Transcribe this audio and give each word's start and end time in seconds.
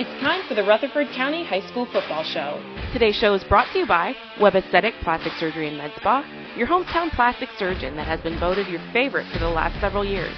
It's 0.00 0.22
time 0.22 0.40
for 0.48 0.54
the 0.54 0.64
Rutherford 0.64 1.08
County 1.14 1.44
High 1.44 1.60
School 1.68 1.84
Football 1.92 2.24
Show. 2.24 2.56
Today's 2.94 3.16
show 3.16 3.34
is 3.34 3.44
brought 3.44 3.70
to 3.74 3.80
you 3.80 3.86
by 3.86 4.14
Webb 4.40 4.54
Aesthetic 4.54 4.94
Plastic 5.02 5.34
Surgery 5.34 5.68
and 5.68 5.76
Med 5.76 5.92
Spa, 5.96 6.24
your 6.56 6.66
hometown 6.66 7.10
plastic 7.10 7.50
surgeon 7.58 7.96
that 7.96 8.06
has 8.06 8.18
been 8.22 8.40
voted 8.40 8.66
your 8.66 8.80
favorite 8.94 9.30
for 9.30 9.38
the 9.38 9.50
last 9.50 9.78
several 9.78 10.02
years. 10.02 10.32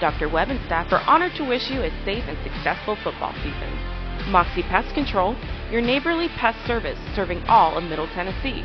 Dr. 0.00 0.28
Webb 0.28 0.50
and 0.50 0.64
staff 0.64 0.92
are 0.92 1.02
honored 1.10 1.32
to 1.38 1.42
wish 1.42 1.68
you 1.72 1.82
a 1.82 1.90
safe 2.04 2.22
and 2.28 2.38
successful 2.44 2.96
football 3.02 3.34
season. 3.42 4.30
Moxie 4.30 4.62
Pest 4.62 4.94
Control, 4.94 5.34
your 5.72 5.82
neighborly 5.82 6.28
pest 6.38 6.64
service 6.64 6.98
serving 7.16 7.42
all 7.48 7.76
of 7.76 7.82
Middle 7.82 8.06
Tennessee. 8.14 8.62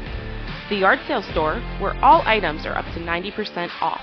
The 0.69 0.75
Yard 0.75 0.99
Sale 1.07 1.23
Store, 1.31 1.59
where 1.81 1.97
all 2.05 2.21
items 2.21 2.67
are 2.67 2.77
up 2.77 2.85
to 2.93 2.99
90% 2.99 3.71
off. 3.81 4.01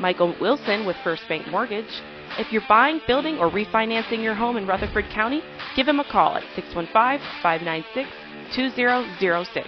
Michael 0.00 0.34
Wilson 0.40 0.84
with 0.84 0.96
First 1.04 1.22
Bank 1.28 1.46
Mortgage. 1.46 2.02
If 2.38 2.52
you're 2.52 2.66
buying, 2.68 3.00
building, 3.06 3.38
or 3.38 3.50
refinancing 3.50 4.22
your 4.22 4.34
home 4.34 4.56
in 4.56 4.66
Rutherford 4.66 5.06
County, 5.10 5.42
give 5.76 5.88
him 5.88 6.00
a 6.00 6.04
call 6.04 6.36
at 6.36 6.44
615 6.54 6.92
596 7.42 8.08
2006. 8.54 9.66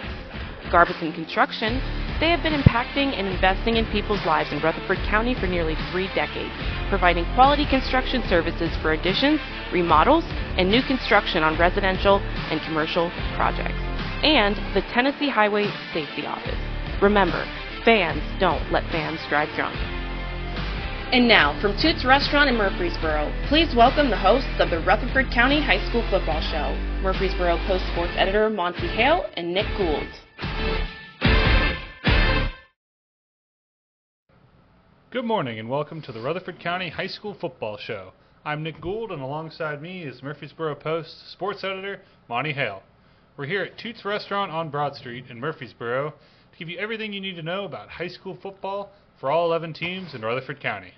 Garbison 0.71 1.11
Construction, 1.11 1.81
they 2.19 2.29
have 2.29 2.43
been 2.43 2.53
impacting 2.53 3.17
and 3.17 3.27
investing 3.27 3.75
in 3.77 3.85
people's 3.87 4.23
lives 4.25 4.51
in 4.51 4.59
Rutherford 4.61 4.99
County 5.09 5.33
for 5.33 5.47
nearly 5.47 5.75
three 5.91 6.07
decades, 6.13 6.53
providing 6.89 7.25
quality 7.35 7.65
construction 7.65 8.23
services 8.29 8.71
for 8.81 8.93
additions, 8.93 9.41
remodels, 9.73 10.23
and 10.57 10.69
new 10.69 10.81
construction 10.83 11.43
on 11.43 11.57
residential 11.57 12.19
and 12.49 12.61
commercial 12.61 13.11
projects. 13.35 13.81
And 14.23 14.55
the 14.75 14.81
Tennessee 14.93 15.29
Highway 15.29 15.65
Safety 15.93 16.25
Office. 16.25 16.59
Remember, 17.01 17.43
fans 17.83 18.21
don't 18.39 18.71
let 18.71 18.83
fans 18.91 19.19
drive 19.27 19.49
drunk. 19.55 20.00
And 21.11 21.27
now, 21.27 21.59
from 21.59 21.75
Toots 21.77 22.05
Restaurant 22.05 22.49
in 22.49 22.55
Murfreesboro, 22.55 23.33
please 23.49 23.75
welcome 23.75 24.09
the 24.09 24.15
hosts 24.15 24.47
of 24.59 24.69
the 24.69 24.79
Rutherford 24.79 25.29
County 25.29 25.61
High 25.61 25.85
School 25.89 26.07
Football 26.09 26.39
Show, 26.39 26.73
Murfreesboro 27.01 27.57
Post 27.67 27.85
Sports 27.91 28.13
Editor 28.15 28.49
Monty 28.49 28.87
Hale 28.87 29.25
and 29.33 29.53
Nick 29.53 29.65
Gould. 29.75 30.07
Good 35.09 35.25
morning 35.25 35.59
and 35.59 35.69
welcome 35.69 36.01
to 36.03 36.13
the 36.13 36.21
Rutherford 36.21 36.61
County 36.61 36.87
High 36.87 37.07
School 37.07 37.35
Football 37.41 37.77
Show. 37.77 38.13
I'm 38.45 38.63
Nick 38.63 38.79
Gould 38.79 39.11
and 39.11 39.21
alongside 39.21 39.81
me 39.81 40.03
is 40.03 40.23
Murfreesboro 40.23 40.75
Post 40.75 41.29
Sports 41.33 41.65
Editor 41.65 41.99
Monty 42.29 42.53
Hale. 42.53 42.83
We're 43.35 43.47
here 43.47 43.63
at 43.63 43.77
Toots 43.77 44.05
Restaurant 44.05 44.49
on 44.49 44.69
Broad 44.69 44.95
Street 44.95 45.25
in 45.29 45.41
Murfreesboro 45.41 46.11
to 46.11 46.57
give 46.57 46.69
you 46.69 46.79
everything 46.79 47.11
you 47.11 47.19
need 47.19 47.35
to 47.35 47.43
know 47.43 47.65
about 47.65 47.89
high 47.89 48.07
school 48.07 48.37
football 48.41 48.93
for 49.19 49.29
all 49.29 49.47
11 49.47 49.73
teams 49.73 50.15
in 50.15 50.21
Rutherford 50.21 50.61
County. 50.61 50.93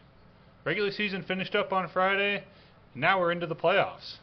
Regular 0.65 0.91
season 0.91 1.23
finished 1.23 1.55
up 1.55 1.73
on 1.73 1.89
Friday, 1.89 2.35
and 2.93 3.01
now 3.01 3.19
we're 3.19 3.33
into 3.33 3.47
the 3.47 3.55
playoffs. 3.55 4.15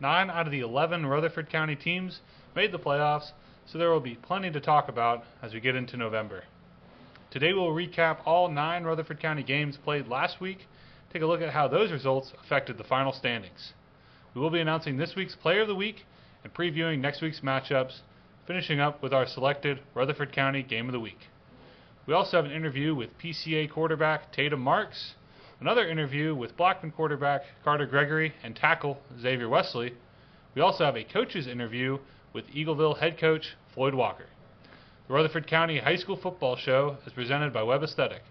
Nine 0.00 0.28
out 0.28 0.46
of 0.46 0.50
the 0.50 0.58
11 0.58 1.06
Rutherford 1.06 1.48
County 1.48 1.76
teams 1.76 2.20
made 2.56 2.72
the 2.72 2.78
playoffs, 2.78 3.30
so 3.66 3.78
there 3.78 3.90
will 3.90 4.00
be 4.00 4.16
plenty 4.16 4.50
to 4.50 4.60
talk 4.60 4.88
about 4.88 5.22
as 5.40 5.54
we 5.54 5.60
get 5.60 5.76
into 5.76 5.96
November. 5.96 6.42
Today 7.30 7.52
we'll 7.52 7.68
recap 7.68 8.18
all 8.24 8.50
nine 8.50 8.82
Rutherford 8.82 9.20
County 9.20 9.44
games 9.44 9.76
played 9.76 10.08
last 10.08 10.40
week, 10.40 10.66
take 11.12 11.22
a 11.22 11.26
look 11.26 11.40
at 11.40 11.52
how 11.52 11.68
those 11.68 11.92
results 11.92 12.32
affected 12.42 12.76
the 12.76 12.82
final 12.82 13.12
standings. 13.12 13.72
We 14.34 14.40
will 14.40 14.50
be 14.50 14.60
announcing 14.60 14.96
this 14.96 15.14
week's 15.14 15.36
Player 15.36 15.60
of 15.60 15.68
the 15.68 15.76
Week 15.76 16.04
and 16.42 16.52
previewing 16.52 16.98
next 16.98 17.22
week's 17.22 17.40
matchups, 17.40 18.00
finishing 18.44 18.80
up 18.80 19.04
with 19.04 19.14
our 19.14 19.26
selected 19.26 19.78
Rutherford 19.94 20.32
County 20.32 20.64
Game 20.64 20.86
of 20.86 20.92
the 20.92 20.98
Week. 20.98 21.28
We 22.06 22.14
also 22.14 22.38
have 22.38 22.46
an 22.46 22.50
interview 22.50 22.92
with 22.92 23.16
PCA 23.18 23.70
quarterback 23.70 24.32
Tatum 24.32 24.60
Marks, 24.60 25.14
another 25.60 25.86
interview 25.86 26.34
with 26.34 26.56
Blackman 26.56 26.90
quarterback 26.90 27.42
Carter 27.62 27.86
Gregory 27.86 28.32
and 28.42 28.56
tackle 28.56 28.98
Xavier 29.20 29.48
Wesley. 29.48 29.94
We 30.54 30.62
also 30.62 30.84
have 30.84 30.96
a 30.96 31.04
coach's 31.04 31.46
interview 31.46 31.98
with 32.32 32.46
Eagleville 32.48 32.98
head 32.98 33.18
coach 33.18 33.56
Floyd 33.74 33.94
Walker. 33.94 34.26
The 35.06 35.14
Rutherford 35.14 35.46
County 35.46 35.78
High 35.78 35.96
School 35.96 36.16
Football 36.16 36.56
Show 36.56 36.96
is 37.06 37.12
presented 37.12 37.52
by 37.52 37.62
Webb 37.62 37.82
Aesthetic, 37.82 38.22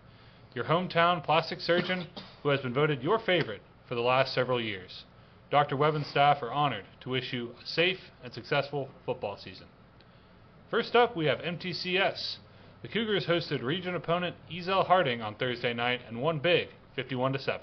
your 0.56 0.66
hometown 0.66 1.24
plastic 1.24 1.59
surgeon 1.62 2.08
who 2.42 2.50
has 2.50 2.62
been 2.62 2.74
voted 2.74 3.04
your 3.04 3.20
favorite 3.20 3.62
for 3.88 3.96
the 3.96 4.02
last 4.02 4.34
several 4.34 4.59
years. 4.59 5.06
Dr. 5.52 5.75
Webb 5.75 5.96
and 5.96 6.06
staff 6.06 6.42
are 6.42 6.52
honored 6.52 6.86
to 7.02 7.09
wish 7.09 7.31
you 7.31 7.52
a 7.62 7.68
safe 7.68 8.00
and 8.24 8.34
successful 8.34 8.90
football 9.06 9.38
season. 9.38 9.68
First 10.72 10.96
up, 10.96 11.16
we 11.16 11.25
have 11.25 11.40
MTCS. 11.40 12.38
The 12.81 12.88
Cougars 12.88 13.25
hosted 13.25 13.62
region 13.62 13.94
opponent 13.94 14.36
Ezell 14.52 14.86
Harding 14.86 15.22
on 15.22 15.36
Thursday 15.36 15.74
night 15.74 16.02
and 16.08 16.22
won 16.22 16.40
big, 16.40 16.70
51 17.00 17.32
to 17.32 17.40
7. 17.40 17.62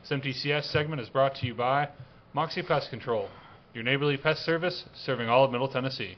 This 0.00 0.10
MTCS 0.10 0.64
segment 0.72 1.02
is 1.02 1.10
brought 1.10 1.34
to 1.34 1.46
you 1.46 1.54
by 1.54 1.90
Moxie 2.32 2.62
Pest 2.62 2.88
Control, 2.88 3.28
your 3.74 3.84
neighborly 3.84 4.16
pest 4.16 4.42
service 4.42 4.86
serving 4.94 5.28
all 5.28 5.44
of 5.44 5.50
Middle 5.50 5.68
Tennessee. 5.68 6.16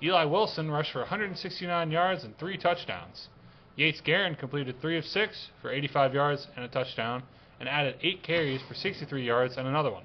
Eli 0.00 0.26
Wilson 0.26 0.70
rushed 0.70 0.92
for 0.92 1.00
169 1.00 1.90
yards 1.90 2.22
and 2.22 2.38
three 2.38 2.56
touchdowns. 2.56 3.26
Yates 3.74 4.00
Guerin 4.00 4.36
completed 4.36 4.80
three 4.80 4.96
of 4.96 5.04
six 5.04 5.48
for 5.60 5.72
85 5.72 6.14
yards 6.14 6.46
and 6.54 6.64
a 6.64 6.68
touchdown, 6.68 7.24
and 7.58 7.68
added 7.68 7.96
eight 8.00 8.22
carries 8.22 8.62
for 8.68 8.74
63 8.74 9.26
yards 9.26 9.56
and 9.56 9.66
another 9.66 9.90
one. 9.90 10.04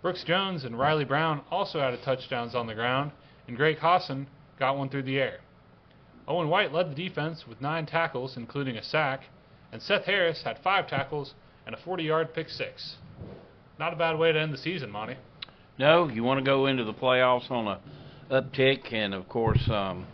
Brooks 0.00 0.22
Jones 0.22 0.62
and 0.62 0.78
Riley 0.78 1.04
Brown 1.04 1.40
also 1.50 1.80
added 1.80 2.04
touchdowns 2.04 2.54
on 2.54 2.68
the 2.68 2.74
ground, 2.74 3.10
and 3.48 3.56
Greg 3.56 3.78
Hassan 3.80 4.28
got 4.60 4.78
one 4.78 4.90
through 4.90 5.02
the 5.02 5.18
air. 5.18 5.40
Owen 6.28 6.48
White 6.48 6.72
led 6.72 6.92
the 6.92 7.08
defense 7.08 7.48
with 7.48 7.60
nine 7.60 7.84
tackles, 7.84 8.36
including 8.36 8.76
a 8.76 8.84
sack, 8.84 9.24
and 9.72 9.82
Seth 9.82 10.04
Harris 10.04 10.42
had 10.44 10.58
five 10.62 10.88
tackles 10.88 11.34
and 11.66 11.74
a 11.74 11.78
40-yard 11.78 12.34
pick 12.34 12.48
six. 12.48 12.96
Not 13.78 13.92
a 13.92 13.96
bad 13.96 14.18
way 14.18 14.32
to 14.32 14.40
end 14.40 14.52
the 14.52 14.58
season, 14.58 14.90
Monty. 14.90 15.16
No, 15.78 16.08
you 16.08 16.22
want 16.24 16.38
to 16.38 16.44
go 16.44 16.66
into 16.66 16.84
the 16.84 16.94
playoffs 16.94 17.50
on 17.50 17.66
a 17.66 17.80
uptick, 18.30 18.92
and 18.92 19.12
of 19.12 19.28
course, 19.28 19.62
um, 19.68 20.06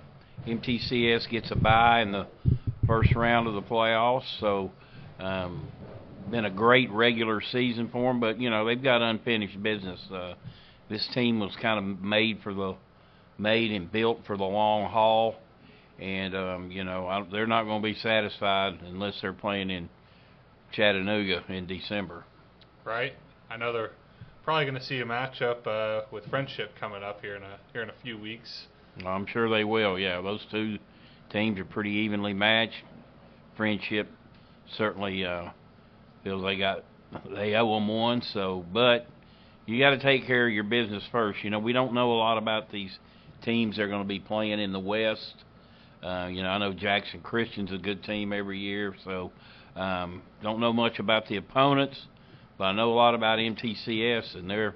MTCS 0.46 1.28
gets 1.28 1.50
a 1.52 1.54
bye 1.54 2.02
in 2.02 2.10
the 2.10 2.26
first 2.86 3.14
round 3.14 3.46
of 3.46 3.54
the 3.54 3.62
playoffs. 3.62 4.24
So, 4.40 4.72
um, 5.20 5.68
been 6.30 6.44
a 6.44 6.50
great 6.50 6.90
regular 6.90 7.40
season 7.40 7.88
for 7.90 8.10
them, 8.10 8.18
but 8.18 8.40
you 8.40 8.50
know 8.50 8.64
they've 8.64 8.82
got 8.82 9.02
unfinished 9.02 9.62
business. 9.62 10.00
Uh, 10.12 10.34
this 10.88 11.08
team 11.14 11.38
was 11.38 11.54
kind 11.60 11.78
of 11.78 12.02
made 12.02 12.40
for 12.42 12.52
the 12.52 12.74
made 13.38 13.70
and 13.70 13.90
built 13.90 14.20
for 14.26 14.36
the 14.36 14.44
long 14.44 14.90
haul, 14.90 15.36
and 15.98 16.34
um, 16.34 16.70
you 16.70 16.84
know 16.84 17.06
I, 17.06 17.26
they're 17.30 17.46
not 17.46 17.64
going 17.64 17.82
to 17.82 17.86
be 17.86 17.94
satisfied 17.94 18.78
unless 18.84 19.20
they're 19.20 19.32
playing 19.32 19.70
in 19.70 19.88
Chattanooga 20.72 21.44
in 21.48 21.66
December. 21.66 22.24
Right. 22.84 23.12
I 23.50 23.56
know 23.56 23.72
they're 23.72 23.92
probably 24.44 24.64
going 24.64 24.78
to 24.78 24.84
see 24.84 24.98
a 24.98 25.04
matchup 25.04 25.66
uh, 25.66 26.06
with 26.10 26.26
Friendship 26.26 26.72
coming 26.78 27.02
up 27.02 27.20
here 27.20 27.36
in 27.36 27.42
a 27.42 27.58
here 27.72 27.82
in 27.82 27.90
a 27.90 27.94
few 28.02 28.18
weeks. 28.18 28.66
I'm 29.04 29.26
sure 29.26 29.48
they 29.48 29.64
will. 29.64 29.98
Yeah, 29.98 30.20
those 30.20 30.44
two 30.50 30.78
teams 31.30 31.58
are 31.58 31.64
pretty 31.64 31.90
evenly 31.90 32.34
matched. 32.34 32.82
Friendship 33.56 34.08
certainly 34.76 35.24
uh, 35.24 35.50
feels 36.24 36.42
they 36.42 36.56
got 36.56 36.84
they 37.34 37.54
owe 37.54 37.74
them 37.74 37.88
one. 37.88 38.22
So, 38.32 38.64
but 38.72 39.06
you 39.66 39.78
got 39.78 39.90
to 39.90 39.98
take 39.98 40.26
care 40.26 40.46
of 40.46 40.52
your 40.52 40.64
business 40.64 41.02
first. 41.12 41.42
You 41.42 41.50
know, 41.50 41.58
we 41.58 41.72
don't 41.72 41.94
know 41.94 42.12
a 42.12 42.18
lot 42.18 42.38
about 42.38 42.70
these 42.70 42.96
teams 43.44 43.76
they're 43.76 43.88
going 43.88 44.02
to 44.02 44.08
be 44.08 44.20
playing 44.20 44.60
in 44.60 44.72
the 44.72 44.80
West. 44.80 45.34
Uh, 46.02 46.28
you 46.30 46.42
know, 46.42 46.48
I 46.48 46.58
know 46.58 46.72
Jackson 46.72 47.20
Christian's 47.20 47.72
a 47.72 47.78
good 47.78 48.02
team 48.02 48.32
every 48.32 48.58
year, 48.58 48.94
so 49.04 49.30
um, 49.76 50.22
don't 50.42 50.58
know 50.60 50.72
much 50.72 50.98
about 50.98 51.28
the 51.28 51.36
opponents, 51.36 51.96
but 52.58 52.64
I 52.64 52.72
know 52.72 52.92
a 52.92 52.94
lot 52.94 53.14
about 53.14 53.38
MTCS, 53.38 54.34
and 54.36 54.50
they're 54.50 54.74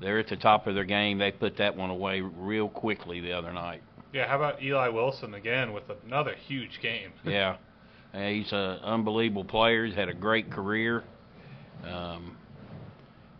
they're 0.00 0.18
at 0.18 0.28
the 0.28 0.36
top 0.36 0.66
of 0.66 0.74
their 0.74 0.84
game. 0.84 1.18
They 1.18 1.30
put 1.30 1.56
that 1.58 1.76
one 1.76 1.90
away 1.90 2.20
real 2.20 2.68
quickly 2.68 3.20
the 3.20 3.32
other 3.32 3.52
night. 3.52 3.82
Yeah, 4.12 4.28
how 4.28 4.36
about 4.36 4.62
Eli 4.62 4.88
Wilson 4.88 5.34
again 5.34 5.72
with 5.72 5.84
another 6.06 6.34
huge 6.46 6.80
game? 6.82 7.12
yeah, 7.24 7.56
he's 8.12 8.50
an 8.52 8.78
unbelievable 8.82 9.44
player. 9.44 9.86
He's 9.86 9.94
had 9.94 10.08
a 10.08 10.14
great 10.14 10.50
career. 10.50 11.04
Um, 11.84 12.35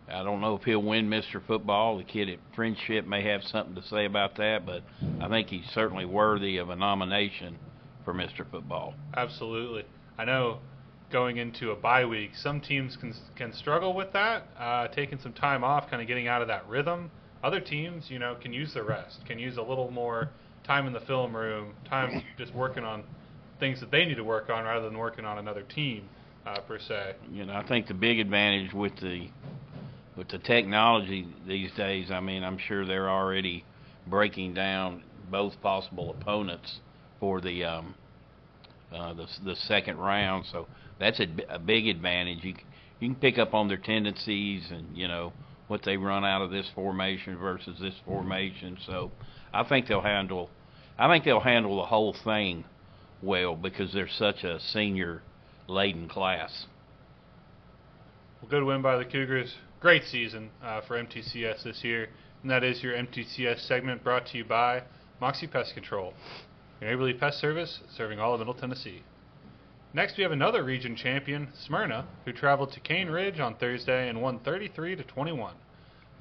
I 0.09 0.23
don't 0.23 0.39
know 0.39 0.55
if 0.55 0.63
he'll 0.63 0.81
win 0.81 1.09
Mr. 1.09 1.45
Football. 1.45 1.97
The 1.97 2.03
kid 2.03 2.29
at 2.29 2.39
Friendship 2.55 3.05
may 3.05 3.23
have 3.23 3.43
something 3.43 3.75
to 3.75 3.83
say 3.83 4.05
about 4.05 4.37
that, 4.37 4.65
but 4.65 4.83
I 5.19 5.27
think 5.27 5.49
he's 5.49 5.65
certainly 5.73 6.05
worthy 6.05 6.57
of 6.57 6.69
a 6.69 6.75
nomination 6.75 7.57
for 8.05 8.13
Mr. 8.13 8.49
Football. 8.49 8.93
Absolutely. 9.15 9.83
I 10.17 10.25
know 10.25 10.59
going 11.11 11.37
into 11.37 11.71
a 11.71 11.75
bye 11.75 12.05
week, 12.05 12.31
some 12.35 12.61
teams 12.61 12.95
can 12.95 13.13
can 13.35 13.53
struggle 13.53 13.93
with 13.93 14.13
that, 14.13 14.47
uh, 14.57 14.87
taking 14.89 15.19
some 15.19 15.33
time 15.33 15.63
off, 15.63 15.89
kind 15.89 16.01
of 16.01 16.07
getting 16.07 16.27
out 16.27 16.41
of 16.41 16.47
that 16.47 16.67
rhythm. 16.67 17.11
Other 17.43 17.59
teams, 17.59 18.09
you 18.09 18.19
know, 18.19 18.35
can 18.41 18.53
use 18.53 18.73
the 18.73 18.83
rest, 18.83 19.25
can 19.25 19.37
use 19.39 19.57
a 19.57 19.61
little 19.61 19.91
more 19.91 20.29
time 20.65 20.87
in 20.87 20.93
the 20.93 21.01
film 21.01 21.35
room, 21.35 21.73
time 21.89 22.23
just 22.37 22.53
working 22.53 22.83
on 22.83 23.03
things 23.59 23.79
that 23.79 23.91
they 23.91 24.05
need 24.05 24.15
to 24.15 24.23
work 24.23 24.49
on 24.49 24.65
rather 24.65 24.85
than 24.85 24.97
working 24.97 25.25
on 25.25 25.37
another 25.37 25.63
team 25.63 26.07
uh, 26.45 26.59
per 26.61 26.79
se. 26.79 27.15
You 27.31 27.45
know, 27.45 27.53
I 27.53 27.67
think 27.67 27.87
the 27.87 27.93
big 27.93 28.19
advantage 28.19 28.73
with 28.73 28.95
the 28.97 29.29
with 30.17 30.29
the 30.29 30.39
technology 30.39 31.27
these 31.47 31.71
days, 31.73 32.09
I 32.11 32.19
mean, 32.19 32.43
I'm 32.43 32.57
sure 32.57 32.85
they're 32.85 33.09
already 33.09 33.63
breaking 34.07 34.55
down 34.55 35.03
both 35.29 35.61
possible 35.61 36.15
opponents 36.19 36.79
for 37.19 37.39
the 37.39 37.63
um, 37.63 37.95
uh, 38.91 39.13
the 39.13 39.27
the 39.45 39.55
second 39.55 39.97
round. 39.97 40.45
So 40.51 40.67
that's 40.99 41.19
a, 41.19 41.27
a 41.49 41.59
big 41.59 41.87
advantage. 41.87 42.43
You 42.43 42.55
you 42.99 43.09
can 43.09 43.15
pick 43.15 43.37
up 43.37 43.53
on 43.53 43.67
their 43.67 43.77
tendencies 43.77 44.63
and 44.71 44.97
you 44.97 45.07
know 45.07 45.33
what 45.67 45.83
they 45.83 45.97
run 45.97 46.25
out 46.25 46.41
of 46.41 46.49
this 46.49 46.69
formation 46.73 47.37
versus 47.37 47.77
this 47.79 47.95
formation. 48.05 48.77
So 48.85 49.11
I 49.53 49.63
think 49.63 49.87
they'll 49.87 50.01
handle 50.01 50.49
I 50.97 51.07
think 51.13 51.25
they'll 51.25 51.39
handle 51.39 51.77
the 51.77 51.85
whole 51.85 52.15
thing 52.23 52.65
well 53.21 53.55
because 53.55 53.93
they're 53.93 54.07
such 54.07 54.43
a 54.43 54.59
senior 54.59 55.21
laden 55.67 56.07
class. 56.07 56.65
Well, 58.41 58.49
good 58.49 58.63
win 58.63 58.81
by 58.81 58.97
the 58.97 59.05
Cougars. 59.05 59.53
Great 59.79 60.03
season 60.05 60.49
uh, 60.63 60.81
for 60.87 60.97
MTCS 60.97 61.61
this 61.63 61.83
year, 61.83 62.09
and 62.41 62.49
that 62.49 62.63
is 62.63 62.81
your 62.81 62.95
MTCS 62.95 63.59
segment 63.67 64.03
brought 64.03 64.25
to 64.25 64.37
you 64.39 64.43
by 64.43 64.81
Moxie 65.21 65.45
Pest 65.45 65.75
Control, 65.75 66.15
your 66.81 66.89
neighborly 66.89 67.13
pest 67.13 67.39
service 67.39 67.81
serving 67.95 68.19
all 68.19 68.33
of 68.33 68.39
Middle 68.39 68.55
Tennessee. 68.55 69.03
Next, 69.93 70.17
we 70.17 70.23
have 70.23 70.31
another 70.31 70.63
region 70.63 70.95
champion, 70.95 71.49
Smyrna, 71.53 72.07
who 72.25 72.33
traveled 72.33 72.71
to 72.71 72.79
Cane 72.79 73.09
Ridge 73.09 73.39
on 73.39 73.53
Thursday 73.53 74.09
and 74.09 74.19
won 74.19 74.39
33 74.39 74.95
to 74.95 75.03
21. 75.03 75.53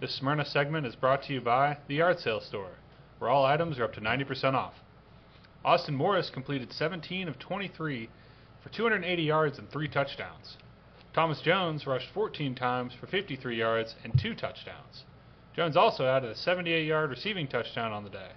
This 0.03 0.15
Smyrna 0.15 0.45
segment 0.45 0.87
is 0.87 0.95
brought 0.95 1.23
to 1.23 1.33
you 1.33 1.41
by 1.41 1.79
the 1.89 1.95
Yard 1.95 2.19
Sale 2.19 2.43
Store, 2.43 2.73
where 3.19 3.31
all 3.31 3.47
items 3.47 3.79
are 3.79 3.85
up 3.85 3.95
to 3.95 4.03
90% 4.03 4.53
off. 4.53 4.75
Austin 5.65 5.95
Morris 5.95 6.29
completed 6.29 6.75
17 6.75 7.27
of 7.27 7.39
23 7.39 8.11
for 8.63 8.69
280 8.69 9.23
yards 9.23 9.59
and 9.59 9.71
three 9.71 9.89
touchdowns. 9.89 10.59
Thomas 11.17 11.41
Jones 11.41 11.87
rushed 11.87 12.11
14 12.13 12.55
times 12.55 12.93
for 12.93 13.07
53 13.07 13.57
yards 13.57 13.95
and 14.05 14.21
two 14.21 14.35
touchdowns. 14.35 15.05
Jones 15.55 15.75
also 15.75 16.05
added 16.05 16.31
a 16.31 16.37
78 16.37 16.87
yard 16.87 17.09
receiving 17.09 17.49
touchdown 17.49 17.91
on 17.91 18.05
the 18.05 18.11
day. 18.11 18.33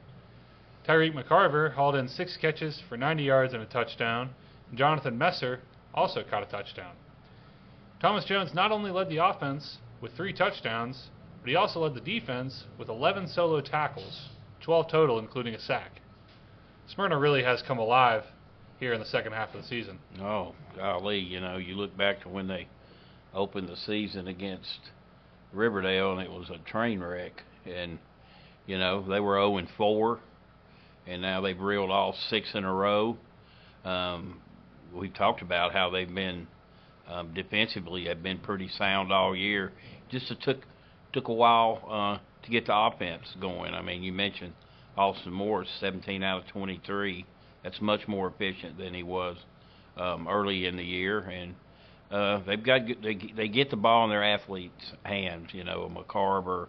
Tyreek 0.88 1.14
McCarver 1.14 1.74
hauled 1.74 1.96
in 1.96 2.08
six 2.08 2.38
catches 2.38 2.82
for 2.88 2.96
90 2.96 3.22
yards 3.22 3.54
and 3.54 3.62
a 3.62 3.66
touchdown, 3.66 4.30
and 4.70 4.78
Jonathan 4.78 5.18
Messer 5.18 5.60
also 5.94 6.24
caught 6.24 6.44
a 6.44 6.46
touchdown. 6.46 6.94
Thomas 8.00 8.24
Jones 8.24 8.54
not 8.54 8.72
only 8.72 8.92
led 8.92 9.10
the 9.10 9.18
offense 9.18 9.80
with 10.00 10.14
three 10.14 10.32
touchdowns, 10.32 11.10
but 11.42 11.50
he 11.50 11.58
also 11.58 11.82
led 11.82 11.96
the 11.96 12.00
defense 12.00 12.64
with 12.78 12.88
11 12.88 13.28
solo 13.28 13.60
tackles, 13.60 14.30
12 14.62 14.90
total, 14.90 15.20
including 15.20 15.54
a 15.54 15.60
sack. 15.60 16.00
Smyrna 16.88 17.20
really 17.20 17.44
has 17.44 17.62
come 17.62 17.78
alive 17.78 18.24
here 18.80 18.94
in 18.94 19.00
the 19.00 19.06
second 19.06 19.34
half 19.34 19.54
of 19.54 19.62
the 19.62 19.68
season. 19.68 20.00
Oh, 20.22 20.56
golly, 20.76 21.20
you 21.20 21.40
know, 21.42 21.58
you 21.58 21.76
look 21.76 21.96
back 21.98 22.22
to 22.24 22.30
when 22.30 22.48
they 22.48 22.68
opened 23.34 23.68
the 23.68 23.76
season 23.76 24.28
against 24.28 24.80
Riverdale 25.54 26.14
and 26.14 26.22
it 26.22 26.32
was 26.32 26.50
a 26.50 26.58
train 26.70 27.00
wreck 27.02 27.44
and 27.66 28.00
you 28.66 28.78
know, 28.78 29.02
they 29.08 29.20
were 29.20 29.36
0 29.36 29.58
and 29.58 29.68
4 29.78 30.20
and 31.08 31.22
now 31.22 31.42
they've 31.42 31.60
reeled 31.60 31.92
off 31.92 32.16
six 32.30 32.54
in 32.54 32.64
a 32.64 32.74
row. 32.74 33.18
Um 33.84 34.42
we've 34.94 35.14
talked 35.14 35.42
about 35.42 35.74
how 35.74 35.90
they've 35.90 36.14
been 36.14 36.48
um 37.08 37.34
defensively 37.34 38.06
have 38.06 38.24
been 38.24 38.40
pretty 38.40 38.70
sound 38.70 39.12
all 39.12 39.36
year. 39.36 39.72
Just 40.10 40.32
it 40.32 40.42
took 40.42 40.60
took 41.14 41.28
a 41.28 41.34
while 41.34 41.84
uh 41.90 42.46
to 42.46 42.52
get 42.52 42.68
the 42.68 42.76
offense 42.76 43.26
going. 43.42 43.74
I 43.74 43.82
mean, 43.82 44.04
you 44.04 44.14
mentioned 44.14 44.54
Austin 44.98 45.34
Morris 45.34 45.70
17 45.80 46.24
out 46.24 46.44
of 46.44 46.48
23 46.48 47.26
that's 47.64 47.82
much 47.82 48.08
more 48.08 48.28
efficient 48.28 48.78
than 48.78 48.94
he 48.94 49.04
was 49.04 49.38
um, 49.98 50.28
early 50.28 50.66
in 50.66 50.78
the 50.78 50.84
year, 50.84 51.20
and 51.20 51.56
uh, 52.12 52.42
they've 52.46 52.64
got 52.64 52.82
they 53.04 53.20
they 53.36 53.48
get 53.48 53.70
the 53.70 53.78
ball 53.78 54.06
in 54.06 54.10
their 54.10 54.24
athletes' 54.24 54.94
hands. 55.04 55.50
You 55.54 55.64
know, 55.64 55.92
McCarver, 55.94 56.68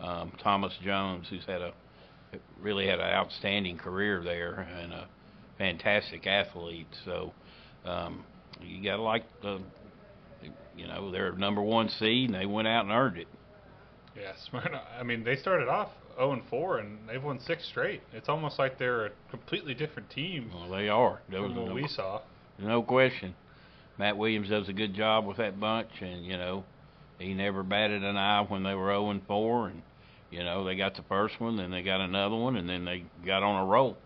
um, 0.00 0.32
Thomas 0.42 0.72
Jones, 0.84 1.26
who's 1.30 1.44
had 1.46 1.62
a 1.62 1.72
really 2.60 2.86
had 2.86 2.98
an 3.00 3.06
outstanding 3.06 3.78
career 3.78 4.22
there 4.24 4.60
and 4.60 4.92
a 4.92 5.06
fantastic 5.58 6.26
athlete. 6.26 6.86
So 7.04 7.32
um, 7.84 8.24
you 8.60 8.82
got 8.82 8.96
to 8.96 9.02
like 9.02 9.24
the, 9.42 9.60
you 10.76 10.86
know, 10.86 11.10
they're 11.10 11.32
number 11.32 11.62
one 11.62 11.88
seed 11.88 12.30
and 12.30 12.40
they 12.40 12.46
went 12.46 12.68
out 12.68 12.84
and 12.84 12.92
earned 12.92 13.18
it. 13.18 13.28
Yeah, 14.16 14.32
Smyrna. 14.48 14.82
I 14.98 15.02
mean, 15.02 15.24
they 15.24 15.36
started 15.36 15.68
off 15.68 15.88
0 16.16 16.32
and 16.32 16.42
4, 16.48 16.78
and 16.78 16.98
they've 17.08 17.22
won 17.22 17.40
six 17.40 17.66
straight. 17.66 18.02
It's 18.12 18.28
almost 18.28 18.58
like 18.58 18.78
they're 18.78 19.06
a 19.06 19.10
completely 19.30 19.74
different 19.74 20.10
team. 20.10 20.50
Well, 20.54 20.70
they 20.70 20.88
are. 20.88 21.20
From 21.30 21.42
was 21.42 21.52
what 21.52 21.68
no, 21.68 21.74
we 21.74 21.88
saw. 21.88 22.20
no 22.58 22.82
question. 22.82 23.34
Matt 23.98 24.16
Williams 24.16 24.48
does 24.48 24.68
a 24.68 24.72
good 24.72 24.94
job 24.94 25.26
with 25.26 25.36
that 25.36 25.58
bunch, 25.60 25.90
and 26.00 26.24
you 26.24 26.36
know, 26.36 26.64
he 27.18 27.34
never 27.34 27.62
batted 27.62 28.02
an 28.02 28.16
eye 28.16 28.44
when 28.48 28.62
they 28.62 28.74
were 28.74 28.88
0 28.90 29.10
and 29.10 29.26
4, 29.26 29.68
and 29.68 29.82
you 30.30 30.42
know 30.44 30.64
they 30.64 30.76
got 30.76 30.94
the 30.94 31.02
first 31.08 31.40
one, 31.40 31.56
then 31.56 31.70
they 31.70 31.82
got 31.82 32.00
another 32.00 32.36
one, 32.36 32.56
and 32.56 32.68
then 32.68 32.84
they 32.84 33.04
got 33.24 33.42
on 33.42 33.62
a 33.62 33.66
roll, 33.66 33.96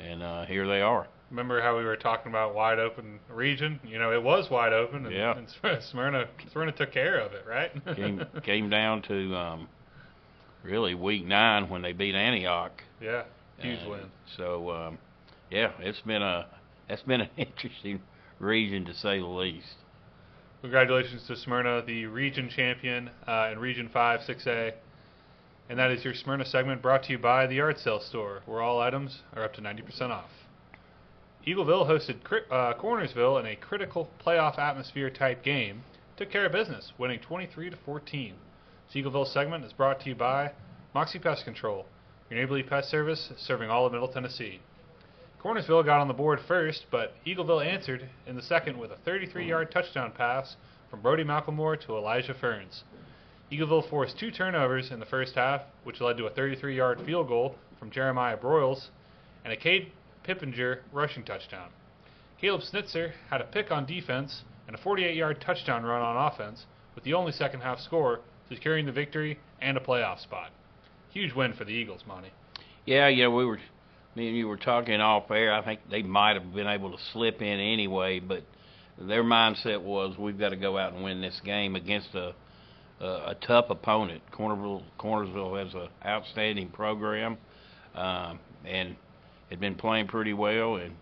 and 0.00 0.22
uh, 0.22 0.44
here 0.46 0.66
they 0.66 0.80
are. 0.80 1.06
Remember 1.30 1.60
how 1.60 1.76
we 1.76 1.84
were 1.84 1.96
talking 1.96 2.32
about 2.32 2.54
wide 2.54 2.78
open 2.78 3.20
region? 3.28 3.78
You 3.86 3.98
know, 3.98 4.12
it 4.14 4.22
was 4.22 4.48
wide 4.50 4.72
open, 4.72 5.04
and, 5.04 5.14
Yeah. 5.14 5.36
and 5.36 5.46
Smyrna 5.90 6.26
Smyrna 6.50 6.72
took 6.72 6.90
care 6.90 7.18
of 7.20 7.32
it, 7.32 7.44
right? 7.46 7.70
Came 7.96 8.24
came 8.42 8.70
down 8.70 9.02
to 9.02 9.36
um, 9.36 9.68
really 10.62 10.94
week 10.94 11.24
nine 11.24 11.68
when 11.68 11.82
they 11.82 11.92
beat 11.92 12.14
Antioch. 12.14 12.82
yeah, 13.00 13.24
huge 13.58 13.80
And 13.80 13.90
win. 13.90 14.10
So 14.36 14.70
um, 14.70 14.98
yeah, 15.50 15.72
it's 15.80 16.00
been 16.00 16.22
a 16.22 16.46
it's 16.88 17.02
been 17.02 17.20
an 17.22 17.30
interesting 17.36 18.00
region 18.38 18.84
to 18.86 18.94
say 18.94 19.18
the 19.18 19.26
least. 19.26 19.74
Congratulations 20.60 21.24
to 21.28 21.36
Smyrna, 21.36 21.82
the 21.86 22.06
region 22.06 22.50
champion 22.54 23.10
uh, 23.28 23.50
in 23.52 23.60
Region 23.60 23.88
5 23.92 24.20
6A. 24.20 24.72
And 25.70 25.78
that 25.78 25.92
is 25.92 26.04
your 26.04 26.14
Smyrna 26.14 26.44
segment 26.44 26.82
brought 26.82 27.04
to 27.04 27.12
you 27.12 27.18
by 27.18 27.46
the 27.46 27.56
Yard 27.56 27.78
Sale 27.78 28.00
Store, 28.00 28.42
where 28.44 28.60
all 28.60 28.80
items 28.80 29.20
are 29.36 29.44
up 29.44 29.54
to 29.54 29.60
90% 29.60 30.10
off. 30.10 30.30
Eagleville 31.46 31.88
hosted 31.88 32.16
uh, 32.50 32.74
Cornersville 32.74 33.38
in 33.38 33.46
a 33.46 33.54
critical 33.54 34.10
playoff 34.24 34.58
atmosphere 34.58 35.10
type 35.10 35.44
game. 35.44 35.82
Took 36.16 36.30
care 36.30 36.46
of 36.46 36.52
business, 36.52 36.92
winning 36.98 37.20
23 37.20 37.70
to 37.70 37.76
14. 37.76 38.34
This 38.88 39.04
Eagleville 39.04 39.26
segment 39.26 39.66
is 39.66 39.74
brought 39.74 40.00
to 40.00 40.08
you 40.08 40.14
by 40.14 40.52
Moxie 40.94 41.18
Pest 41.18 41.44
Control, 41.44 41.84
your 42.30 42.40
neighborly 42.40 42.62
pest 42.62 42.88
service 42.88 43.30
serving 43.36 43.68
all 43.68 43.84
of 43.84 43.92
Middle 43.92 44.08
Tennessee. 44.08 44.60
Cornersville 45.44 45.84
got 45.84 46.00
on 46.00 46.08
the 46.08 46.14
board 46.14 46.40
first, 46.48 46.86
but 46.90 47.12
Eagleville 47.26 47.62
answered 47.62 48.08
in 48.26 48.34
the 48.34 48.40
second 48.40 48.78
with 48.78 48.90
a 48.90 48.96
33 49.04 49.46
yard 49.46 49.68
mm-hmm. 49.68 49.78
touchdown 49.78 50.12
pass 50.12 50.56
from 50.88 51.02
Brody 51.02 51.22
Malcolmore 51.22 51.76
to 51.76 51.98
Elijah 51.98 52.32
Ferns. 52.32 52.84
Eagleville 53.52 53.90
forced 53.90 54.18
two 54.18 54.30
turnovers 54.30 54.90
in 54.90 55.00
the 55.00 55.06
first 55.06 55.34
half, 55.34 55.64
which 55.84 56.00
led 56.00 56.16
to 56.16 56.24
a 56.24 56.30
33 56.30 56.74
yard 56.74 56.98
field 57.04 57.28
goal 57.28 57.56
from 57.78 57.90
Jeremiah 57.90 58.38
Broyles 58.38 58.88
and 59.44 59.52
a 59.52 59.56
Cade 59.56 59.92
Pippinger 60.26 60.78
rushing 60.94 61.24
touchdown. 61.24 61.68
Caleb 62.40 62.62
Snitzer 62.62 63.12
had 63.28 63.42
a 63.42 63.44
pick 63.44 63.70
on 63.70 63.84
defense 63.84 64.44
and 64.66 64.74
a 64.74 64.78
48 64.80 65.14
yard 65.14 65.42
touchdown 65.42 65.84
run 65.84 66.00
on 66.00 66.32
offense, 66.32 66.64
with 66.94 67.04
the 67.04 67.12
only 67.12 67.32
second 67.32 67.60
half 67.60 67.80
score 67.80 68.20
securing 68.48 68.86
the 68.86 68.92
victory 68.92 69.38
and 69.60 69.76
a 69.76 69.80
playoff 69.80 70.22
spot. 70.22 70.50
Huge 71.12 71.32
win 71.32 71.52
for 71.54 71.64
the 71.64 71.72
Eagles, 71.72 72.02
Monty. 72.06 72.30
Yeah, 72.86 73.08
yeah, 73.08 73.28
we 73.28 73.44
were 73.44 73.58
me 74.14 74.28
and 74.28 74.36
you 74.36 74.48
were 74.48 74.56
talking 74.56 75.00
off 75.00 75.30
air. 75.30 75.52
I 75.52 75.64
think 75.64 75.80
they 75.90 76.02
might 76.02 76.34
have 76.34 76.54
been 76.54 76.66
able 76.66 76.90
to 76.90 76.98
slip 77.12 77.40
in 77.40 77.60
anyway, 77.60 78.18
but 78.18 78.42
their 79.00 79.22
mindset 79.22 79.80
was 79.80 80.16
we've 80.18 80.38
got 80.38 80.48
to 80.50 80.56
go 80.56 80.76
out 80.76 80.92
and 80.92 81.04
win 81.04 81.20
this 81.20 81.40
game 81.44 81.76
against 81.76 82.14
a 82.14 82.34
a, 83.00 83.04
a 83.04 83.36
tough 83.46 83.66
opponent. 83.70 84.22
Cornerville 84.32 84.82
Cornersville 84.98 85.62
has 85.62 85.74
an 85.74 85.88
outstanding 86.04 86.68
program, 86.70 87.38
um, 87.94 88.40
and 88.64 88.96
had 89.50 89.60
been 89.60 89.74
playing 89.74 90.08
pretty 90.08 90.32
well. 90.32 90.76
And 90.76 90.94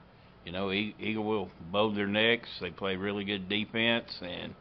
you 0.45 0.53
know, 0.53 0.71
E- 0.71 1.17
will 1.17 1.51
bowed 1.73 1.97
their 1.97 2.07
necks. 2.07 2.49
They 2.61 2.71
play 2.71 2.97
really 2.97 3.25
good 3.25 3.49
defense 3.49 4.11
and 4.23 4.55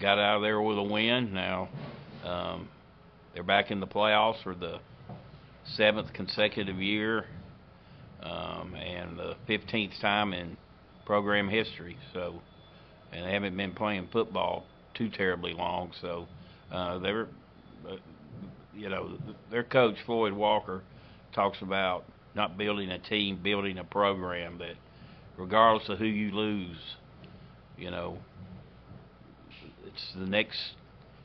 got 0.00 0.18
out 0.18 0.36
of 0.36 0.42
there 0.42 0.60
with 0.60 0.78
a 0.78 0.82
win. 0.82 1.32
Now 1.32 1.68
um, 2.24 2.68
they're 3.34 3.42
back 3.42 3.70
in 3.70 3.80
the 3.80 3.86
playoffs 3.86 4.42
for 4.42 4.54
the 4.54 4.78
seventh 5.74 6.12
consecutive 6.12 6.80
year 6.80 7.26
um, 8.22 8.74
and 8.74 9.18
the 9.18 9.34
15th 9.48 10.00
time 10.00 10.32
in 10.32 10.56
program 11.04 11.48
history. 11.48 11.96
So, 12.12 12.40
and 13.12 13.26
they 13.26 13.32
haven't 13.32 13.56
been 13.56 13.72
playing 13.72 14.08
football 14.12 14.64
too 14.94 15.08
terribly 15.10 15.52
long. 15.52 15.92
So, 16.00 16.26
uh, 16.72 16.98
they 16.98 17.12
were, 17.12 17.28
uh, 17.88 17.96
you 18.74 18.88
know, 18.88 19.16
their 19.50 19.64
coach 19.64 19.96
Floyd 20.04 20.32
Walker 20.32 20.82
talks 21.34 21.58
about 21.62 22.04
not 22.34 22.58
building 22.58 22.90
a 22.90 22.98
team, 22.98 23.40
building 23.42 23.78
a 23.78 23.84
program 23.84 24.58
that, 24.58 24.74
regardless 25.36 25.88
of 25.88 25.98
who 25.98 26.04
you 26.04 26.30
lose, 26.32 26.76
you 27.78 27.90
know, 27.90 28.18
it's 29.86 30.12
the 30.14 30.26
next, 30.26 30.58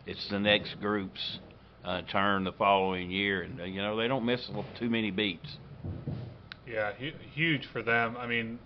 it's 0.06 0.28
the 0.30 0.40
next 0.40 0.80
group's 0.80 1.40
uh, 1.84 2.02
turn 2.12 2.44
the 2.44 2.52
following 2.54 3.10
year, 3.10 3.44
and 3.44 3.60
uh, 3.60 3.64
you 3.64 3.82
know 3.82 3.96
they 3.98 4.08
don't 4.08 4.26
miss 4.26 4.50
too 4.78 4.90
many 4.90 5.12
beats. 5.12 5.58
Yeah, 6.68 6.92
hu- 6.94 7.12
huge 7.34 7.66
for 7.72 7.82
them. 7.82 8.16
I 8.18 8.28
mean, 8.28 8.60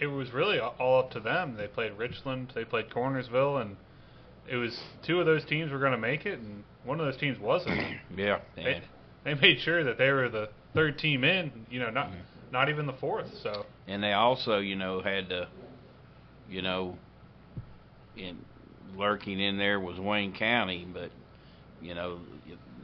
it 0.00 0.06
was 0.06 0.30
really 0.32 0.58
all 0.58 1.00
up 1.00 1.10
to 1.12 1.20
them. 1.20 1.56
They 1.56 1.66
played 1.68 1.92
Richland, 1.98 2.52
they 2.54 2.64
played 2.64 2.90
Cornersville, 2.90 3.60
and 3.60 3.76
it 4.48 4.56
was 4.56 4.76
two 5.02 5.20
of 5.20 5.26
those 5.26 5.44
teams 5.44 5.70
were 5.72 5.78
going 5.78 5.92
to 5.92 5.98
make 5.98 6.26
it, 6.26 6.38
and 6.38 6.64
one 6.84 7.00
of 7.00 7.06
those 7.06 7.16
teams 7.18 7.38
wasn't. 7.38 7.80
Yeah, 8.16 8.38
they, 8.54 8.80
they 9.24 9.34
made 9.34 9.60
sure 9.60 9.84
that 9.84 9.98
they 9.98 10.10
were 10.10 10.30
the 10.30 10.48
third 10.74 10.98
team 10.98 11.22
in. 11.24 11.66
You 11.68 11.80
know, 11.80 11.90
not 11.90 12.06
Mhm. 12.08 12.22
not 12.50 12.68
even 12.70 12.86
the 12.86 12.94
fourth. 12.94 13.26
So 13.42 13.66
and 13.88 14.02
they 14.02 14.14
also, 14.14 14.58
you 14.58 14.74
know, 14.76 15.02
had 15.02 15.28
to, 15.28 15.48
you 16.48 16.62
know, 16.62 16.96
in 18.16 18.38
lurking 18.96 19.40
in 19.40 19.58
there 19.58 19.80
was 19.80 19.98
Wayne 19.98 20.32
County, 20.32 20.86
but 20.92 21.10
you 21.80 21.94
know, 21.94 22.20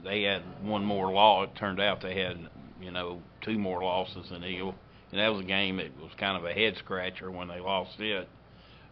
they 0.05 0.23
had 0.23 0.43
one 0.63 0.85
more 0.85 1.13
loss. 1.13 1.49
It 1.49 1.59
turned 1.59 1.81
out 1.81 2.01
they 2.01 2.21
had, 2.21 2.39
you 2.81 2.91
know, 2.91 3.21
two 3.41 3.59
more 3.59 3.83
losses 3.83 4.29
than 4.31 4.45
Eagle, 4.45 4.75
and 5.11 5.21
that 5.21 5.29
was 5.29 5.41
a 5.41 5.47
game 5.47 5.77
that 5.77 5.97
was 6.01 6.11
kind 6.19 6.37
of 6.37 6.45
a 6.45 6.53
head 6.53 6.77
scratcher 6.79 7.31
when 7.31 7.49
they 7.49 7.61
lost 7.61 8.01
it. 8.01 8.29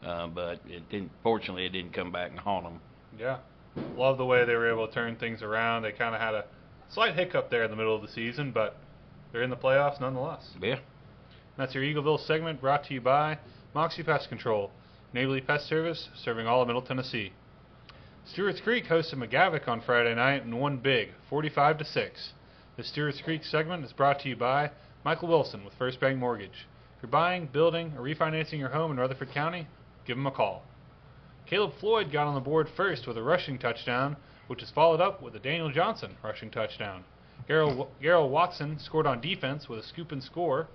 Uh, 0.05 0.26
but 0.29 0.61
it 0.67 0.88
didn't. 0.88 1.11
Fortunately, 1.23 1.67
it 1.67 1.71
didn't 1.71 1.93
come 1.93 2.11
back 2.11 2.31
and 2.31 2.38
haunt 2.38 2.64
them. 2.64 2.81
Yeah, 3.19 3.38
love 3.97 4.17
the 4.17 4.25
way 4.25 4.45
they 4.47 4.55
were 4.55 4.71
able 4.71 4.87
to 4.87 4.95
turn 4.95 5.17
things 5.17 5.43
around. 5.43 5.83
They 5.83 5.93
kind 5.93 6.14
of 6.14 6.21
had 6.21 6.35
a 6.35 6.45
slight 6.88 7.14
hiccup 7.14 7.50
there 7.50 7.64
in 7.64 7.71
the 7.71 7.76
middle 7.76 7.95
of 7.95 8.02
the 8.02 8.09
season, 8.09 8.50
but 8.50 8.76
they're 9.33 9.43
in 9.43 9.50
the 9.50 9.57
playoffs 9.57 10.00
nonetheless. 10.00 10.50
Yeah. 10.62 10.79
That's 11.57 11.75
your 11.75 11.85
Eagleville 11.85 12.26
segment 12.26 12.61
brought 12.61 12.85
to 12.85 12.95
you 12.95 13.02
by 13.02 13.38
Moxie 13.75 14.02
Pest 14.02 14.29
Control, 14.29 14.71
Neighborly 15.12 15.40
Pest 15.40 15.67
Service, 15.67 16.09
serving 16.14 16.47
all 16.47 16.62
of 16.62 16.69
Middle 16.69 16.83
Tennessee. 16.83 17.33
Stewart's 18.25 18.61
Creek 18.61 18.85
hosted 18.85 19.14
McGavock 19.14 19.67
on 19.67 19.81
Friday 19.81 20.14
night 20.14 20.45
and 20.45 20.61
won 20.61 20.76
big, 20.76 21.09
45 21.29 21.79
to 21.79 21.85
6. 21.85 22.33
The 22.76 22.85
Stewart's 22.85 23.21
Creek 23.21 23.43
segment 23.43 23.85
is 23.85 23.93
brought 23.93 24.21
to 24.21 24.29
you 24.29 24.37
by 24.37 24.71
Michael 25.05 25.26
Wilson 25.26 25.64
with 25.64 25.75
First 25.75 25.99
Bank 25.99 26.17
Mortgage. 26.17 26.69
If 26.97 27.02
you're 27.02 27.11
buying, 27.11 27.47
building, 27.47 27.95
or 27.97 28.02
refinancing 28.02 28.61
your 28.61 28.69
home 28.69 28.93
in 28.93 28.99
Rutherford 28.99 29.33
County, 29.33 29.67
give 30.07 30.17
him 30.17 30.29
a 30.29 30.31
call. 30.31 30.62
Caleb 31.45 31.73
Floyd 31.81 32.12
got 32.12 32.29
on 32.29 32.35
the 32.35 32.40
board 32.40 32.69
first 32.76 33.09
with 33.09 33.19
a 33.19 33.23
rushing 33.23 33.59
touchdown, 33.59 34.17
which 34.47 34.62
is 34.62 34.71
followed 34.71 35.00
up 35.00 35.21
with 35.21 35.35
a 35.35 35.40
Daniel 35.40 35.73
Johnson 35.73 36.17
rushing 36.23 36.52
touchdown. 36.52 37.02
Garrell 37.49 38.31
Watson 38.31 38.79
scored 38.79 39.09
on 39.09 39.21
defense 39.21 39.69
with 39.69 39.81
a 39.81 39.83
scoop 39.83 40.12
and 40.12 40.23
score. 40.23 40.69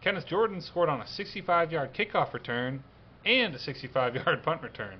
Kenneth 0.00 0.26
Jordan 0.26 0.62
scored 0.62 0.88
on 0.88 1.02
a 1.02 1.06
65 1.06 1.70
yard 1.70 1.92
kickoff 1.92 2.32
return 2.32 2.82
and 3.24 3.54
a 3.54 3.58
65 3.58 4.14
yard 4.16 4.42
punt 4.42 4.62
return. 4.62 4.98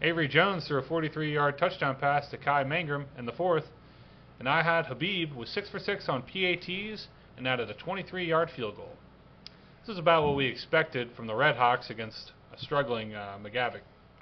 Avery 0.00 0.28
Jones 0.28 0.66
threw 0.66 0.78
a 0.78 0.82
43 0.82 1.32
yard 1.32 1.58
touchdown 1.58 1.96
pass 1.96 2.28
to 2.28 2.36
Kai 2.36 2.64
Mangrum 2.64 3.06
in 3.16 3.26
the 3.26 3.32
fourth, 3.32 3.64
and 4.38 4.46
Ihad 4.46 4.86
Habib 4.86 5.32
was 5.32 5.48
6 5.50 5.70
for 5.70 5.78
6 5.78 6.08
on 6.08 6.22
PATs 6.22 7.08
and 7.36 7.48
added 7.48 7.70
a 7.70 7.74
23 7.74 8.26
yard 8.26 8.50
field 8.54 8.76
goal. 8.76 8.94
This 9.80 9.94
is 9.94 9.98
about 9.98 10.24
what 10.24 10.36
we 10.36 10.46
expected 10.46 11.10
from 11.16 11.26
the 11.26 11.34
Red 11.34 11.56
Hawks 11.56 11.90
against 11.90 12.32
a 12.54 12.58
struggling 12.58 13.14
uh, 13.14 13.38
McGavock. 13.42 13.80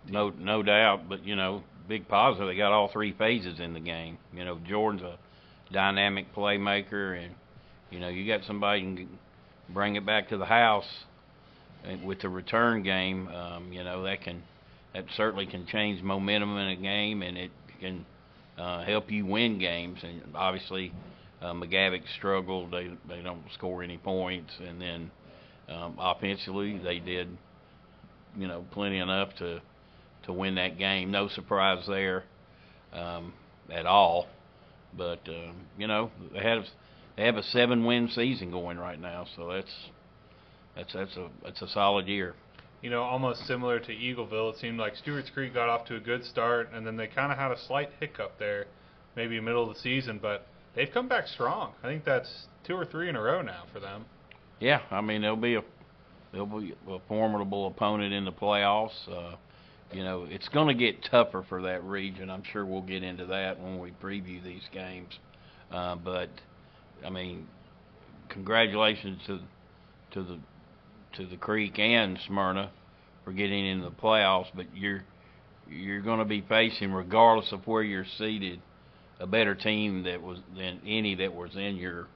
No, 0.08 0.30
no 0.30 0.62
doubt, 0.62 1.08
but 1.08 1.24
you 1.24 1.34
know, 1.34 1.64
big 1.88 2.06
positive. 2.08 2.46
They 2.46 2.56
got 2.56 2.72
all 2.72 2.88
three 2.88 3.12
phases 3.12 3.58
in 3.58 3.74
the 3.74 3.80
game. 3.80 4.18
You 4.32 4.44
know, 4.44 4.58
Jordan's 4.66 5.02
a 5.02 5.18
dynamic 5.72 6.32
playmaker, 6.34 7.20
and 7.20 7.34
you 7.90 7.98
know, 7.98 8.08
you 8.08 8.26
got 8.26 8.46
somebody 8.46 8.82
can 8.82 9.18
bring 9.68 9.96
it 9.96 10.06
back 10.06 10.28
to 10.28 10.36
the 10.36 10.44
house 10.44 10.86
with 12.04 12.20
the 12.20 12.28
return 12.28 12.82
game. 12.82 13.28
Um, 13.28 13.72
you 13.72 13.84
know, 13.84 14.02
that 14.04 14.22
can 14.22 14.42
that 14.94 15.04
certainly 15.16 15.46
can 15.46 15.66
change 15.66 16.02
momentum 16.02 16.56
in 16.56 16.68
a 16.68 16.76
game, 16.76 17.22
and 17.22 17.36
it 17.36 17.50
can 17.80 18.06
uh, 18.58 18.84
help 18.84 19.10
you 19.10 19.26
win 19.26 19.58
games. 19.58 19.98
And 20.02 20.22
obviously, 20.34 20.92
uh, 21.42 21.52
McGavock 21.52 22.02
struggled; 22.16 22.70
they 22.72 22.90
they 23.08 23.22
don't 23.22 23.42
score 23.54 23.82
any 23.82 23.98
points, 23.98 24.52
and 24.66 24.80
then 24.80 25.10
um, 25.68 25.96
offensively 25.98 26.78
they 26.78 26.98
did, 26.98 27.28
you 28.36 28.48
know, 28.48 28.64
plenty 28.72 28.98
enough 28.98 29.34
to 29.38 29.60
to 30.24 30.32
win 30.32 30.56
that 30.56 30.78
game. 30.78 31.10
No 31.10 31.28
surprise 31.28 31.84
there 31.86 32.24
um, 32.92 33.32
at 33.70 33.86
all. 33.86 34.26
But 34.96 35.20
uh, 35.28 35.52
you 35.78 35.86
know, 35.86 36.10
they 36.32 36.42
have 36.42 36.64
they 37.16 37.24
have 37.24 37.36
a 37.36 37.42
seven 37.42 37.84
win 37.84 38.08
season 38.08 38.50
going 38.50 38.78
right 38.78 39.00
now, 39.00 39.26
so 39.36 39.48
that's 39.52 39.74
that's 40.76 40.92
that's 40.92 41.16
a 41.16 41.28
that's 41.42 41.62
a 41.62 41.68
solid 41.68 42.06
year 42.06 42.34
you 42.82 42.90
know, 42.90 43.02
almost 43.02 43.46
similar 43.46 43.80
to 43.80 43.92
Eagleville. 43.92 44.52
It 44.52 44.58
seemed 44.60 44.78
like 44.78 44.96
Stewart's 44.96 45.30
Creek 45.30 45.54
got 45.54 45.68
off 45.68 45.86
to 45.86 45.96
a 45.96 46.00
good 46.00 46.24
start, 46.24 46.70
and 46.72 46.86
then 46.86 46.96
they 46.96 47.06
kind 47.06 47.32
of 47.32 47.38
had 47.38 47.50
a 47.50 47.58
slight 47.66 47.90
hiccup 47.98 48.38
there, 48.38 48.66
maybe 49.16 49.40
middle 49.40 49.68
of 49.68 49.74
the 49.74 49.80
season, 49.80 50.18
but 50.20 50.46
they've 50.74 50.90
come 50.92 51.08
back 51.08 51.26
strong. 51.26 51.72
I 51.82 51.86
think 51.86 52.04
that's 52.04 52.46
two 52.64 52.74
or 52.74 52.84
three 52.84 53.08
in 53.08 53.16
a 53.16 53.20
row 53.20 53.42
now 53.42 53.64
for 53.72 53.80
them. 53.80 54.04
Yeah, 54.60 54.80
I 54.90 55.00
mean 55.00 55.22
they'll 55.22 55.36
be 55.36 55.56
a 55.56 55.62
they'll 56.32 56.46
be 56.46 56.74
a 56.88 56.98
formidable 57.08 57.66
opponent 57.66 58.12
in 58.12 58.24
the 58.24 58.32
playoffs. 58.32 59.08
Uh, 59.10 59.36
you 59.92 60.02
know, 60.02 60.26
it's 60.28 60.48
going 60.48 60.68
to 60.68 60.74
get 60.74 61.04
tougher 61.10 61.44
for 61.48 61.62
that 61.62 61.82
region. 61.84 62.30
I'm 62.30 62.42
sure 62.52 62.64
we'll 62.64 62.82
get 62.82 63.02
into 63.02 63.26
that 63.26 63.60
when 63.60 63.78
we 63.78 63.90
preview 63.92 64.42
these 64.42 64.62
games. 64.72 65.18
Uh, 65.70 65.96
but 65.96 66.30
I 67.04 67.10
mean, 67.10 67.46
congratulations 68.28 69.20
to 69.26 69.40
to 70.12 70.22
the 70.22 70.38
to 71.16 71.26
the 71.26 71.36
Creek 71.36 71.78
and 71.78 72.18
Smyrna 72.26 72.70
for 73.24 73.32
getting 73.32 73.66
into 73.66 73.84
the 73.84 73.94
playoffs, 73.94 74.48
but 74.54 74.66
you're 74.74 75.04
you're 75.68 76.00
going 76.00 76.20
to 76.20 76.24
be 76.24 76.42
facing, 76.42 76.92
regardless 76.92 77.50
of 77.52 77.66
where 77.66 77.82
you're 77.82 78.06
seated, 78.18 78.60
a 79.18 79.26
better 79.26 79.54
team 79.54 80.04
that 80.04 80.22
was 80.22 80.38
than 80.56 80.80
any 80.86 81.14
that 81.16 81.34
was 81.34 81.56
in 81.56 81.76
your 81.76 82.06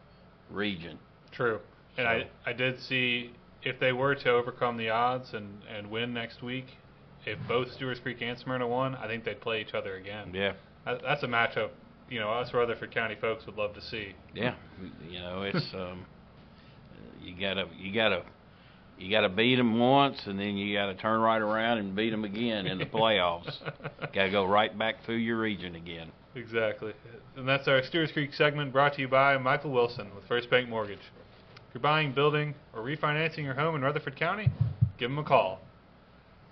region. 0.51 0.99
True, 1.33 1.61
and 1.97 2.07
so. 2.07 2.11
I 2.47 2.51
I 2.51 2.53
did 2.53 2.81
see 2.81 3.33
if 3.63 3.79
they 3.81 3.93
were 3.93 4.15
to 4.15 4.31
overcome 4.31 4.77
the 4.77 4.91
odds 4.91 5.33
and 5.33 5.63
and 5.69 5.91
win 5.91 6.15
next 6.15 6.43
week, 6.43 6.67
if 7.27 7.39
both 7.49 7.73
Stewart's 7.73 8.01
Creek 8.01 8.23
and 8.23 8.39
Smyrna 8.39 8.67
won, 8.67 8.95
I 8.95 9.07
think 9.07 9.25
they'd 9.25 9.41
play 9.41 9.61
each 9.61 9.75
other 9.75 9.97
again. 9.97 10.31
Yeah, 10.33 10.53
that's 10.85 11.23
a 11.23 11.27
matchup. 11.27 11.71
You 12.09 12.19
know, 12.19 12.31
us 12.31 12.53
Rutherford 12.53 12.93
County 12.93 13.17
folks 13.21 13.47
would 13.47 13.57
love 13.57 13.75
to 13.75 13.83
see. 13.83 14.15
Yeah, 14.35 14.55
you 15.09 15.19
know, 15.21 15.43
it's 15.43 15.67
um, 15.75 16.05
you 17.21 17.35
gotta 17.39 17.67
you 17.79 17.95
gotta 17.95 18.23
you 19.01 19.11
got 19.11 19.23
to 19.23 19.29
beat 19.31 19.57
them 19.57 19.79
once, 19.79 20.21
and 20.27 20.39
then 20.39 20.57
you 20.57 20.77
got 20.77 20.87
to 20.87 20.95
turn 20.95 21.21
right 21.21 21.41
around 21.41 21.79
and 21.79 21.97
beat 21.97 22.11
them 22.11 22.25
again 22.25 22.67
in 22.67 22.79
the 22.79 22.85
playoffs. 22.87 23.57
got 24.13 24.25
to 24.25 24.31
go 24.31 24.45
right 24.45 24.77
back 24.77 24.97
through 25.05 25.17
your 25.17 25.41
region 25.41 25.75
again. 25.75 26.13
Exactly. 26.35 26.93
And 27.37 27.49
that's 27.49 27.67
our 27.67 27.83
Stewart's 27.83 28.13
Creek 28.13 28.35
segment 28.35 28.73
brought 28.73 28.95
to 28.95 29.01
you 29.01 29.09
by 29.09 29.37
Michael 29.39 29.71
Wilson 29.73 30.15
with 30.15 30.25
First 30.29 30.51
Bank 30.51 30.69
Mortgage. 30.69 30.99
If 31.69 31.75
you're 31.75 31.81
buying, 31.81 32.13
building, 32.13 32.55
or 32.75 32.83
refinancing 32.83 33.45
your 33.45 33.55
home 33.55 33.75
in 33.75 33.83
Rutherford 33.83 34.17
County, 34.17 34.51
give 34.99 35.11
them 35.11 35.19
a 35.19 35.25
call. 35.25 35.61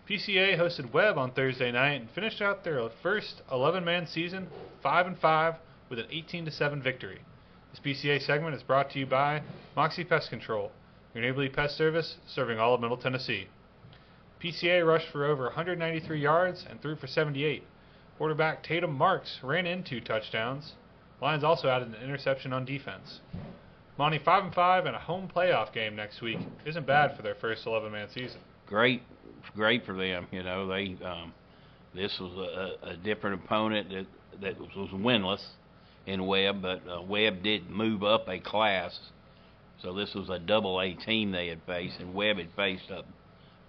PCA 0.09 0.59
hosted 0.59 0.93
Webb 0.93 1.19
on 1.19 1.33
Thursday 1.33 1.71
night 1.71 2.00
and 2.00 2.11
finished 2.11 2.40
out 2.40 2.64
their 2.64 2.88
first 3.02 3.43
11-man 3.52 4.07
season 4.07 4.49
5 4.83 5.07
and 5.07 5.19
5 5.19 5.55
with 5.90 5.99
an 5.99 6.07
18 6.11 6.50
7 6.50 6.83
victory. 6.83 7.21
This 7.73 7.81
PCA 7.85 8.25
segment 8.25 8.57
is 8.57 8.62
brought 8.62 8.90
to 8.93 8.99
you 8.99 9.05
by 9.05 9.43
Moxie 9.76 10.05
Pest 10.05 10.31
Control 10.31 10.73
your 11.14 11.22
neighborly 11.22 11.48
pest 11.48 11.76
service 11.76 12.16
serving 12.26 12.58
all 12.58 12.74
of 12.74 12.80
Middle 12.80 12.96
Tennessee. 12.96 13.48
PCA 14.42 14.86
rushed 14.86 15.08
for 15.10 15.24
over 15.24 15.44
193 15.44 16.20
yards 16.20 16.64
and 16.68 16.80
threw 16.80 16.96
for 16.96 17.06
78. 17.06 17.64
Quarterback 18.18 18.62
Tatum 18.62 18.92
Marks 18.92 19.38
ran 19.42 19.66
in 19.66 19.82
two 19.82 20.00
touchdowns. 20.00 20.74
Lions 21.20 21.42
also 21.42 21.68
added 21.68 21.88
an 21.88 22.02
interception 22.02 22.52
on 22.52 22.64
defense. 22.64 23.20
Monty 23.98 24.18
5 24.18 24.44
and 24.44 24.54
5 24.54 24.86
and 24.86 24.94
a 24.94 24.98
home 25.00 25.28
playoff 25.34 25.72
game 25.72 25.96
next 25.96 26.20
week 26.20 26.38
isn't 26.64 26.86
bad 26.86 27.16
for 27.16 27.22
their 27.22 27.34
first 27.34 27.66
11 27.66 27.90
man 27.90 28.08
season. 28.14 28.38
Great, 28.66 29.02
great 29.56 29.84
for 29.84 29.96
them. 29.96 30.28
You 30.30 30.44
know, 30.44 30.68
they 30.68 30.96
um, 31.04 31.32
this 31.94 32.16
was 32.20 32.32
a, 32.82 32.90
a 32.90 32.96
different 32.96 33.42
opponent 33.42 33.88
that 33.90 34.06
that 34.40 34.60
was, 34.60 34.68
was 34.76 34.90
winless 34.90 35.44
in 36.06 36.26
Webb, 36.26 36.62
but 36.62 36.80
uh, 36.88 37.02
Webb 37.02 37.42
did 37.42 37.68
move 37.68 38.04
up 38.04 38.28
a 38.28 38.38
class 38.38 38.98
so 39.82 39.94
this 39.94 40.12
was 40.14 40.28
a 40.28 40.38
double 40.38 40.80
A 40.80 40.94
team 40.94 41.30
they 41.32 41.49
had 41.49 41.61
faced, 41.66 42.00
and 42.00 42.14
Webb 42.14 42.38
had 42.38 42.49
faced 42.56 42.90
a 42.90 43.04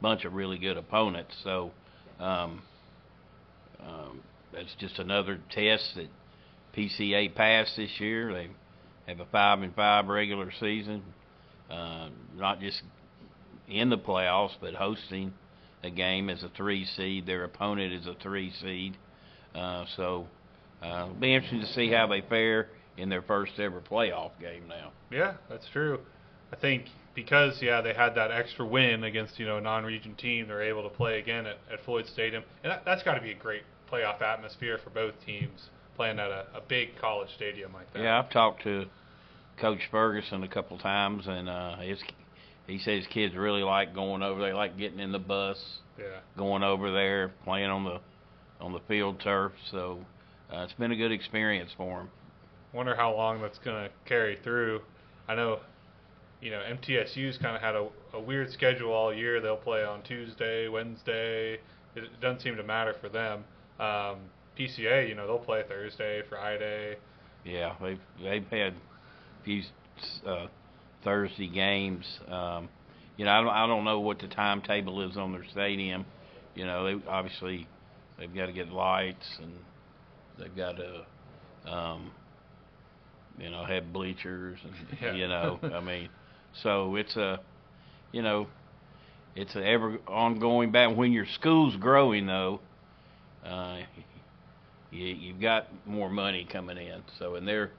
bunch 0.01 0.25
of 0.25 0.33
really 0.33 0.57
good 0.57 0.77
opponents. 0.77 1.35
So 1.43 1.71
um, 2.19 2.61
um, 3.79 4.21
that's 4.53 4.73
just 4.79 4.97
another 4.99 5.39
test 5.51 5.95
that 5.95 6.09
PCA 6.75 7.33
passed 7.35 7.75
this 7.77 7.91
year. 7.99 8.33
They 8.33 8.49
have 9.07 9.19
a 9.19 9.25
five 9.31 9.61
and 9.61 9.75
five 9.75 10.07
regular 10.07 10.51
season, 10.59 11.03
uh, 11.69 12.09
not 12.35 12.59
just 12.59 12.81
in 13.67 13.89
the 13.89 13.97
playoffs, 13.97 14.55
but 14.59 14.73
hosting 14.73 15.33
a 15.83 15.91
game 15.91 16.29
as 16.29 16.41
a 16.43 16.49
three 16.49 16.85
seed. 16.85 17.27
Their 17.27 17.43
opponent 17.43 17.93
is 17.93 18.07
a 18.07 18.15
three 18.15 18.51
seed. 18.61 18.97
Uh, 19.53 19.85
so 19.95 20.27
uh, 20.83 21.05
it'll 21.05 21.13
be 21.15 21.33
interesting 21.33 21.61
to 21.61 21.73
see 21.73 21.91
how 21.91 22.07
they 22.07 22.21
fare 22.21 22.69
in 22.99 23.09
their 23.09 23.21
first 23.21 23.53
ever 23.59 23.81
playoff 23.81 24.31
game 24.39 24.67
now. 24.67 24.91
Yeah, 25.11 25.35
that's 25.49 25.67
true. 25.71 25.99
I 26.51 26.55
think 26.55 26.85
because 27.15 27.61
yeah 27.61 27.81
they 27.81 27.93
had 27.93 28.15
that 28.15 28.31
extra 28.31 28.65
win 28.65 29.03
against 29.03 29.39
you 29.39 29.45
know 29.45 29.57
a 29.57 29.61
non-region 29.61 30.15
team, 30.15 30.47
they're 30.47 30.61
able 30.61 30.83
to 30.83 30.89
play 30.89 31.19
again 31.19 31.45
at, 31.45 31.57
at 31.71 31.83
Floyd 31.85 32.05
Stadium, 32.07 32.43
and 32.63 32.71
that, 32.71 32.83
that's 32.85 33.03
got 33.03 33.15
to 33.15 33.21
be 33.21 33.31
a 33.31 33.35
great 33.35 33.63
playoff 33.91 34.21
atmosphere 34.21 34.79
for 34.83 34.89
both 34.89 35.13
teams 35.25 35.69
playing 35.95 36.19
at 36.19 36.29
a, 36.29 36.45
a 36.55 36.61
big 36.67 36.89
college 36.99 37.29
stadium 37.35 37.73
like 37.73 37.91
that. 37.93 38.01
Yeah, 38.01 38.19
I've 38.19 38.29
talked 38.29 38.63
to 38.63 38.85
Coach 39.59 39.81
Ferguson 39.91 40.43
a 40.43 40.47
couple 40.47 40.77
times, 40.77 41.25
and 41.27 41.49
uh, 41.49 41.77
his 41.77 42.01
he 42.67 42.79
says 42.79 43.03
kids 43.11 43.35
really 43.35 43.63
like 43.63 43.93
going 43.93 44.23
over. 44.23 44.41
They 44.41 44.53
like 44.53 44.77
getting 44.77 44.99
in 44.99 45.11
the 45.11 45.19
bus, 45.19 45.57
yeah, 45.97 46.19
going 46.37 46.63
over 46.63 46.91
there, 46.91 47.31
playing 47.43 47.69
on 47.69 47.83
the 47.83 47.99
on 48.61 48.73
the 48.73 48.79
field 48.87 49.19
turf. 49.21 49.51
So 49.71 49.99
uh, 50.53 50.61
it's 50.61 50.73
been 50.73 50.91
a 50.91 50.95
good 50.95 51.11
experience 51.11 51.71
for 51.75 51.99
them 51.99 52.09
wonder 52.73 52.95
how 52.95 53.15
long 53.15 53.41
that's 53.41 53.59
going 53.59 53.85
to 53.85 53.91
carry 54.05 54.37
through. 54.43 54.81
I 55.27 55.35
know, 55.35 55.59
you 56.41 56.51
know, 56.51 56.59
MTSU's 56.59 57.37
kind 57.37 57.55
of 57.55 57.61
had 57.61 57.75
a, 57.75 57.87
a 58.13 58.19
weird 58.19 58.51
schedule 58.51 58.91
all 58.91 59.13
year. 59.13 59.41
They'll 59.41 59.57
play 59.57 59.83
on 59.83 60.01
Tuesday, 60.03 60.67
Wednesday. 60.67 61.53
It, 61.95 62.03
it 62.03 62.21
doesn't 62.21 62.41
seem 62.41 62.55
to 62.55 62.63
matter 62.63 62.95
for 62.99 63.09
them. 63.09 63.43
Um, 63.79 64.19
PCA, 64.57 65.07
you 65.07 65.15
know, 65.15 65.25
they'll 65.25 65.37
play 65.37 65.63
Thursday, 65.67 66.21
Friday. 66.27 66.97
Yeah, 67.45 67.75
they've 67.81 67.99
they've 68.21 68.47
had 68.47 68.73
a 68.73 69.43
few 69.45 69.63
uh, 70.25 70.47
Thursday 71.03 71.47
games. 71.47 72.05
Um, 72.27 72.69
you 73.17 73.25
know, 73.25 73.31
I 73.31 73.41
don't, 73.41 73.49
I 73.49 73.67
don't 73.67 73.83
know 73.85 73.99
what 73.99 74.19
the 74.19 74.27
timetable 74.27 75.01
is 75.09 75.17
on 75.17 75.31
their 75.31 75.45
stadium. 75.51 76.05
You 76.55 76.65
know, 76.65 76.85
they 76.85 77.07
obviously 77.07 77.67
they've 78.17 78.33
got 78.33 78.47
to 78.47 78.53
get 78.53 78.69
lights 78.69 79.39
and 79.41 79.53
they've 80.37 80.55
got 80.55 80.75
to, 80.77 81.71
um, 81.71 82.11
you 83.39 83.49
know, 83.49 83.63
have 83.65 83.91
bleachers 83.93 84.59
and 84.63 84.73
Yeah. 85.01 85.13
you 85.15 85.27
know, 85.27 85.59
I 85.63 85.79
mean, 85.79 86.09
so 86.63 86.95
it's 86.95 87.15
a, 87.15 87.39
you 88.11 88.21
know, 88.21 88.47
it's 89.35 89.55
a 89.55 89.65
ever 89.65 89.97
ongoing 90.07 90.71
battle. 90.71 90.95
When 90.95 91.11
your 91.11 91.25
school's 91.25 91.75
growing, 91.75 92.25
though, 92.25 92.59
uh, 93.45 93.79
you, 94.91 95.05
you've 95.05 95.41
got 95.41 95.67
more 95.85 96.09
money 96.09 96.47
coming 96.51 96.77
in. 96.77 97.03
So, 97.17 97.35
and 97.35 97.47
their 97.47 97.71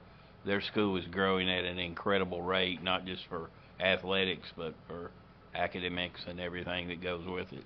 their 0.45 0.61
school 0.61 0.97
is 0.97 1.05
growing 1.05 1.49
at 1.49 1.63
an 1.65 1.77
incredible 1.77 2.41
rate, 2.41 2.81
not 2.83 3.05
just 3.05 3.21
for 3.29 3.49
athletics, 3.79 4.47
but 4.57 4.73
for 4.87 5.11
academics 5.53 6.21
and 6.27 6.39
everything 6.39 6.87
that 6.87 7.01
goes 7.01 7.25
with 7.27 7.51
it. 7.53 7.63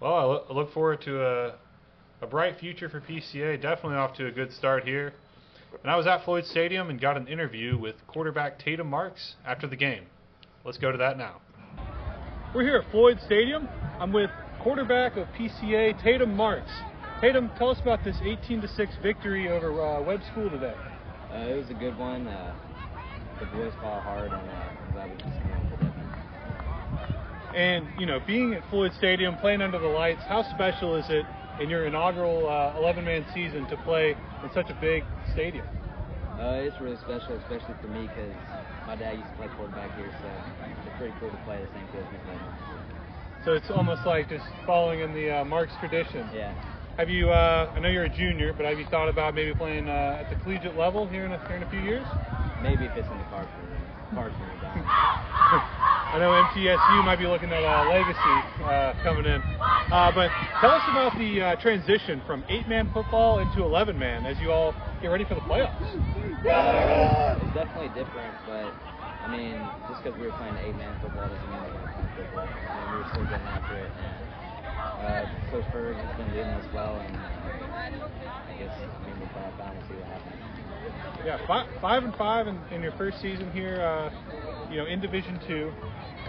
Well, 0.00 0.44
I 0.48 0.52
look 0.52 0.72
forward 0.72 1.00
to 1.02 1.22
a, 1.24 1.54
a 2.22 2.26
bright 2.26 2.58
future 2.58 2.88
for 2.88 3.00
PCA. 3.00 3.60
Definitely 3.60 3.98
off 3.98 4.16
to 4.16 4.26
a 4.26 4.30
good 4.30 4.52
start 4.52 4.84
here. 4.84 5.12
And 5.82 5.90
I 5.90 5.96
was 5.96 6.06
at 6.06 6.24
Floyd 6.24 6.46
Stadium 6.46 6.90
and 6.90 7.00
got 7.00 7.16
an 7.16 7.28
interview 7.28 7.78
with 7.78 7.94
quarterback 8.06 8.58
Tatum 8.58 8.88
Marks 8.88 9.36
after 9.46 9.66
the 9.66 9.76
game. 9.76 10.04
Let's 10.64 10.78
go 10.78 10.90
to 10.90 10.98
that 10.98 11.16
now. 11.16 11.40
We're 12.54 12.62
here 12.62 12.76
at 12.78 12.90
Floyd 12.90 13.18
Stadium. 13.24 13.68
I'm 14.00 14.12
with 14.12 14.30
quarterback 14.60 15.16
of 15.16 15.28
PCA 15.38 16.02
Tatum 16.02 16.34
Marks. 16.34 16.70
Tatum, 17.20 17.50
tell 17.58 17.70
us 17.70 17.80
about 17.80 18.02
this 18.04 18.16
18 18.22 18.62
to 18.62 18.68
6 18.68 18.92
victory 19.02 19.48
over 19.48 19.82
uh, 19.82 20.02
Webb 20.02 20.20
School 20.32 20.48
today. 20.50 20.74
Uh, 21.32 21.36
it 21.36 21.56
was 21.56 21.68
a 21.70 21.74
good 21.74 21.96
one. 21.98 22.26
Uh, 22.26 22.54
the 23.38 23.46
boys 23.46 23.72
fought 23.80 24.02
hard, 24.02 24.32
and 24.32 24.34
uh, 24.34 24.54
I'm 24.54 24.92
glad 24.92 25.10
we 25.10 25.16
just 25.16 25.42
came 25.42 25.52
up 25.52 25.70
with 25.70 25.82
it. 25.82 27.56
And 27.56 27.86
you 27.98 28.06
know, 28.06 28.20
being 28.26 28.54
at 28.54 28.68
Floyd 28.70 28.92
Stadium, 28.96 29.36
playing 29.36 29.62
under 29.62 29.78
the 29.78 29.86
lights, 29.86 30.22
how 30.26 30.42
special 30.54 30.96
is 30.96 31.04
it 31.08 31.24
in 31.60 31.68
your 31.68 31.86
inaugural 31.86 32.42
11-man 32.42 33.26
season 33.34 33.66
to 33.68 33.76
play 33.78 34.16
in 34.42 34.50
such 34.52 34.70
a 34.70 34.78
big 34.80 35.04
stadium? 35.32 35.66
Uh, 36.38 36.62
it's 36.62 36.78
really 36.80 36.96
special, 37.02 37.34
especially 37.42 37.74
for 37.82 37.88
me, 37.88 38.06
because 38.06 38.30
my 38.86 38.94
dad 38.94 39.18
used 39.18 39.26
to 39.26 39.36
play 39.36 39.48
quarterback 39.56 39.90
here, 39.96 40.10
so 40.22 40.28
it's 40.86 40.96
pretty 40.96 41.14
cool 41.18 41.30
to 41.30 41.36
play 41.44 41.58
the 41.58 41.70
same 41.74 41.86
field 41.90 42.06
he 42.10 42.18
played 42.22 42.38
on. 42.38 42.78
So 43.44 43.52
it's 43.54 43.70
almost 43.70 44.06
like 44.06 44.28
just 44.28 44.44
following 44.66 45.00
in 45.00 45.12
the 45.14 45.40
uh, 45.40 45.44
Marks 45.44 45.72
tradition. 45.80 46.28
Yeah. 46.34 46.54
Have 46.96 47.08
you? 47.08 47.30
Uh, 47.30 47.72
I 47.74 47.78
know 47.80 47.88
you're 47.88 48.04
a 48.04 48.16
junior, 48.16 48.52
but 48.52 48.66
have 48.66 48.78
you 48.78 48.86
thought 48.86 49.08
about 49.08 49.34
maybe 49.34 49.54
playing 49.54 49.88
uh, 49.88 50.22
at 50.22 50.30
the 50.30 50.36
collegiate 50.42 50.76
level 50.76 51.06
here 51.06 51.24
in 51.26 51.32
a, 51.32 51.38
here 51.46 51.56
in 51.56 51.62
a 51.62 51.70
few 51.70 51.80
years? 51.80 52.06
Maybe 52.62 52.84
if 52.86 52.96
it's 52.96 53.06
in 53.06 53.18
the 53.18 53.24
cards 53.30 53.48
for 53.54 53.67
I 56.08 56.18
know 56.18 56.32
MTSU 56.32 57.04
might 57.04 57.18
be 57.20 57.26
looking 57.26 57.52
at 57.52 57.60
uh, 57.60 57.84
legacy 57.92 58.36
uh, 58.64 58.96
coming 59.04 59.26
in, 59.26 59.40
uh, 59.92 60.10
but 60.14 60.32
tell 60.60 60.72
us 60.72 60.82
about 60.88 61.12
the 61.18 61.40
uh, 61.40 61.56
transition 61.60 62.22
from 62.26 62.44
eight-man 62.48 62.88
football 62.94 63.40
into 63.40 63.60
11-man 63.60 64.24
as 64.24 64.40
you 64.40 64.50
all 64.50 64.72
get 65.02 65.08
ready 65.08 65.24
for 65.24 65.34
the 65.34 65.44
playoffs. 65.44 65.76
Uh, 66.48 67.36
it's 67.36 67.52
definitely 67.52 67.92
different, 67.92 68.32
but 68.48 68.72
I 69.20 69.28
mean, 69.28 69.60
just 69.92 70.02
because 70.02 70.16
we 70.18 70.24
were 70.24 70.32
playing 70.40 70.56
eight-man 70.64 70.96
football 71.04 71.28
doesn't 71.28 71.50
mean 71.52 71.60
we're 71.60 71.76
to 71.76 72.08
football. 72.16 72.48
I 72.48 72.72
mean, 72.72 72.88
we 72.88 72.96
were 73.04 73.08
still 73.12 73.28
getting 73.28 73.48
after 73.52 73.76
it, 73.76 73.90
and 73.92 74.16
uh, 75.04 75.24
Coach 75.52 75.68
Berg 75.72 75.92
has 75.92 76.16
been 76.16 76.32
leading 76.32 76.56
us 76.56 76.64
well, 76.72 76.96
and 76.96 77.12
I 77.12 78.52
guess 78.56 78.72
I 78.72 78.98
mean 79.04 79.20
we'll 79.20 79.28
play 79.36 79.44
out 79.44 79.76
and 79.76 79.84
see 79.84 79.96
what 80.00 80.08
happens. 80.08 80.67
Yeah, 81.24 81.44
five, 81.46 81.66
five 81.80 82.04
and 82.04 82.14
five 82.16 82.46
in, 82.46 82.58
in 82.70 82.82
your 82.82 82.92
first 82.92 83.20
season 83.20 83.50
here. 83.52 83.80
Uh, 83.80 84.10
you 84.70 84.76
know, 84.76 84.86
in 84.86 85.00
Division 85.00 85.40
Two, 85.46 85.72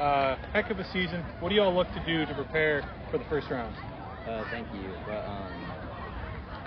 uh, 0.01 0.35
heck 0.53 0.69
of 0.71 0.79
a 0.79 0.85
season. 0.91 1.23
What 1.39 1.49
do 1.49 1.55
y'all 1.55 1.73
look 1.73 1.87
to 1.93 2.05
do 2.05 2.25
to 2.25 2.33
prepare 2.33 2.83
for 3.11 3.17
the 3.17 3.25
first 3.25 3.49
round? 3.49 3.75
Uh, 4.27 4.43
thank 4.49 4.67
you, 4.73 4.91
but 5.05 5.25
um, 5.25 5.71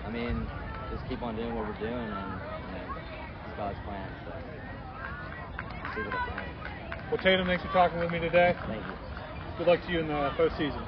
I 0.05 0.11
mean, 0.11 0.47
just 0.91 1.07
keep 1.09 1.23
on 1.23 1.37
doing 1.37 1.55
what 1.55 1.67
we're 1.67 1.79
doing, 1.81 1.93
and 1.93 2.33
you 2.67 2.73
know, 2.77 2.95
it's 3.47 3.57
God's 3.57 3.79
plan. 3.85 4.09
So 4.25 4.33
see 5.95 6.03
what 6.03 6.13
happens. 6.15 7.11
Well, 7.11 7.23
Tatum, 7.23 7.47
thanks 7.47 7.63
for 7.65 7.73
talking 7.73 7.99
with 7.99 8.11
me 8.11 8.21
today. 8.21 8.55
Thank 8.67 8.85
you. 8.87 8.93
Good 9.59 9.67
luck 9.67 9.81
to 9.87 9.93
you 9.93 10.01
in 10.01 10.09
the 10.09 10.31
postseason. 10.37 10.83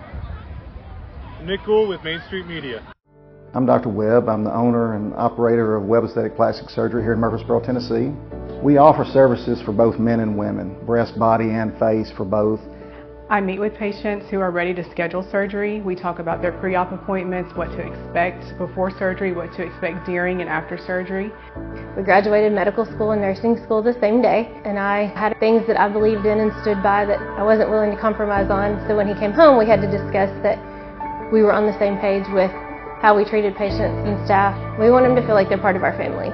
Nick 1.45 1.61
Gould 1.67 1.89
with 1.89 2.03
Main 2.03 2.21
Street 2.27 2.47
Media. 2.47 2.94
I'm 3.55 3.67
Dr. 3.67 3.89
Webb. 3.89 4.29
I'm 4.29 4.43
the 4.43 4.53
owner 4.53 4.97
and 4.97 5.15
operator 5.15 5.77
of 5.77 5.85
Webb 5.85 6.03
Aesthetic 6.03 6.35
Plastic 6.35 6.69
Surgery 6.71 7.03
here 7.05 7.13
in 7.13 7.21
Murfreesboro, 7.21 7.61
Tennessee. 7.61 8.11
We 8.65 8.79
offer 8.79 9.05
services 9.05 9.63
for 9.63 9.71
both 9.71 9.97
men 9.97 10.19
and 10.19 10.37
women, 10.37 10.85
breast, 10.85 11.17
body, 11.17 11.51
and 11.51 11.73
face 11.79 12.11
for 12.17 12.25
both. 12.25 12.59
I 13.31 13.41
meet 13.41 13.61
with 13.61 13.73
patients 13.77 14.27
who 14.29 14.41
are 14.41 14.51
ready 14.51 14.75
to 14.75 14.91
schedule 14.91 15.23
surgery. 15.31 15.81
We 15.83 15.95
talk 15.95 16.19
about 16.19 16.43
their 16.43 16.51
pre-op 16.51 16.91
appointments, 16.91 17.55
what 17.55 17.71
to 17.71 17.79
expect 17.79 18.59
before 18.59 18.91
surgery, 18.99 19.33
what 19.33 19.53
to 19.53 19.63
expect 19.63 20.05
during 20.05 20.41
and 20.41 20.51
after 20.51 20.77
surgery. 20.77 21.31
We 21.97 22.03
graduated 22.03 22.53
medical 22.53 22.85
school 22.85 23.13
and 23.13 23.23
nursing 23.23 23.63
school 23.63 23.85
the 23.85 23.95
same 24.01 24.21
day, 24.21 24.51
and 24.65 24.81
I 24.81 25.07
had 25.15 25.39
things 25.39 25.65
that 25.69 25.79
I 25.79 25.89
believed 25.89 26.27
in 26.27 26.41
and 26.41 26.51
stood 26.63 26.83
by 26.83 27.05
that 27.05 27.21
I 27.39 27.45
wasn't 27.45 27.71
willing 27.71 27.95
to 27.95 28.01
compromise 28.01 28.51
on. 28.51 28.85
So 28.89 28.97
when 28.97 29.07
he 29.07 29.15
came 29.15 29.33
home, 29.33 29.57
we 29.57 29.67
had 29.67 29.81
to 29.81 29.89
discuss 29.89 30.31
that 30.43 30.59
we 31.33 31.43
were 31.43 31.53
on 31.53 31.67
the 31.67 31.79
same 31.79 31.99
page 31.99 32.25
with 32.35 32.51
how 33.05 33.15
we 33.15 33.23
treated 33.23 33.55
patients 33.55 34.01
and 34.09 34.25
staff. 34.25 34.57
We 34.81 34.91
want 34.91 35.05
them 35.05 35.15
to 35.15 35.21
feel 35.27 35.35
like 35.35 35.51
they're 35.51 35.59
part 35.59 35.77
of 35.77 35.83
our 35.83 35.93
family. 35.93 36.31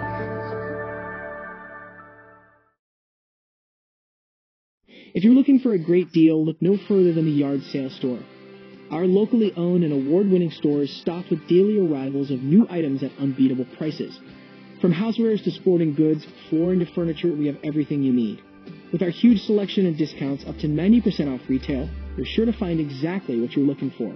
If 5.13 5.25
you're 5.25 5.35
looking 5.35 5.59
for 5.59 5.73
a 5.73 5.79
great 5.81 6.13
deal, 6.13 6.47
look 6.47 6.63
no 6.63 6.79
further 6.87 7.13
than 7.13 7.25
the 7.25 7.33
Yard 7.33 7.65
Sale 7.65 7.91
Store. 7.91 8.21
Our 8.93 9.05
locally 9.05 9.53
owned 9.57 9.83
and 9.83 9.93
award-winning 9.93 10.53
store 10.53 10.83
is 10.83 11.01
stocked 11.01 11.31
with 11.31 11.49
daily 11.49 11.81
arrivals 11.81 12.31
of 12.31 12.41
new 12.41 12.69
items 12.71 13.03
at 13.03 13.11
unbeatable 13.19 13.67
prices. 13.77 14.21
From 14.81 14.95
housewares 14.95 15.43
to 15.43 15.51
sporting 15.51 15.97
goods, 15.97 16.25
flooring 16.49 16.79
to 16.79 16.87
furniture, 16.95 17.33
we 17.33 17.49
have 17.49 17.59
everything 17.65 18.05
you 18.05 18.13
need. 18.13 18.43
With 18.93 19.03
our 19.03 19.11
huge 19.11 19.41
selection 19.41 19.87
and 19.87 19.99
discounts 19.99 20.45
up 20.47 20.57
to 20.59 20.69
90% 20.69 21.35
off 21.35 21.49
retail, 21.49 21.91
you're 22.17 22.27
sure 22.27 22.47
to 22.47 22.53
find 22.53 22.79
exactly 22.79 23.41
what 23.41 23.57
you're 23.57 23.67
looking 23.67 23.91
for. 23.99 24.15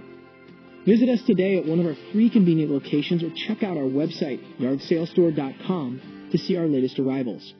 Visit 0.85 1.09
us 1.09 1.23
today 1.25 1.57
at 1.57 1.65
one 1.65 1.79
of 1.79 1.87
our 1.87 1.95
three 2.11 2.29
convenient 2.29 2.71
locations 2.71 3.23
or 3.23 3.31
check 3.31 3.63
out 3.63 3.75
our 3.75 3.89
website, 3.89 4.39
yardsalestore.com, 4.59 6.29
to 6.31 6.37
see 6.37 6.55
our 6.57 6.67
latest 6.67 6.99
arrivals. 6.99 7.55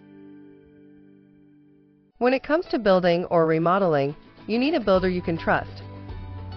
When 2.19 2.35
it 2.35 2.43
comes 2.43 2.67
to 2.67 2.77
building 2.77 3.25
or 3.25 3.47
remodeling, 3.47 4.15
you 4.45 4.59
need 4.59 4.75
a 4.75 4.79
builder 4.79 5.09
you 5.09 5.23
can 5.23 5.39
trust. 5.39 5.81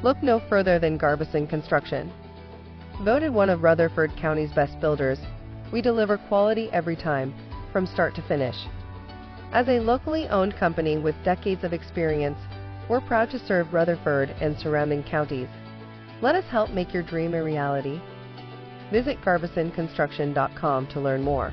Look 0.05 0.23
no 0.23 0.41
further 0.51 0.79
than 0.79 0.99
Garbison 0.99 1.47
Construction. 1.47 2.13
Voted 3.03 3.33
one 3.33 3.49
of 3.49 3.63
Rutherford 3.63 4.13
County's 4.21 4.53
best 4.53 4.79
builders, 4.79 5.19
we 5.73 5.81
deliver 5.81 6.19
quality 6.19 6.69
every 6.71 6.97
time, 6.97 7.35
from 7.73 7.87
start 7.87 8.15
to 8.17 8.29
finish. 8.29 8.57
As 9.53 9.69
a 9.69 9.81
locally 9.81 10.29
owned 10.29 10.55
company 10.57 10.99
with 10.99 11.15
decades 11.25 11.65
of 11.65 11.73
experience, 11.73 12.39
we're 12.91 13.01
proud 13.01 13.31
to 13.31 13.47
serve 13.47 13.73
Rutherford 13.73 14.29
and 14.41 14.59
surrounding 14.59 15.03
counties. 15.03 15.49
Let 16.21 16.35
us 16.35 16.45
help 16.51 16.71
make 16.71 16.93
your 16.93 17.05
dream 17.05 17.33
a 17.35 17.43
reality. 17.43 18.01
Visit 18.91 19.19
GarbisonConstruction.com 19.25 20.89
to 20.89 21.01
learn 21.01 21.23
more. 21.23 21.53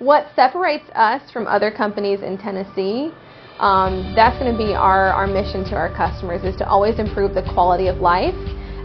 What 0.00 0.26
separates 0.34 0.88
us 0.96 1.22
from 1.30 1.46
other 1.46 1.70
companies 1.70 2.22
in 2.22 2.36
Tennessee, 2.36 3.12
um, 3.60 4.12
that's 4.16 4.36
going 4.36 4.50
to 4.50 4.58
be 4.58 4.74
our, 4.74 5.12
our 5.12 5.28
mission 5.28 5.62
to 5.66 5.76
our 5.76 5.94
customers 5.94 6.42
is 6.42 6.56
to 6.56 6.66
always 6.66 6.98
improve 6.98 7.34
the 7.34 7.48
quality 7.54 7.86
of 7.86 7.98
life. 7.98 8.34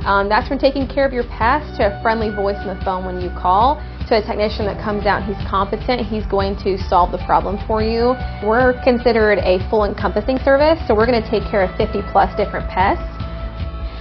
Um, 0.05 0.29
that's 0.29 0.47
from 0.47 0.59
taking 0.59 0.87
care 0.87 1.07
of 1.07 1.13
your 1.13 1.23
pest 1.23 1.77
to 1.77 1.97
a 1.97 2.01
friendly 2.03 2.29
voice 2.29 2.57
on 2.59 2.77
the 2.77 2.85
phone 2.85 3.03
when 3.03 3.19
you 3.19 3.29
call 3.31 3.81
to 4.07 4.15
a 4.15 4.21
technician 4.23 4.65
that 4.65 4.81
comes 4.83 5.05
out 5.05 5.23
he's 5.23 5.37
competent 5.49 6.01
he's 6.05 6.25
going 6.27 6.55
to 6.55 6.77
solve 6.87 7.11
the 7.11 7.19
problem 7.25 7.59
for 7.67 7.83
you 7.83 8.15
we're 8.47 8.73
considered 8.83 9.39
a 9.39 9.59
full 9.69 9.83
encompassing 9.83 10.37
service 10.39 10.79
so 10.87 10.95
we're 10.95 11.05
going 11.05 11.21
to 11.21 11.29
take 11.29 11.43
care 11.51 11.63
of 11.63 11.75
50 11.77 12.01
plus 12.11 12.31
different 12.37 12.67
pests 12.69 13.03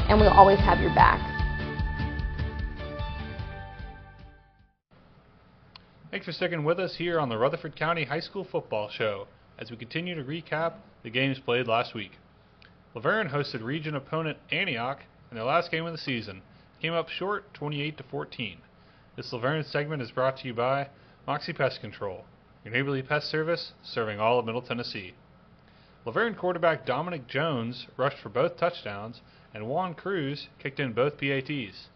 and 0.08 0.20
we'll 0.20 0.30
always 0.30 0.58
have 0.60 0.80
your 0.80 0.94
back 0.94 1.18
Thanks 6.16 6.24
for 6.24 6.32
sticking 6.32 6.64
with 6.64 6.80
us 6.80 6.94
here 6.96 7.20
on 7.20 7.28
the 7.28 7.36
Rutherford 7.36 7.76
County 7.76 8.04
High 8.04 8.20
School 8.20 8.46
Football 8.50 8.88
Show 8.88 9.26
as 9.58 9.70
we 9.70 9.76
continue 9.76 10.14
to 10.14 10.24
recap 10.24 10.76
the 11.02 11.10
games 11.10 11.38
played 11.38 11.66
last 11.66 11.94
week. 11.94 12.12
La 12.94 13.02
Vergne 13.02 13.28
hosted 13.28 13.62
region 13.62 13.94
opponent 13.94 14.38
Antioch 14.50 15.00
in 15.30 15.36
their 15.36 15.44
last 15.44 15.70
game 15.70 15.84
of 15.84 15.92
the 15.92 15.98
season, 15.98 16.40
came 16.80 16.94
up 16.94 17.10
short 17.10 17.52
28 17.52 17.98
to 17.98 18.02
14. 18.04 18.58
This 19.16 19.32
La 19.32 19.38
Vergne 19.38 19.64
segment 19.64 20.02
is 20.02 20.10
brought 20.10 20.36
to 20.36 20.46
you 20.46 20.52
by 20.52 20.88
Moxie 21.26 21.54
Pest 21.54 21.80
Control, 21.80 22.26
your 22.62 22.74
neighborly 22.74 23.00
pest 23.00 23.30
service 23.30 23.72
serving 23.82 24.20
all 24.20 24.38
of 24.38 24.44
Middle 24.44 24.60
Tennessee. 24.60 25.14
La 26.04 26.12
Vergne 26.12 26.34
quarterback 26.34 26.84
Dominic 26.84 27.26
Jones 27.26 27.86
rushed 27.96 28.18
for 28.18 28.28
both 28.28 28.58
touchdowns, 28.58 29.22
and 29.54 29.66
Juan 29.66 29.94
Cruz 29.94 30.48
kicked 30.58 30.78
in 30.80 30.92
both 30.92 31.16
PATs. 31.16 31.88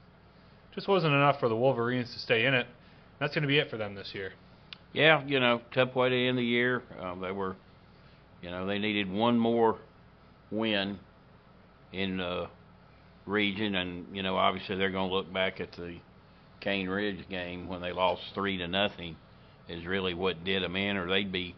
Just 0.75 0.89
wasn't 0.89 1.13
enough 1.13 1.39
for 1.39 1.51
the 1.51 1.57
Wolverines 1.57 2.11
to 2.15 2.19
stay 2.19 2.47
in 2.47 2.55
it. 2.55 2.67
That's 3.19 3.35
going 3.35 3.43
to 3.43 3.49
be 3.49 3.59
it 3.59 3.69
for 3.69 3.77
them 3.77 3.95
this 3.95 4.15
year. 4.15 4.33
Yeah, 4.95 5.23
you 5.27 5.41
know, 5.41 5.61
tough 5.75 5.95
way 5.95 6.09
to 6.09 6.27
end 6.27 6.39
the 6.39 6.43
year. 6.43 6.83
Um, 6.99 7.21
they 7.21 7.33
were, 7.33 7.55
you 8.41 8.51
know, 8.51 8.65
they 8.65 8.79
needed 8.79 9.13
one 9.13 9.39
more 9.39 9.77
win 10.51 10.99
in 11.93 12.17
the 12.17 12.49
region, 13.27 13.75
and 13.75 14.07
you 14.17 14.23
know, 14.23 14.39
obviously 14.39 14.77
they're 14.77 14.91
going 14.91 15.11
to 15.11 15.15
look 15.15 15.31
back 15.31 15.61
at 15.61 15.73
the 15.73 15.99
Cane 16.61 16.89
Ridge 16.89 17.29
game 17.29 17.69
when 17.69 17.81
they 17.81 17.93
lost 17.93 18.23
three 18.35 18.59
to 18.59 18.69
nothing, 18.69 19.17
is 19.69 19.85
really 19.87 20.15
what 20.15 20.45
did 20.45 20.63
them 20.63 20.77
in, 20.77 20.97
or 20.97 21.09
they'd 21.09 21.33
be 21.33 21.55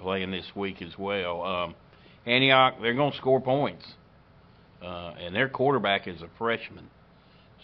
playing 0.00 0.30
this 0.30 0.46
week 0.54 0.82
as 0.82 0.98
well. 0.98 1.42
Um, 1.42 1.74
Antioch, 2.26 2.74
they're 2.80 2.94
going 2.94 3.12
to 3.12 3.18
score 3.18 3.40
points, 3.40 3.84
uh, 4.82 5.14
and 5.18 5.34
their 5.34 5.48
quarterback 5.48 6.06
is 6.06 6.22
a 6.22 6.28
freshman, 6.38 6.88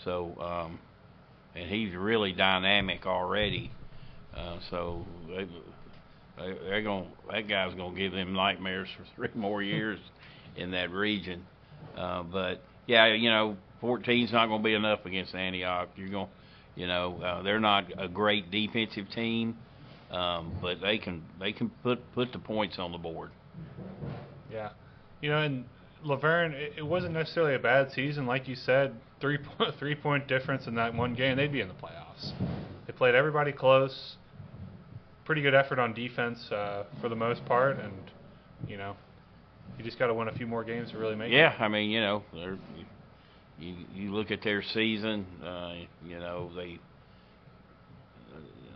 so 0.05 0.35
um, 0.40 0.79
and 1.55 1.68
he's 1.68 1.94
really 1.94 2.33
dynamic 2.33 3.07
already. 3.07 3.70
Uh, 4.37 4.59
so 4.70 5.05
they, 5.29 5.44
they, 6.38 6.59
they're 6.64 6.83
going 6.83 7.07
that 7.31 7.48
guy's 7.48 7.74
going 7.74 7.94
to 7.94 8.01
give 8.01 8.12
them 8.12 8.33
nightmares 8.33 8.88
for 8.96 9.05
three 9.16 9.40
more 9.40 9.62
years 9.62 9.98
in 10.57 10.70
that 10.72 10.90
region. 10.90 11.44
Uh, 11.96 12.22
but 12.22 12.62
yeah, 12.87 13.07
you 13.07 13.31
know, 13.31 13.57
14's 13.83 14.33
not 14.33 14.46
going 14.46 14.61
to 14.61 14.64
be 14.64 14.74
enough 14.74 15.05
against 15.05 15.35
Antioch. 15.35 15.88
You're 15.96 16.09
going, 16.09 16.29
you 16.79 16.87
know, 16.87 17.21
uh, 17.21 17.43
they're 17.43 17.59
not 17.61 17.87
a 17.99 18.09
great 18.09 18.53
defensive 18.53 19.11
team, 19.11 19.57
um, 20.12 20.55
but 20.62 20.81
they 20.81 20.97
can 20.97 21.23
they 21.41 21.53
can 21.53 21.71
put 21.83 21.99
put 22.14 22.33
the 22.33 22.38
points 22.38 22.79
on 22.79 22.93
the 22.93 22.99
board. 22.99 23.31
Yeah, 24.53 24.71
you 25.21 25.29
know, 25.29 25.43
and 25.43 25.64
La 26.05 26.17
Vergne, 26.17 26.55
it, 26.55 26.75
it 26.79 26.87
wasn't 26.87 27.14
necessarily 27.14 27.55
a 27.57 27.59
bad 27.59 27.91
season, 27.91 28.27
like 28.27 28.47
you 28.47 28.55
said. 28.55 28.95
Three 29.21 29.38
point 29.38 29.75
three 29.79 29.97
point 29.97 30.29
difference 30.29 30.69
in 30.69 30.77
that 30.77 30.95
one 30.95 31.14
game, 31.14 31.37
they'd 31.37 31.53
be 31.53 31.61
in 31.61 31.69
the 31.69 31.75
playoffs. 31.75 32.33
They 32.87 32.93
played 32.93 33.17
everybody 33.17 33.53
close. 33.53 34.17
Pretty 35.25 35.43
good 35.43 35.55
effort 35.55 35.79
on 35.81 35.93
defense 35.93 36.51
uh, 36.53 36.85
for 37.01 37.09
the 37.09 37.17
most 37.17 37.45
part, 37.45 37.79
and 37.81 37.93
you 38.69 38.77
know, 38.79 38.95
you 39.77 39.85
just 39.85 39.99
got 39.99 40.07
to 40.07 40.14
win 40.14 40.29
a 40.29 40.33
few 40.33 40.47
more 40.47 40.64
games 40.64 40.93
to 40.93 40.99
really 40.99 41.17
make 41.17 41.33
Yeah, 41.33 41.55
it. 41.55 41.61
I 41.61 41.69
mean, 41.69 41.91
you 41.91 42.01
know, 42.01 42.23
they're, 42.33 42.57
you 43.59 43.75
you 43.94 44.14
look 44.14 44.31
at 44.31 44.42
their 44.42 44.62
season. 44.62 45.27
Uh, 45.44 45.75
you 46.07 46.18
know, 46.18 46.51
they 46.55 46.79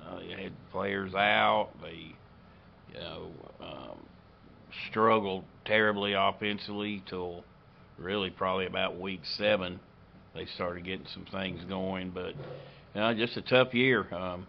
uh, 0.07 0.18
they 0.18 0.42
had 0.42 0.53
players 0.71 1.14
out. 1.14 1.71
They 1.83 2.14
you 2.92 3.01
know 3.01 3.31
um, 3.61 3.99
struggled 4.90 5.45
terribly 5.64 6.14
offensively 6.14 7.03
till 7.09 7.45
really 7.99 8.31
probably 8.31 8.66
about 8.66 8.99
week 9.01 9.21
seven. 9.37 9.81
They 10.35 10.47
started 10.47 10.85
getting 10.85 11.07
some 11.12 11.27
things 11.27 11.62
going, 11.68 12.11
but 12.11 12.35
you 12.95 13.01
know, 13.01 13.14
just 13.14 13.37
a 13.37 13.42
tough 13.42 13.75
year. 13.75 14.07
Um, 14.12 14.47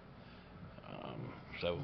um, 0.89 1.34
so, 1.62 1.78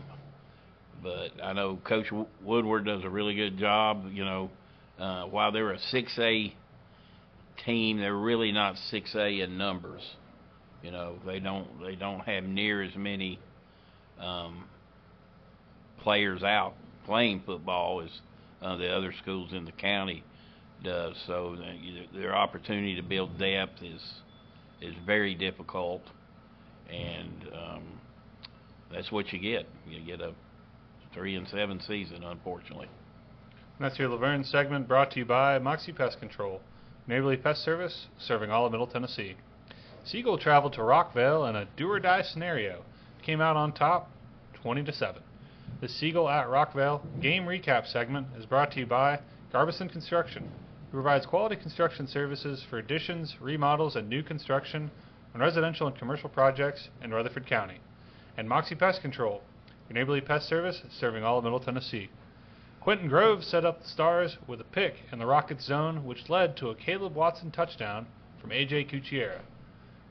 but 1.03 1.31
I 1.43 1.53
know 1.53 1.77
Coach 1.83 2.07
Woodward 2.43 2.85
does 2.85 3.03
a 3.03 3.09
really 3.09 3.35
good 3.35 3.57
job. 3.57 4.05
You 4.11 4.25
know, 4.25 4.49
uh, 4.97 5.25
while 5.25 5.51
they're 5.51 5.71
a 5.71 5.79
six 5.79 6.17
A 6.17 6.53
team, 7.65 7.99
they're 7.99 8.15
really 8.15 8.51
not 8.51 8.77
six 8.89 9.15
A 9.15 9.41
in 9.41 9.57
numbers. 9.57 10.01
You 10.83 10.91
know, 10.91 11.15
they 11.25 11.39
don't 11.39 11.67
they 11.81 11.95
don't 11.95 12.21
have 12.21 12.43
near 12.43 12.81
as 12.81 12.95
many 12.95 13.39
um, 14.19 14.65
players 16.01 16.43
out 16.43 16.73
playing 17.05 17.41
football 17.45 18.01
as 18.01 18.09
uh, 18.61 18.77
the 18.77 18.89
other 18.89 19.13
schools 19.21 19.51
in 19.51 19.65
the 19.65 19.71
county 19.71 20.23
does. 20.83 21.15
So 21.27 21.57
their 22.13 22.35
opportunity 22.35 22.95
to 22.95 23.01
build 23.01 23.37
depth 23.37 23.81
is 23.81 24.01
is 24.81 24.93
very 25.05 25.35
difficult, 25.35 26.01
and 26.89 27.49
um, 27.53 27.83
that's 28.91 29.11
what 29.11 29.33
you 29.33 29.39
get. 29.39 29.67
You 29.87 29.99
get 30.05 30.21
a 30.21 30.33
three 31.13 31.35
and 31.35 31.47
seven 31.47 31.81
season, 31.85 32.23
unfortunately. 32.23 32.87
That's 33.79 33.97
your 33.97 34.09
La 34.09 34.17
Vergne 34.17 34.43
segment 34.43 34.87
brought 34.87 35.11
to 35.11 35.19
you 35.19 35.25
by 35.25 35.57
Moxie 35.57 35.93
Pest 35.93 36.19
Control, 36.19 36.61
neighborly 37.09 37.35
pest 37.35 37.63
service 37.63 38.05
serving 38.19 38.51
all 38.51 38.67
of 38.67 38.71
Middle 38.71 38.85
Tennessee. 38.85 39.35
Siegel 40.05 40.37
traveled 40.37 40.73
to 40.73 40.81
Rockvale 40.81 41.49
in 41.49 41.55
a 41.55 41.67
do 41.75 41.89
or 41.89 41.99
die 41.99 42.21
scenario. 42.21 42.83
Came 43.23 43.41
out 43.41 43.57
on 43.57 43.73
top, 43.73 44.11
20 44.61 44.83
to 44.83 44.93
7. 44.93 45.21
The 45.81 45.89
Siegel 45.89 46.29
at 46.29 46.47
Rockvale 46.47 47.01
game 47.19 47.45
recap 47.45 47.91
segment 47.91 48.27
is 48.37 48.45
brought 48.45 48.71
to 48.73 48.79
you 48.79 48.85
by 48.85 49.21
Garbison 49.51 49.89
Construction, 49.89 50.51
who 50.91 50.97
provides 50.97 51.25
quality 51.25 51.55
construction 51.55 52.07
services 52.07 52.63
for 52.69 52.77
additions, 52.77 53.35
remodels, 53.41 53.95
and 53.95 54.07
new 54.07 54.21
construction 54.21 54.91
on 55.33 55.41
residential 55.41 55.87
and 55.87 55.97
commercial 55.97 56.29
projects 56.29 56.89
in 57.03 57.11
Rutherford 57.11 57.47
County. 57.47 57.79
And 58.37 58.47
Moxie 58.47 58.75
Pest 58.75 59.01
Control, 59.01 59.41
your 59.89 59.95
neighborly 59.95 60.21
pest 60.21 60.47
service 60.47 60.83
serving 60.99 61.23
all 61.23 61.39
of 61.39 61.43
Middle 61.43 61.59
Tennessee. 61.59 62.09
Quentin 62.81 63.09
Groves 63.09 63.45
set 63.45 63.65
up 63.65 63.81
the 63.81 63.87
Stars 63.89 64.37
with 64.47 64.61
a 64.61 64.63
pick 64.63 65.03
in 65.11 65.19
the 65.19 65.25
Rockets 65.25 65.65
zone, 65.65 66.05
which 66.05 66.29
led 66.29 66.55
to 66.55 66.69
a 66.69 66.75
Caleb 66.75 67.13
Watson 67.13 67.51
touchdown 67.51 68.07
from 68.39 68.53
A.J. 68.53 68.85
Cucchiera. 68.85 69.41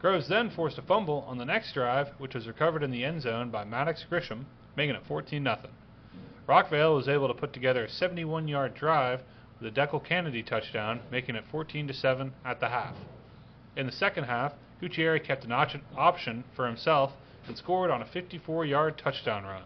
Groves 0.00 0.28
then 0.28 0.50
forced 0.50 0.76
a 0.76 0.82
fumble 0.82 1.24
on 1.26 1.38
the 1.38 1.46
next 1.46 1.72
drive, 1.72 2.10
which 2.18 2.34
was 2.34 2.46
recovered 2.46 2.82
in 2.82 2.90
the 2.90 3.06
end 3.06 3.22
zone 3.22 3.48
by 3.48 3.64
Maddox 3.64 4.04
Grisham, 4.10 4.44
making 4.76 4.94
it 4.94 5.06
14 5.06 5.42
0. 5.42 5.58
Rockvale 6.46 6.94
was 6.94 7.08
able 7.08 7.26
to 7.28 7.32
put 7.32 7.54
together 7.54 7.84
a 7.84 7.88
71 7.88 8.48
yard 8.48 8.74
drive 8.74 9.22
with 9.58 9.66
a 9.66 9.74
Deckel 9.74 10.04
Kennedy 10.04 10.42
touchdown, 10.42 11.00
making 11.10 11.36
it 11.36 11.44
14 11.50 11.90
7 11.90 12.34
at 12.44 12.60
the 12.60 12.68
half. 12.68 12.96
In 13.76 13.86
the 13.86 13.92
second 13.92 14.24
half, 14.24 14.52
Cucchiera 14.82 15.24
kept 15.24 15.46
an 15.46 15.52
option 15.52 16.44
for 16.54 16.66
himself 16.66 17.14
and 17.46 17.56
scored 17.56 17.90
on 17.90 18.02
a 18.02 18.06
54 18.06 18.66
yard 18.66 18.98
touchdown 18.98 19.44
run. 19.44 19.64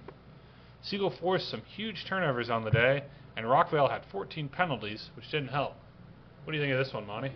Siegel 0.82 1.12
forced 1.20 1.48
some 1.50 1.62
huge 1.76 2.04
turnovers 2.08 2.50
on 2.50 2.64
the 2.64 2.70
day, 2.70 3.04
and 3.36 3.46
Rockvale 3.46 3.88
had 3.88 4.02
14 4.10 4.48
penalties, 4.48 5.10
which 5.16 5.30
didn't 5.30 5.48
help. 5.48 5.74
What 6.44 6.52
do 6.52 6.58
you 6.58 6.64
think 6.64 6.72
of 6.72 6.84
this 6.84 6.92
one, 6.92 7.06
Monty? 7.06 7.32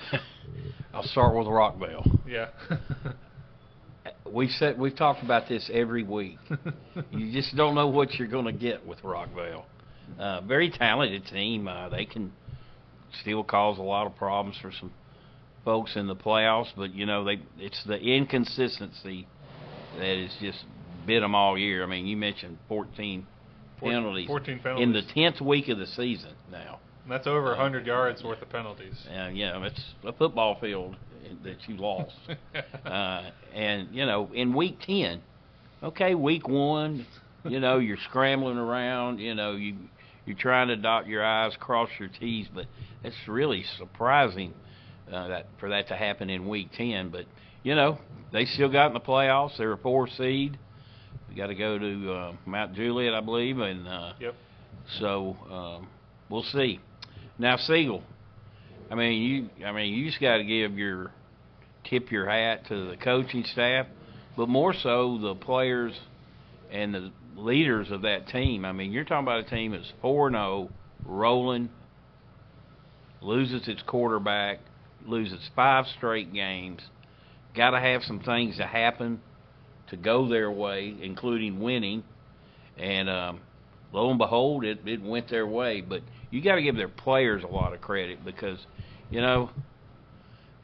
I'll 0.94 1.04
start 1.04 1.36
with 1.36 1.46
Rockvale. 1.46 2.18
Yeah. 2.26 2.48
We 4.32 4.48
said 4.48 4.78
we've 4.78 4.96
talked 4.96 5.22
about 5.24 5.48
this 5.48 5.68
every 5.72 6.04
week. 6.04 6.38
you 7.10 7.32
just 7.32 7.56
don't 7.56 7.74
know 7.74 7.88
what 7.88 8.14
you're 8.14 8.28
going 8.28 8.44
to 8.44 8.52
get 8.52 8.86
with 8.86 9.00
Rockvale. 9.02 9.64
Uh, 10.18 10.40
very 10.42 10.70
talented 10.70 11.26
team. 11.26 11.66
Uh, 11.66 11.88
they 11.88 12.04
can 12.04 12.32
still 13.20 13.42
cause 13.42 13.78
a 13.78 13.82
lot 13.82 14.06
of 14.06 14.16
problems 14.16 14.56
for 14.62 14.72
some 14.78 14.92
folks 15.64 15.96
in 15.96 16.06
the 16.06 16.16
playoffs, 16.16 16.68
but 16.76 16.94
you 16.94 17.06
know 17.06 17.24
they 17.24 17.40
it's 17.58 17.82
the 17.84 17.98
inconsistency 17.98 19.26
that 19.98 20.16
is 20.16 20.34
just 20.40 20.64
bit 21.06 21.20
them 21.20 21.34
all 21.34 21.58
year. 21.58 21.82
I 21.82 21.86
mean, 21.86 22.06
you 22.06 22.16
mentioned 22.16 22.58
14 22.68 23.26
penalties 23.80 24.26
14 24.28 24.60
in 24.78 24.92
the 24.92 25.02
10th 25.16 25.40
week 25.40 25.68
of 25.68 25.78
the 25.78 25.86
season 25.86 26.34
now. 26.50 26.78
That's 27.08 27.26
over 27.26 27.48
100 27.48 27.86
yards 27.86 28.22
worth 28.22 28.40
of 28.42 28.50
penalties. 28.50 28.94
Uh, 29.08 29.28
yeah, 29.28 29.64
it's 29.64 29.82
a 30.04 30.12
football 30.12 30.58
field 30.60 30.96
that 31.42 31.56
you 31.66 31.76
lost. 31.76 32.14
uh, 32.84 33.30
and 33.54 33.88
you 33.92 34.06
know, 34.06 34.30
in 34.32 34.54
week 34.54 34.78
ten, 34.86 35.20
okay, 35.82 36.14
week 36.14 36.48
one, 36.48 37.06
you 37.44 37.60
know, 37.60 37.78
you're 37.78 37.98
scrambling 38.08 38.58
around. 38.58 39.18
You 39.18 39.34
know, 39.34 39.52
you 39.52 39.76
you're 40.26 40.36
trying 40.36 40.68
to 40.68 40.76
dot 40.76 41.06
your 41.06 41.24
i's, 41.24 41.54
cross 41.58 41.88
your 41.98 42.08
t's, 42.08 42.46
but 42.54 42.66
it's 43.02 43.16
really 43.26 43.64
surprising 43.78 44.52
uh, 45.12 45.28
that 45.28 45.46
for 45.58 45.70
that 45.70 45.88
to 45.88 45.96
happen 45.96 46.30
in 46.30 46.48
week 46.48 46.68
ten. 46.76 47.10
But 47.10 47.26
you 47.62 47.74
know, 47.74 47.98
they 48.32 48.44
still 48.44 48.70
got 48.70 48.88
in 48.88 48.94
the 48.94 49.00
playoffs. 49.00 49.58
They're 49.58 49.72
a 49.72 49.78
four 49.78 50.08
seed. 50.08 50.58
We 51.30 51.36
got 51.36 51.46
to 51.46 51.54
go 51.54 51.78
to 51.78 52.12
uh, 52.12 52.32
Mount 52.44 52.74
Juliet, 52.74 53.14
I 53.14 53.20
believe, 53.20 53.58
and 53.60 53.86
uh, 53.86 54.12
Yep. 54.18 54.34
so 54.98 55.36
um, 55.48 55.88
we'll 56.28 56.42
see. 56.42 56.80
Now 57.38 57.56
Siegel, 57.56 58.02
I 58.90 58.96
mean 58.96 59.22
you, 59.22 59.64
I 59.64 59.70
mean 59.70 59.94
you 59.94 60.06
just 60.06 60.20
got 60.20 60.38
to 60.38 60.44
give 60.44 60.76
your 60.76 61.12
tip 61.84 62.10
your 62.10 62.28
hat 62.28 62.66
to 62.66 62.90
the 62.90 62.96
coaching 62.96 63.44
staff, 63.44 63.86
but 64.36 64.48
more 64.48 64.74
so 64.74 65.18
the 65.22 65.36
players 65.36 65.92
and 66.72 66.92
the 66.92 67.12
leaders 67.36 67.92
of 67.92 68.02
that 68.02 68.26
team. 68.26 68.64
I 68.64 68.72
mean 68.72 68.90
you're 68.90 69.04
talking 69.04 69.24
about 69.24 69.46
a 69.46 69.48
team 69.48 69.70
that's 69.70 69.92
4-0, 70.02 70.68
rolling, 71.06 71.68
loses 73.20 73.68
its 73.68 73.82
quarterback, 73.82 74.58
loses 75.06 75.48
five 75.54 75.86
straight 75.96 76.32
games. 76.32 76.80
Got 77.54 77.70
to 77.70 77.80
have 77.80 78.02
some 78.02 78.18
things 78.20 78.56
to 78.56 78.66
happen 78.66 79.20
to 79.90 79.96
go 79.96 80.28
their 80.28 80.50
way, 80.50 80.96
including 81.02 81.60
winning, 81.60 82.02
and 82.78 83.10
um, 83.10 83.40
lo 83.92 84.10
and 84.10 84.18
behold, 84.18 84.64
it, 84.64 84.80
it 84.86 85.02
went 85.02 85.28
their 85.28 85.46
way. 85.46 85.80
But 85.80 86.02
you 86.30 86.42
got 86.42 86.56
to 86.56 86.62
give 86.62 86.76
their 86.76 86.88
players 86.88 87.42
a 87.44 87.48
lot 87.48 87.74
of 87.74 87.80
credit 87.80 88.24
because, 88.24 88.58
you 89.10 89.20
know, 89.20 89.50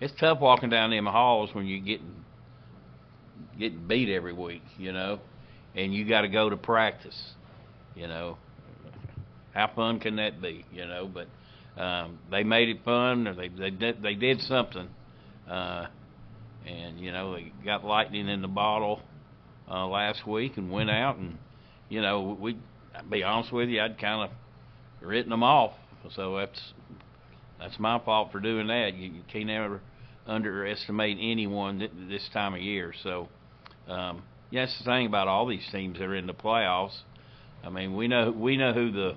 it's 0.01 0.15
tough 0.21 0.41
walking 0.41 0.71
down 0.71 0.91
them 0.91 1.07
halls 1.07 1.51
when 1.55 1.67
you're 1.67 1.81
getting 1.85 2.25
getting 3.59 3.87
beat 3.89 4.09
every 4.15 4.33
week, 4.33 4.63
you 4.77 4.93
know, 4.93 5.19
and 5.75 5.95
you 5.95 6.07
got 6.09 6.23
to 6.23 6.29
go 6.29 6.51
to 6.51 6.57
practice, 6.57 7.19
you 7.95 8.07
know. 8.07 8.37
how 9.55 9.71
fun 9.75 9.99
can 9.99 10.17
that 10.17 10.41
be? 10.41 10.65
You 10.73 10.87
know, 10.87 11.11
but 11.13 11.83
um, 11.83 12.19
they 12.31 12.45
made 12.45 12.69
it 12.69 12.85
fun, 12.85 13.27
or 13.27 13.35
they 13.35 13.49
they 13.49 13.71
did 13.71 14.03
they 14.03 14.15
did 14.15 14.41
something, 14.43 14.89
uh, 15.51 15.87
and 16.67 17.01
you 17.01 17.13
know 17.13 17.35
they 17.35 17.53
got 17.65 17.85
lightning 17.85 18.29
in 18.29 18.43
the 18.43 18.49
bottle 18.49 19.01
uh, 19.71 19.87
last 19.87 20.27
week 20.27 20.57
and 20.57 20.71
went 20.71 20.91
out 20.91 21.17
and 21.17 21.39
you 21.89 22.01
know 22.01 22.37
we. 22.41 22.57
I'll 22.95 23.05
be 23.05 23.23
honest 23.23 23.53
with 23.53 23.69
you, 23.69 23.83
I'd 23.83 24.01
kind 24.01 24.31
of 24.31 25.07
written 25.07 25.31
them 25.31 25.43
off, 25.43 25.73
so 26.15 26.37
that's 26.39 26.61
that's 27.59 27.79
my 27.79 27.99
fault 27.99 28.33
for 28.33 28.41
doing 28.41 28.69
that. 28.69 28.95
You, 28.95 29.11
you 29.13 29.23
can't 29.31 29.51
ever 29.51 29.81
underestimate 30.27 31.19
anyone 31.21 31.79
th- 31.79 31.91
this 32.09 32.29
time 32.33 32.55
of 32.55 32.61
year. 32.61 32.93
So, 33.03 33.29
um, 33.89 34.23
yeah, 34.51 34.65
that's 34.65 34.79
the 34.79 34.85
thing 34.85 35.07
about 35.07 35.29
all 35.29 35.47
these 35.47 35.67
teams 35.71 35.99
that 35.99 36.05
are 36.05 36.15
in 36.15 36.27
the 36.27 36.35
playoffs. 36.35 36.97
I 37.65 37.71
mean, 37.71 37.97
we 37.97 38.09
know 38.09 38.31
we 38.31 38.57
know 38.57 38.73
who 38.73 38.93
the 38.93 39.17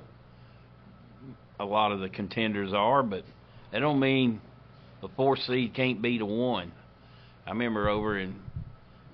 a 1.60 1.66
lot 1.66 1.92
of 1.92 2.00
the 2.00 2.10
contenders 2.10 2.74
are, 2.74 3.04
but 3.04 3.24
that 3.72 3.80
don't 3.80 4.00
mean 4.00 4.42
the 5.02 5.10
four 5.16 5.38
seed 5.38 5.74
can't 5.74 6.02
beat 6.02 6.22
a 6.22 6.26
one. 6.26 6.72
I 7.46 7.52
remember 7.52 7.90
over 7.90 8.18
in 8.18 8.36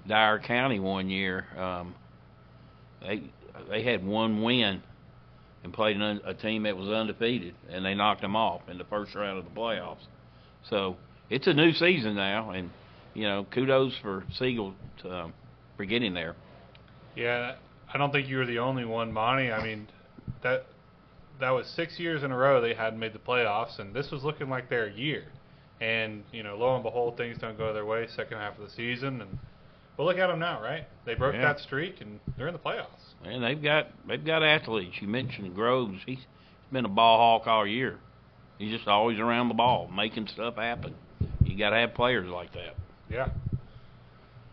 Dyer 0.08 0.40
County 0.40 0.80
one 0.80 1.10
year, 1.10 1.46
um, 1.58 1.96
they 3.02 3.24
they 3.70 3.84
had 3.84 4.06
one 4.06 4.44
win 4.44 4.82
and 5.64 5.74
played 5.74 5.98
an, 5.98 6.22
a 6.26 6.34
team 6.34 6.64
that 6.64 6.78
was 6.78 6.90
undefeated, 6.90 7.56
and 7.70 7.84
they 7.84 7.96
knocked 7.96 8.22
them 8.22 8.36
off 8.36 8.62
in 8.70 8.78
the 8.78 8.84
first 8.86 9.16
round 9.16 9.40
of 9.40 9.46
the 9.46 9.52
playoffs. 9.52 10.06
So 10.70 10.98
it's 11.30 11.48
a 11.48 11.54
new 11.54 11.74
season 11.74 12.16
now, 12.16 12.52
and 12.52 12.70
you 13.14 13.24
know, 13.24 13.46
kudos 13.52 13.94
for 14.02 14.24
Siegel 14.38 14.74
to, 15.02 15.12
um, 15.12 15.34
for 15.78 15.86
getting 15.86 16.14
there. 16.14 16.36
Yeah, 17.16 17.56
I 17.94 17.98
don't 17.98 18.12
think 18.12 18.28
you 18.28 18.38
were 18.38 18.46
the 18.46 18.60
only 18.60 18.86
one, 18.86 19.12
Monty. 19.12 19.52
I 19.52 19.64
mean, 19.64 19.88
that 20.44 20.66
that 21.40 21.50
was 21.50 21.68
six 21.68 22.00
years 22.00 22.24
in 22.24 22.32
a 22.32 22.38
row 22.38 22.62
they 22.62 22.74
hadn't 22.74 23.00
made 23.00 23.14
the 23.14 23.20
playoffs, 23.20 23.80
and 23.80 23.94
this 23.94 24.12
was 24.12 24.24
looking 24.24 24.50
like 24.50 24.70
their 24.70 24.88
year. 24.88 25.26
And 25.82 26.24
you 26.32 26.44
know, 26.44 26.58
lo 26.58 26.76
and 26.76 26.84
behold, 26.84 27.18
things 27.18 27.38
don't 27.40 27.58
go 27.58 27.74
their 27.74 27.86
way 27.86 28.08
second 28.16 28.38
half 28.38 28.58
of 28.58 28.66
the 28.66 28.72
season, 28.76 29.22
and 29.22 29.40
but 29.98 30.04
look 30.04 30.18
at 30.18 30.28
them 30.28 30.40
now, 30.40 30.62
right? 30.62 30.86
They 31.06 31.16
broke 31.16 31.36
Yeah. 31.36 31.42
that 31.42 31.60
streak, 31.60 32.02
and 32.02 32.20
they're 32.38 32.48
in 32.48 32.54
the 32.54 32.60
playoffs. 32.60 33.14
And 33.24 33.44
they've 33.44 33.62
got 33.62 33.88
they've 34.08 34.24
got 34.24 34.44
athletes. 34.44 34.98
You 35.02 35.08
mentioned 35.08 35.56
Groves. 35.56 36.00
He's 36.06 36.26
been 36.72 36.86
a 36.86 36.90
ball 36.90 37.18
hawk 37.18 37.48
all 37.48 37.66
year. 37.66 37.98
He's 38.58 38.72
just 38.72 38.88
always 38.88 39.20
around 39.20 39.50
the 39.50 39.54
ball, 39.54 39.90
making 39.94 40.28
stuff 40.28 40.56
happen. 40.56 40.96
You 41.44 41.58
got 41.58 41.72
to 41.72 41.78
have 41.78 41.94
players 41.94 42.30
like 42.30 42.54
that. 42.54 42.76
Yeah. 43.10 43.30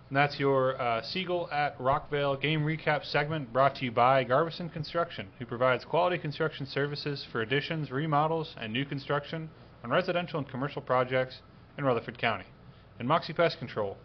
And 0.09 0.17
that's 0.17 0.39
your 0.39 0.81
uh, 0.81 1.03
Siegel 1.03 1.49
at 1.51 1.79
Rockvale 1.79 2.41
game 2.41 2.63
recap 2.67 3.05
segment 3.05 3.53
brought 3.53 3.77
to 3.77 3.85
you 3.85 3.91
by 3.91 4.25
Garbison 4.25 4.69
Construction, 4.69 5.29
who 5.39 5.47
provides 5.47 5.85
quality 5.87 6.19
construction 6.19 6.67
services 6.67 7.25
for 7.33 7.41
additions, 7.41 7.91
remodels, 7.91 8.55
and 8.61 8.73
new 8.73 8.85
construction 8.85 9.49
on 9.83 9.91
residential 9.91 10.39
and 10.39 10.49
commercial 10.49 10.83
projects 10.83 11.41
in 11.79 11.85
Rutherford 11.85 12.19
County. 12.19 12.45
And 12.99 13.09
Moxie 13.09 13.33
Pest 13.33 13.59
Control, 13.59 13.97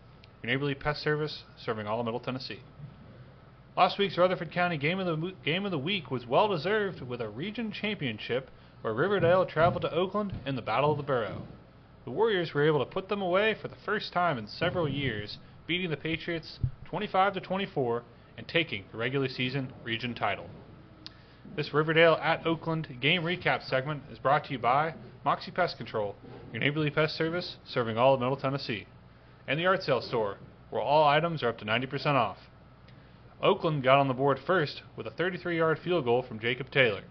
your 0.41 0.51
neighborly 0.51 0.75
pest 0.75 1.01
service 1.01 1.43
serving 1.57 1.87
all 1.87 1.99
of 1.99 2.05
Middle 2.05 2.19
Tennessee. 2.19 2.59
Last 3.75 3.97
week's 3.97 4.17
Rutherford 4.17 4.51
County 4.51 4.77
Game 4.77 4.99
of 4.99 5.05
the 5.05 5.33
Game 5.45 5.65
of 5.65 5.71
the 5.71 5.77
Week 5.77 6.09
was 6.09 6.25
well 6.25 6.47
deserved 6.47 7.01
with 7.01 7.21
a 7.21 7.29
region 7.29 7.71
championship 7.71 8.49
where 8.81 8.93
Riverdale 8.93 9.45
traveled 9.45 9.83
to 9.83 9.93
Oakland 9.93 10.33
in 10.45 10.55
the 10.55 10.61
Battle 10.61 10.91
of 10.91 10.97
the 10.97 11.03
Boro. 11.03 11.43
The 12.05 12.11
Warriors 12.11 12.53
were 12.53 12.65
able 12.65 12.79
to 12.79 12.91
put 12.91 13.09
them 13.09 13.21
away 13.21 13.53
for 13.53 13.67
the 13.67 13.75
first 13.85 14.13
time 14.13 14.37
in 14.37 14.47
several 14.47 14.87
years, 14.87 15.37
beating 15.67 15.89
the 15.89 15.97
Patriots 15.97 16.59
25 16.85 17.33
to 17.33 17.41
24 17.41 18.03
and 18.37 18.47
taking 18.47 18.85
the 18.91 18.97
regular 18.97 19.27
season 19.27 19.73
region 19.83 20.13
title. 20.13 20.49
This 21.55 21.73
Riverdale 21.73 22.19
at 22.21 22.45
Oakland 22.45 22.97
game 23.01 23.23
recap 23.23 23.67
segment 23.67 24.03
is 24.11 24.19
brought 24.19 24.45
to 24.45 24.51
you 24.51 24.59
by 24.59 24.93
Moxie 25.25 25.51
Pest 25.51 25.77
Control, 25.77 26.15
your 26.53 26.61
neighborly 26.61 26.89
pest 26.89 27.15
service 27.15 27.57
serving 27.65 27.97
all 27.97 28.13
of 28.13 28.19
Middle 28.19 28.37
Tennessee, 28.37 28.85
and 29.47 29.57
the 29.57 29.63
Yard 29.63 29.81
Sale 29.81 30.01
Store, 30.01 30.37
where 30.69 30.81
all 30.81 31.07
items 31.07 31.41
are 31.41 31.49
up 31.49 31.57
to 31.59 31.65
90% 31.65 32.15
off. 32.15 32.37
Oakland 33.41 33.83
got 33.83 33.99
on 33.99 34.07
the 34.07 34.13
board 34.13 34.39
first 34.39 34.81
with 34.95 35.07
a 35.07 35.11
33 35.11 35.57
yard 35.57 35.79
field 35.79 36.05
goal 36.05 36.23
from 36.23 36.39
Jacob 36.39 36.69
Taylor. 36.71 37.03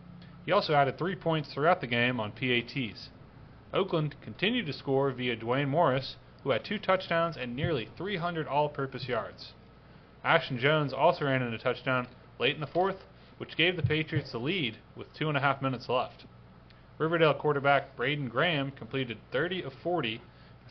He 0.45 0.53
also 0.53 0.75
added 0.75 0.99
three 0.99 1.17
points 1.17 1.53
throughout 1.53 1.81
the 1.81 1.87
game 1.87 2.21
on 2.21 2.33
PATs. 2.33 3.11
Oakland 3.73 4.15
continued 4.23 4.67
to 4.67 4.73
score 4.73 5.11
via 5.11 5.37
Dwayne 5.37 5.69
Morris, 5.69 6.17
who 6.43 6.51
had 6.51 6.65
two 6.65 6.79
touchdowns 6.79 7.37
and 7.37 7.57
nearly 7.57 7.89
300 7.97 8.47
all 8.47 8.69
purpose 8.69 9.09
yards. 9.09 9.53
Ashton 10.25 10.59
Jones 10.59 10.93
also 10.93 11.25
ran 11.25 11.43
in 11.43 11.55
a 11.55 11.59
touchdown 11.59 12.09
late 12.39 12.55
in 12.55 12.61
the 12.61 12.67
fourth, 12.67 13.05
which 13.39 13.57
gave 13.57 13.77
the 13.77 13.83
Patriots 13.83 14.33
the 14.33 14.39
lead 14.39 14.77
with 14.97 15.13
two 15.15 15.29
and 15.29 15.37
a 15.37 15.41
half 15.41 15.63
minutes 15.63 15.89
left. 15.89 16.25
Riverdale 16.99 17.35
quarterback 17.35 17.97
Braden 17.97 18.29
Graham 18.29 18.71
completed 18.73 19.19
30 19.31 19.63
of 19.63 19.73
40 19.83 20.19
for 20.19 20.23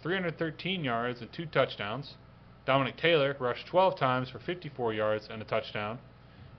313 0.05 0.83
yards 0.83 1.19
and 1.19 1.33
two 1.33 1.47
touchdowns. 1.47 2.13
Dominic 2.67 2.95
Taylor 2.95 3.35
rushed 3.39 3.65
12 3.65 3.97
times 3.97 4.29
for 4.29 4.37
54 4.37 4.93
yards 4.93 5.27
and 5.31 5.41
a 5.41 5.45
touchdown. 5.45 5.97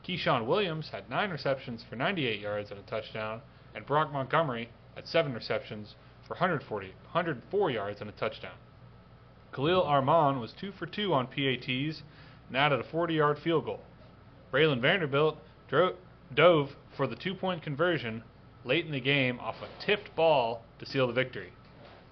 Keyshawn 0.04 0.46
Williams 0.46 0.88
had 0.88 1.08
9 1.08 1.30
receptions 1.30 1.84
for 1.88 1.94
98 1.94 2.40
yards 2.40 2.72
and 2.72 2.80
a 2.80 2.82
touchdown, 2.82 3.40
and 3.72 3.86
Brock 3.86 4.12
Montgomery 4.12 4.70
had 4.96 5.06
7 5.06 5.32
receptions 5.32 5.94
for 6.26 6.34
140, 6.34 6.88
104 6.88 7.70
yards 7.70 8.00
and 8.00 8.10
a 8.10 8.12
touchdown. 8.14 8.56
Khalil 9.52 9.84
Armand 9.84 10.40
was 10.40 10.52
2 10.60 10.72
for 10.72 10.86
2 10.86 11.14
on 11.14 11.28
PATs 11.28 12.02
and 12.48 12.56
added 12.56 12.80
a 12.80 12.90
40 12.90 13.14
yard 13.14 13.38
field 13.38 13.64
goal. 13.64 13.80
Braylon 14.52 14.80
Vanderbilt 14.80 15.38
dro- 15.68 15.94
dove 16.34 16.70
for 16.96 17.06
the 17.06 17.14
two 17.14 17.36
point 17.36 17.62
conversion 17.62 18.24
late 18.64 18.86
in 18.86 18.90
the 18.90 18.98
game 18.98 19.38
off 19.38 19.62
a 19.62 19.68
tipped 19.86 20.16
ball 20.16 20.64
to 20.80 20.86
seal 20.86 21.06
the 21.06 21.12
victory. 21.12 21.52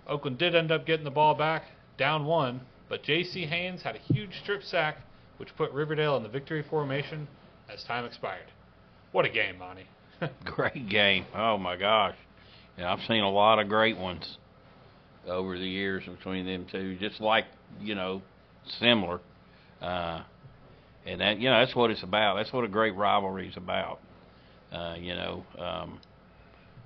Oakland 0.07 0.39
did 0.39 0.55
end 0.55 0.71
up 0.71 0.87
getting 0.87 1.05
the 1.05 1.11
ball 1.11 1.35
back, 1.35 1.65
down 1.99 2.27
one, 2.27 2.61
but 2.89 3.03
J.C. 3.03 3.47
Haynes 3.47 3.83
had 3.83 3.97
a 3.97 4.13
huge 4.13 4.39
strip 4.43 4.63
sack, 4.63 4.99
which 5.39 5.57
put 5.57 5.73
Riverdale 5.73 6.17
in 6.17 6.23
the 6.23 6.29
victory 6.29 6.63
formation 6.63 7.27
as 7.73 7.83
time 7.85 8.05
expired. 8.05 8.47
What 9.13 9.25
a 9.25 9.31
game, 9.31 9.59
Monty. 9.59 9.87
Great 10.45 10.89
game. 10.89 11.27
Oh 11.35 11.57
my 11.57 11.77
gosh. 11.77 12.17
Yeah, 12.79 12.93
I've 12.93 13.05
seen 13.07 13.23
a 13.23 13.31
lot 13.31 13.59
of 13.59 13.69
great 13.69 13.97
ones 13.97 14.39
over 15.27 15.57
the 15.57 15.67
years 15.67 16.05
between 16.05 16.45
them 16.45 16.67
two. 16.71 16.97
Just 16.99 17.21
like 17.21 17.45
you 17.81 17.95
know, 17.95 18.23
similar. 18.81 19.21
Uh, 19.81 20.23
and 21.07 21.21
that 21.21 21.39
you 21.39 21.49
know 21.49 21.61
that's 21.61 21.75
what 21.77 21.91
it's 21.91 22.03
about. 22.03 22.37
That's 22.37 22.53
what 22.53 22.65
a 22.65 22.69
great 22.69 22.95
rivalry 22.95 23.49
is 23.49 23.57
about. 23.57 24.01
Uh, 24.73 24.97
you 24.99 25.15
know, 25.15 25.45
um, 25.59 26.01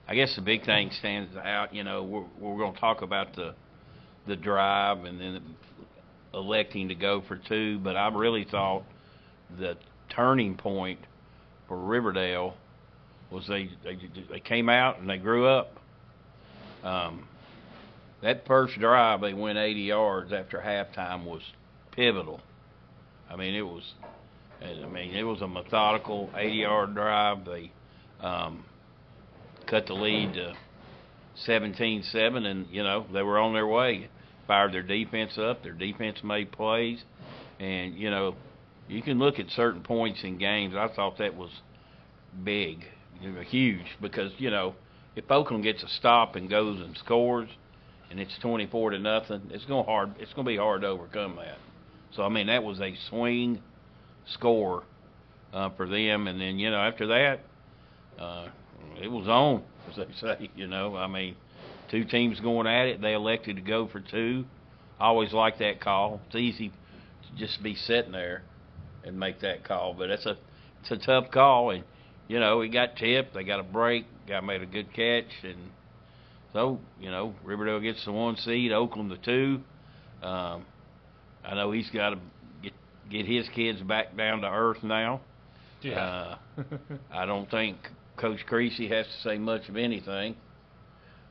I 0.08 0.14
guess 0.14 0.34
the 0.34 0.42
big 0.42 0.64
thing 0.64 0.90
stands 0.98 1.36
out. 1.36 1.74
You 1.74 1.84
know, 1.84 2.02
we're, 2.02 2.24
we're 2.40 2.58
going 2.58 2.74
to 2.74 2.80
talk 2.80 3.02
about 3.02 3.36
the 3.36 3.54
the 4.26 4.36
drive 4.36 5.04
and 5.04 5.20
then 5.20 5.42
electing 6.34 6.88
to 6.88 6.94
go 6.94 7.22
for 7.26 7.36
two. 7.48 7.78
But 7.78 7.96
I 7.96 8.08
really 8.08 8.46
thought 8.50 8.84
the 9.58 9.76
turning 10.14 10.56
point 10.56 11.00
for 11.66 11.78
Riverdale 11.78 12.54
was 13.30 13.46
they 13.48 13.68
they 13.84 13.98
they 14.30 14.40
came 14.40 14.68
out 14.68 14.98
and 14.98 15.08
they 15.08 15.18
grew 15.18 15.46
up. 15.46 15.76
Um, 16.82 17.28
that 18.22 18.46
first 18.46 18.78
drive 18.78 19.20
they 19.20 19.34
went 19.34 19.58
80 19.58 19.80
yards 19.80 20.32
after 20.32 20.58
halftime 20.58 21.24
was 21.24 21.42
pivotal. 21.92 22.40
I 23.30 23.36
mean 23.36 23.54
it 23.54 23.62
was, 23.62 23.82
I 24.62 24.86
mean 24.86 25.14
it 25.14 25.22
was 25.24 25.42
a 25.42 25.48
methodical 25.48 26.30
80 26.34 26.54
yard 26.54 26.94
drive. 26.94 27.44
They 27.44 27.72
um, 28.20 28.64
cut 29.68 29.86
the 29.86 29.94
lead 29.94 30.34
to 30.34 30.54
17-7, 31.46 32.44
and 32.44 32.66
you 32.70 32.82
know 32.82 33.06
they 33.12 33.22
were 33.22 33.38
on 33.38 33.54
their 33.54 33.66
way. 33.66 34.08
Fired 34.46 34.72
their 34.72 34.82
defense 34.82 35.36
up. 35.38 35.62
Their 35.62 35.72
defense 35.72 36.18
made 36.24 36.50
plays, 36.52 37.02
and 37.60 37.94
you 37.94 38.10
know 38.10 38.34
you 38.88 39.02
can 39.02 39.18
look 39.18 39.38
at 39.38 39.50
certain 39.50 39.82
points 39.82 40.20
in 40.24 40.38
games. 40.38 40.74
I 40.74 40.88
thought 40.88 41.18
that 41.18 41.36
was 41.36 41.50
big, 42.44 42.84
huge, 43.48 43.86
because 44.00 44.32
you 44.38 44.50
know 44.50 44.74
if 45.16 45.30
Oakland 45.30 45.64
gets 45.64 45.82
a 45.82 45.88
stop 45.88 46.36
and 46.36 46.48
goes 46.48 46.80
and 46.80 46.96
scores, 46.96 47.50
and 48.10 48.18
it's 48.18 48.36
24 48.40 48.90
to 48.90 48.98
nothing, 48.98 49.42
it's 49.50 49.64
going 49.66 49.84
hard. 49.84 50.14
It's 50.18 50.32
going 50.32 50.46
to 50.46 50.50
be 50.50 50.56
hard 50.56 50.82
to 50.82 50.88
overcome 50.88 51.36
that. 51.36 51.58
So 52.14 52.22
I 52.22 52.28
mean 52.28 52.46
that 52.46 52.64
was 52.64 52.80
a 52.80 52.94
swing 53.10 53.60
score 54.26 54.84
uh, 55.52 55.70
for 55.76 55.86
them, 55.86 56.26
and 56.26 56.40
then 56.40 56.58
you 56.58 56.70
know 56.70 56.78
after 56.78 57.06
that, 57.08 57.40
uh, 58.18 58.48
it 59.00 59.08
was 59.08 59.28
on, 59.28 59.62
as 59.90 59.96
they 59.96 60.06
say. 60.20 60.50
You 60.54 60.66
know, 60.66 60.96
I 60.96 61.06
mean, 61.06 61.36
two 61.90 62.04
teams 62.04 62.40
going 62.40 62.66
at 62.66 62.86
it. 62.86 63.00
They 63.00 63.14
elected 63.14 63.56
to 63.56 63.62
go 63.62 63.88
for 63.88 64.00
two. 64.00 64.44
I 65.00 65.06
always 65.06 65.32
like 65.32 65.58
that 65.58 65.80
call. 65.80 66.20
It's 66.26 66.36
easy 66.36 66.68
to 66.68 67.38
just 67.38 67.62
be 67.62 67.74
sitting 67.74 68.12
there 68.12 68.42
and 69.04 69.18
make 69.18 69.40
that 69.40 69.64
call, 69.64 69.94
but 69.94 70.10
it's 70.10 70.26
a 70.26 70.36
it's 70.80 70.90
a 70.90 70.96
tough 70.98 71.30
call, 71.30 71.70
and 71.70 71.84
you 72.26 72.40
know 72.40 72.60
he 72.60 72.68
got 72.68 72.96
tipped. 72.96 73.34
They 73.34 73.44
got 73.44 73.60
a 73.60 73.64
break. 73.64 74.06
Guy 74.26 74.40
made 74.40 74.62
a 74.62 74.66
good 74.66 74.92
catch, 74.92 75.30
and 75.42 75.70
so 76.52 76.78
you 77.00 77.10
know 77.10 77.34
Riverdale 77.44 77.80
gets 77.80 78.04
the 78.04 78.12
one 78.12 78.36
seed, 78.36 78.72
Oakland 78.72 79.10
the 79.10 79.16
two. 79.16 79.60
Um, 80.26 80.64
I 81.44 81.54
know 81.54 81.70
he's 81.70 81.90
got 81.90 82.10
to 82.10 82.18
get 82.62 82.72
get 83.10 83.26
his 83.26 83.48
kids 83.54 83.80
back 83.82 84.16
down 84.16 84.40
to 84.42 84.48
earth 84.48 84.82
now. 84.82 85.20
Yeah. 85.80 86.36
Uh, 86.58 86.62
I 87.12 87.24
don't 87.24 87.48
think 87.50 87.76
Coach 88.18 88.44
Creasy 88.46 88.88
has 88.88 89.06
to 89.06 89.28
say 89.28 89.38
much 89.38 89.68
of 89.68 89.76
anything. 89.76 90.36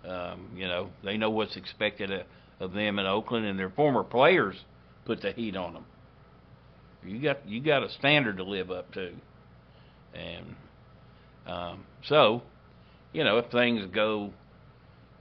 Um, 0.07 0.49
you 0.55 0.67
know, 0.67 0.89
they 1.03 1.17
know 1.17 1.29
what's 1.29 1.55
expected 1.57 2.11
of, 2.11 2.21
of 2.59 2.73
them 2.73 2.97
in 2.99 3.05
Oakland, 3.05 3.45
and 3.45 3.59
their 3.59 3.69
former 3.69 4.03
players 4.03 4.55
put 5.05 5.21
the 5.21 5.31
heat 5.31 5.55
on 5.55 5.73
them. 5.73 5.85
You 7.05 7.21
got 7.21 7.47
you 7.47 7.61
got 7.61 7.83
a 7.83 7.89
standard 7.89 8.37
to 8.37 8.43
live 8.43 8.71
up 8.71 8.91
to, 8.93 9.11
and 10.13 10.55
um, 11.45 11.83
so, 12.05 12.41
you 13.13 13.23
know, 13.23 13.37
if 13.37 13.51
things 13.51 13.85
go 13.93 14.31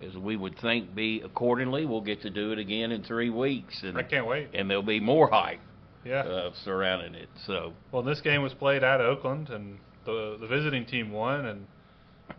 as 0.02 0.14
we 0.16 0.37
would 0.37 0.59
think 0.61 0.94
be 0.94 1.22
accordingly, 1.24 1.87
we'll 1.87 2.00
get 2.00 2.22
to 2.22 2.31
do 2.31 2.52
it 2.52 2.59
again 2.59 2.92
in 2.92 3.02
three 3.02 3.31
weeks, 3.31 3.83
and 3.83 3.96
I 3.96 4.02
can't 4.02 4.26
wait. 4.26 4.48
and 4.55 4.68
there'll 4.68 4.83
be 4.83 5.00
more 5.00 5.31
hype 5.31 5.61
Yeah. 6.05 6.20
uh, 6.20 6.50
surrounding 6.64 7.14
it. 7.14 7.29
So 7.46 7.72
Well, 7.92 8.02
this 8.02 8.20
game 8.20 8.42
was 8.42 8.52
played 8.55 8.83
at 8.85 9.00
Oakland, 9.00 9.48
and 9.50 9.79
the 10.07 10.37
the 10.40 10.47
visiting 10.47 10.87
team 10.87 11.11
won, 11.12 11.45
and 11.47 11.66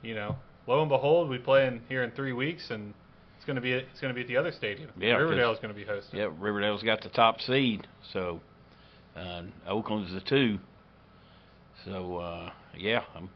you 0.02 0.16
know, 0.16 0.36
lo 0.66 0.82
and 0.82 0.90
behold, 0.90 1.30
we 1.30 1.38
play 1.38 1.68
in 1.68 1.82
here 1.90 2.04
in 2.04 2.12
three 2.12 2.34
weeks, 2.34 2.72
and 2.72 2.94
it's 3.38 3.46
going 3.46 3.56
to 3.56 3.62
be 3.62 3.74
it's 3.74 4.00
going 4.02 4.14
to 4.14 4.16
be 4.16 4.22
at 4.22 4.28
the 4.28 4.38
other 4.38 4.52
stadium. 4.52 4.90
Yeah, 5.00 5.14
'cause- 5.14 5.22
Riverdale 5.24 5.52
is 5.54 5.60
going 5.60 5.74
to 5.74 5.80
be 5.80 5.86
hosting. 5.86 6.20
yeah, 6.20 6.30
Riverdale's 6.38 6.82
got 6.84 7.02
the 7.02 7.10
top 7.10 7.40
seed, 7.42 7.86
so 8.12 8.42
uh, 9.16 9.44
Oakland's 9.68 10.12
the 10.14 10.22
two. 10.22 10.58
So 11.86 12.18
uh, 12.18 12.52
yeah, 12.78 13.04
I'm, 13.16 13.30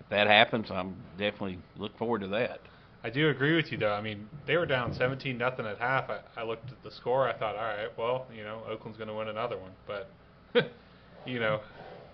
if 0.00 0.08
that 0.10 0.26
happens, 0.26 0.70
I'm 0.70 0.94
definitely 1.18 1.58
look 1.76 1.96
forward 1.98 2.20
to 2.20 2.28
that. 2.28 2.60
I 3.04 3.10
do 3.10 3.30
agree 3.30 3.56
with 3.56 3.72
you, 3.72 3.78
though. 3.78 3.92
I 3.92 4.00
mean, 4.00 4.28
they 4.46 4.56
were 4.56 4.64
down 4.66 4.94
17 4.94 5.36
nothing 5.36 5.66
at 5.66 5.78
half. 5.78 6.08
I, 6.08 6.20
I 6.36 6.44
looked 6.44 6.70
at 6.70 6.80
the 6.84 6.90
score. 6.92 7.28
I 7.28 7.32
thought, 7.36 7.56
all 7.56 7.62
right, 7.64 7.88
well, 7.98 8.26
you 8.32 8.44
know, 8.44 8.62
Oakland's 8.68 8.96
going 8.96 9.08
to 9.08 9.14
win 9.14 9.26
another 9.26 9.56
one. 9.58 9.72
But, 9.88 10.08
you 11.26 11.40
know, 11.40 11.62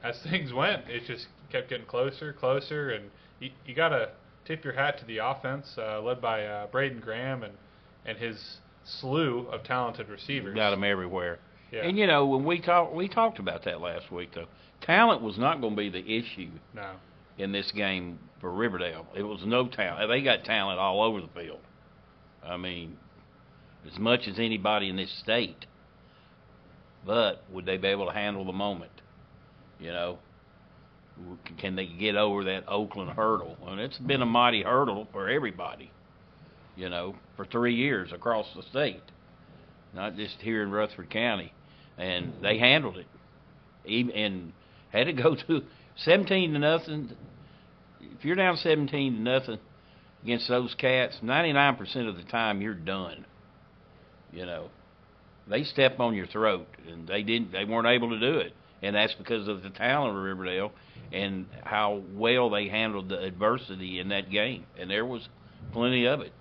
as 0.03 0.19
things 0.31 0.51
went, 0.51 0.89
it 0.89 1.05
just 1.07 1.27
kept 1.51 1.71
getting 1.71 1.87
closer, 1.87 2.33
closer, 2.33 2.91
and 2.91 3.11
you, 3.41 3.51
you 3.67 3.75
got 3.75 3.91
to 3.91 4.11
tip 4.45 4.65
your 4.65 4.75
hat 4.75 4.99
to 4.99 5.05
the 5.05 5.19
offense 5.19 5.75
uh, 5.79 6.01
led 6.01 6.21
by 6.21 6.45
uh, 6.45 6.67
Braden 6.69 7.01
Graham 7.01 7.43
and 7.43 7.55
and 8.07 8.17
his 8.17 8.59
slew 8.85 9.47
of 9.53 9.63
talented 9.65 10.09
receivers. 10.09 10.55
Got 10.55 10.71
them 10.71 10.85
everywhere. 10.85 11.39
Yeah. 11.71 11.83
And 11.87 11.99
you 11.99 12.07
know, 12.07 12.27
when 12.27 12.45
we 12.45 12.61
talked, 12.61 12.95
we 12.95 13.09
talked 13.09 13.39
about 13.39 13.65
that 13.65 13.81
last 13.81 14.11
week. 14.11 14.31
Though 14.35 14.47
talent 14.81 15.21
was 15.23 15.37
not 15.37 15.61
going 15.61 15.75
to 15.75 15.77
be 15.77 15.91
the 15.91 16.17
issue 16.17 16.51
No. 16.75 16.93
in 17.37 17.53
this 17.53 17.71
game 17.73 18.19
for 18.41 18.51
Riverdale. 18.51 19.07
It 19.15 19.25
was 19.25 19.41
no 19.45 19.69
talent. 19.69 20.09
They 20.09 20.23
got 20.23 20.45
talent 20.45 20.79
all 20.79 21.03
over 21.03 21.21
the 21.21 21.29
field. 21.29 21.61
I 22.43 22.57
mean, 22.57 22.97
as 23.87 23.99
much 23.99 24.27
as 24.27 24.39
anybody 24.39 24.89
in 24.89 24.97
this 24.97 25.13
state. 25.19 25.67
But 27.05 27.43
would 27.53 27.65
they 27.67 27.77
be 27.77 27.89
able 27.89 28.07
to 28.07 28.13
handle 28.13 28.45
the 28.45 28.53
moment? 28.53 28.93
You 29.79 29.93
know, 29.93 30.19
can 31.59 31.76
they 31.76 31.87
get 31.87 32.16
over 32.16 32.44
that 32.44 32.64
Oakland 32.68 33.11
hurdle? 33.11 33.57
And 33.66 33.81
it's 33.81 33.98
been 33.98 34.22
a 34.22 34.26
mighty 34.26 34.62
hurdle 34.62 35.09
for 35.12 35.28
everybody. 35.28 35.90
You 36.76 36.88
know, 36.88 37.16
for 37.37 37.44
three 37.44 37.74
years 37.74 38.12
across 38.12 38.46
the 38.54 38.62
state, 38.62 39.02
not 39.94 40.16
just 40.16 40.37
here 40.40 40.62
in 40.62 40.70
Rutherford 40.70 41.11
County, 41.11 41.52
and 41.96 42.33
they 42.40 42.59
handled 42.59 42.98
it. 42.98 43.07
Even 43.85 44.12
and 44.12 44.52
had 44.90 45.04
to 45.04 45.12
go 45.12 45.35
to 45.48 45.62
17 45.96 46.52
to 46.52 46.59
nothing 46.59 47.11
if 48.18 48.24
you're 48.24 48.37
down 48.37 48.57
17 48.57 49.14
to 49.14 49.20
nothing 49.20 49.59
against 50.22 50.48
those 50.48 50.74
cats, 50.74 51.18
99% 51.22 52.09
of 52.09 52.16
the 52.16 52.24
time 52.24 52.61
you're 52.61 52.74
done. 52.74 53.24
You 54.33 54.46
know, 54.46 54.68
they 55.48 55.64
step 55.64 56.00
on 56.00 56.14
your 56.14 56.26
throat, 56.26 56.66
and 56.88 57.07
they 57.07 57.22
didn't. 57.22 57.52
They 57.52 57.64
weren't 57.64 57.87
able 57.87 58.11
to 58.11 58.20
do 58.20 58.38
it, 58.38 58.52
and 58.83 58.94
that's 58.94 59.14
because 59.14 59.48
of 59.48 59.62
the 59.62 59.70
talent 59.70 60.16
of 60.16 60.22
Riverdale 60.22 60.72
and 61.12 61.47
how 61.64 62.03
well 62.12 62.51
they 62.51 62.68
handled 62.68 63.09
the 63.09 63.18
adversity 63.18 63.99
in 63.99 64.09
that 64.09 64.31
game. 64.31 64.64
And 64.79 64.90
there 64.90 65.07
was 65.07 65.29
plenty 65.73 66.07
of 66.07 66.21
it. 66.21 66.33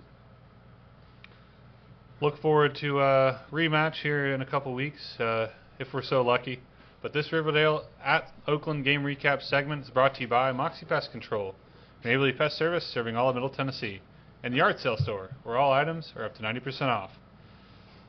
Look 2.19 2.41
forward 2.41 2.75
to 2.82 2.99
a 2.99 3.41
rematch 3.51 4.01
here 4.01 4.34
in 4.34 4.41
a 4.41 4.45
couple 4.45 4.73
weeks, 4.73 5.19
uh, 5.19 5.49
if 5.80 5.93
we're 5.93 6.01
so 6.01 6.21
lucky. 6.21 6.60
But 7.01 7.13
this 7.13 7.32
Riverdale 7.32 7.86
at 8.03 8.32
Oakland 8.47 8.84
game 8.84 9.03
recap 9.03 9.43
segment 9.43 9.84
is 9.84 9.91
brought 9.91 10.15
to 10.15 10.21
you 10.21 10.27
by 10.27 10.51
Moxie 10.51 10.88
Pest 10.88 11.12
Control, 11.12 11.53
an 12.03 12.10
Abley 12.10 12.36
Pest 12.36 12.58
Service 12.58 12.86
serving 12.91 13.15
all 13.15 13.30
of 13.30 13.36
Middle 13.36 13.51
Tennessee, 13.51 14.01
and 14.43 14.51
the 14.51 14.58
Yard 14.58 14.80
Sale 14.80 14.97
Store, 14.97 15.30
where 15.43 15.58
all 15.58 15.71
items 15.71 16.12
are 16.15 16.25
up 16.25 16.36
to 16.36 16.41
90% 16.41 16.82
off. 16.82 17.12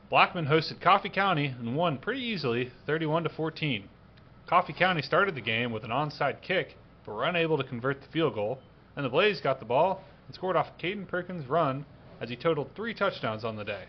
Blackman 0.09 0.47
hosted 0.47 0.81
Coffee 0.81 1.09
County 1.09 1.45
and 1.45 1.75
won 1.75 1.99
pretty 1.99 2.21
easily, 2.21 2.71
31 2.87 3.23
to 3.23 3.29
14. 3.29 3.87
Coffee 4.49 4.73
County 4.73 5.03
started 5.03 5.35
the 5.35 5.41
game 5.41 5.71
with 5.71 5.83
an 5.83 5.91
onside 5.91 6.41
kick, 6.41 6.75
but 7.05 7.13
were 7.13 7.25
unable 7.25 7.55
to 7.55 7.63
convert 7.63 8.01
the 8.01 8.07
field 8.07 8.33
goal, 8.33 8.57
and 8.95 9.05
the 9.05 9.09
Blaze 9.09 9.39
got 9.39 9.59
the 9.59 9.65
ball 9.65 10.03
and 10.25 10.33
scored 10.33 10.55
off 10.55 10.75
Caden 10.79 11.07
Perkins' 11.07 11.47
run 11.47 11.85
as 12.19 12.29
he 12.29 12.35
totaled 12.35 12.71
three 12.73 12.95
touchdowns 12.95 13.45
on 13.45 13.57
the 13.57 13.63
day. 13.63 13.83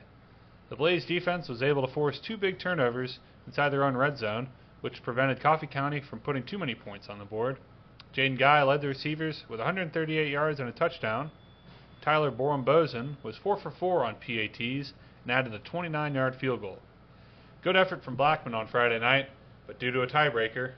The 0.69 0.77
Blaze 0.77 1.07
defense 1.07 1.49
was 1.49 1.63
able 1.63 1.87
to 1.87 1.93
force 1.95 2.21
two 2.21 2.37
big 2.37 2.59
turnovers 2.59 3.21
inside 3.47 3.71
their 3.71 3.85
own 3.85 3.97
red 3.97 4.19
zone, 4.19 4.51
which 4.83 5.03
prevented 5.03 5.41
Coffee 5.41 5.67
County 5.67 5.99
from 5.99 6.21
putting 6.21 6.45
too 6.45 6.59
many 6.59 6.75
points 6.75 7.09
on 7.09 7.19
the 7.19 7.25
board. 7.25 7.57
Jaden 8.15 8.39
Guy 8.39 8.63
led 8.63 8.83
the 8.83 8.89
receivers 8.89 9.45
with 9.49 9.61
138 9.61 10.31
yards 10.31 10.61
and 10.61 10.69
a 10.69 10.73
touchdown. 10.73 11.31
Tyler 12.03 12.31
Borum 12.31 12.67
Bozen 12.67 13.17
was 13.23 13.39
4 13.39 13.57
for 13.57 13.71
4 13.71 14.05
on 14.05 14.17
PATs 14.17 14.93
and 15.23 15.33
added 15.33 15.55
a 15.55 15.59
29 15.59 16.15
yard 16.15 16.37
field 16.37 16.61
goal. 16.61 16.81
Good 17.63 17.77
effort 17.77 18.05
from 18.05 18.17
Blackman 18.17 18.55
on 18.55 18.69
Friday 18.69 18.99
night, 18.99 19.31
but 19.71 19.79
due 19.79 19.93
to 19.93 20.01
a 20.03 20.07
tiebreaker, 20.09 20.73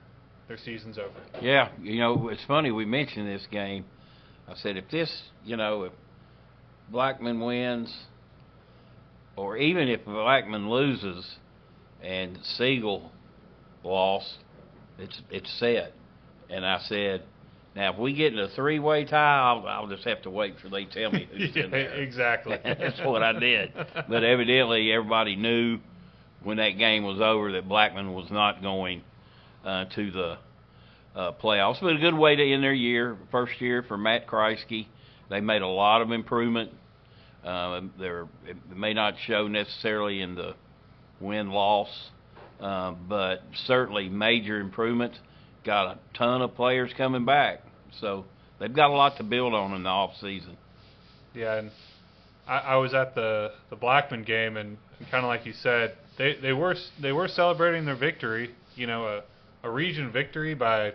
their 0.48 0.58
season's 0.58 0.98
over. 0.98 1.14
Yeah, 1.40 1.70
you 1.80 1.98
know, 1.98 2.28
it's 2.28 2.44
funny 2.44 2.70
we 2.70 2.84
mentioned 2.84 3.26
this 3.26 3.46
game. 3.50 3.86
I 4.46 4.54
said 4.54 4.76
if 4.76 4.90
this, 4.90 5.10
you 5.46 5.56
know, 5.56 5.84
if 5.84 5.92
Blackman 6.90 7.40
wins, 7.40 7.90
or 9.34 9.56
even 9.56 9.88
if 9.88 10.04
Blackman 10.04 10.68
loses 10.68 11.36
and 12.02 12.38
Siegel 12.42 13.10
lost, 13.82 14.34
it's 14.98 15.22
it's 15.30 15.50
set. 15.58 15.94
And 16.50 16.66
I 16.66 16.78
said, 16.80 17.22
now 17.74 17.94
if 17.94 17.98
we 17.98 18.12
get 18.12 18.34
in 18.34 18.38
a 18.40 18.48
three-way 18.48 19.06
tie, 19.06 19.40
I'll, 19.40 19.66
I'll 19.66 19.86
just 19.88 20.04
have 20.04 20.20
to 20.24 20.30
wait 20.30 20.56
till 20.60 20.68
they 20.68 20.84
tell 20.84 21.12
me 21.12 21.26
who's 21.32 21.56
Yeah, 21.56 21.62
in 21.64 21.70
there. 21.70 21.94
exactly. 21.94 22.58
That's 22.62 23.00
what 23.00 23.22
I 23.22 23.32
did. 23.38 23.72
But 24.06 24.22
evidently, 24.22 24.92
everybody 24.92 25.34
knew 25.34 25.78
when 26.44 26.56
that 26.58 26.78
game 26.78 27.04
was 27.04 27.20
over 27.20 27.52
that 27.52 27.68
Blackman 27.68 28.12
was 28.12 28.30
not 28.30 28.62
going 28.62 29.02
uh, 29.64 29.84
to 29.94 30.10
the 30.10 30.38
uh, 31.14 31.32
playoffs. 31.42 31.80
But 31.80 31.96
a 31.96 31.98
good 31.98 32.16
way 32.16 32.36
to 32.36 32.52
end 32.52 32.62
their 32.62 32.72
year, 32.72 33.16
first 33.30 33.60
year 33.60 33.82
for 33.82 33.96
Matt 33.96 34.26
Kreisky. 34.26 34.86
They 35.30 35.40
made 35.40 35.62
a 35.62 35.68
lot 35.68 36.02
of 36.02 36.10
improvement. 36.10 36.70
Uh, 37.44 37.80
they're, 37.98 38.28
it 38.46 38.56
may 38.76 38.94
not 38.94 39.14
show 39.26 39.48
necessarily 39.48 40.20
in 40.20 40.34
the 40.34 40.54
win 41.20 41.50
loss, 41.50 41.88
uh, 42.60 42.92
but 43.08 43.42
certainly 43.66 44.08
major 44.08 44.60
improvements. 44.60 45.18
Got 45.64 45.96
a 45.96 45.98
ton 46.16 46.42
of 46.42 46.54
players 46.54 46.92
coming 46.96 47.24
back, 47.24 47.60
so 48.00 48.24
they've 48.58 48.74
got 48.74 48.90
a 48.90 48.94
lot 48.94 49.16
to 49.18 49.22
build 49.22 49.54
on 49.54 49.72
in 49.74 49.84
the 49.84 49.88
off 49.88 50.14
season. 50.20 50.56
Yeah, 51.34 51.54
and 51.54 51.70
I, 52.46 52.58
I 52.58 52.76
was 52.76 52.94
at 52.94 53.14
the 53.14 53.52
the 53.70 53.76
Blackman 53.76 54.24
game, 54.24 54.56
and, 54.56 54.76
and 54.98 55.10
kind 55.10 55.24
of 55.24 55.28
like 55.28 55.46
you 55.46 55.52
said, 55.52 55.96
they 56.18 56.36
they 56.40 56.52
were 56.52 56.74
they 57.00 57.12
were 57.12 57.28
celebrating 57.28 57.84
their 57.84 57.96
victory. 57.96 58.50
You 58.76 58.86
know, 58.86 59.06
a 59.06 59.22
a 59.66 59.70
region 59.70 60.10
victory 60.10 60.54
by 60.54 60.92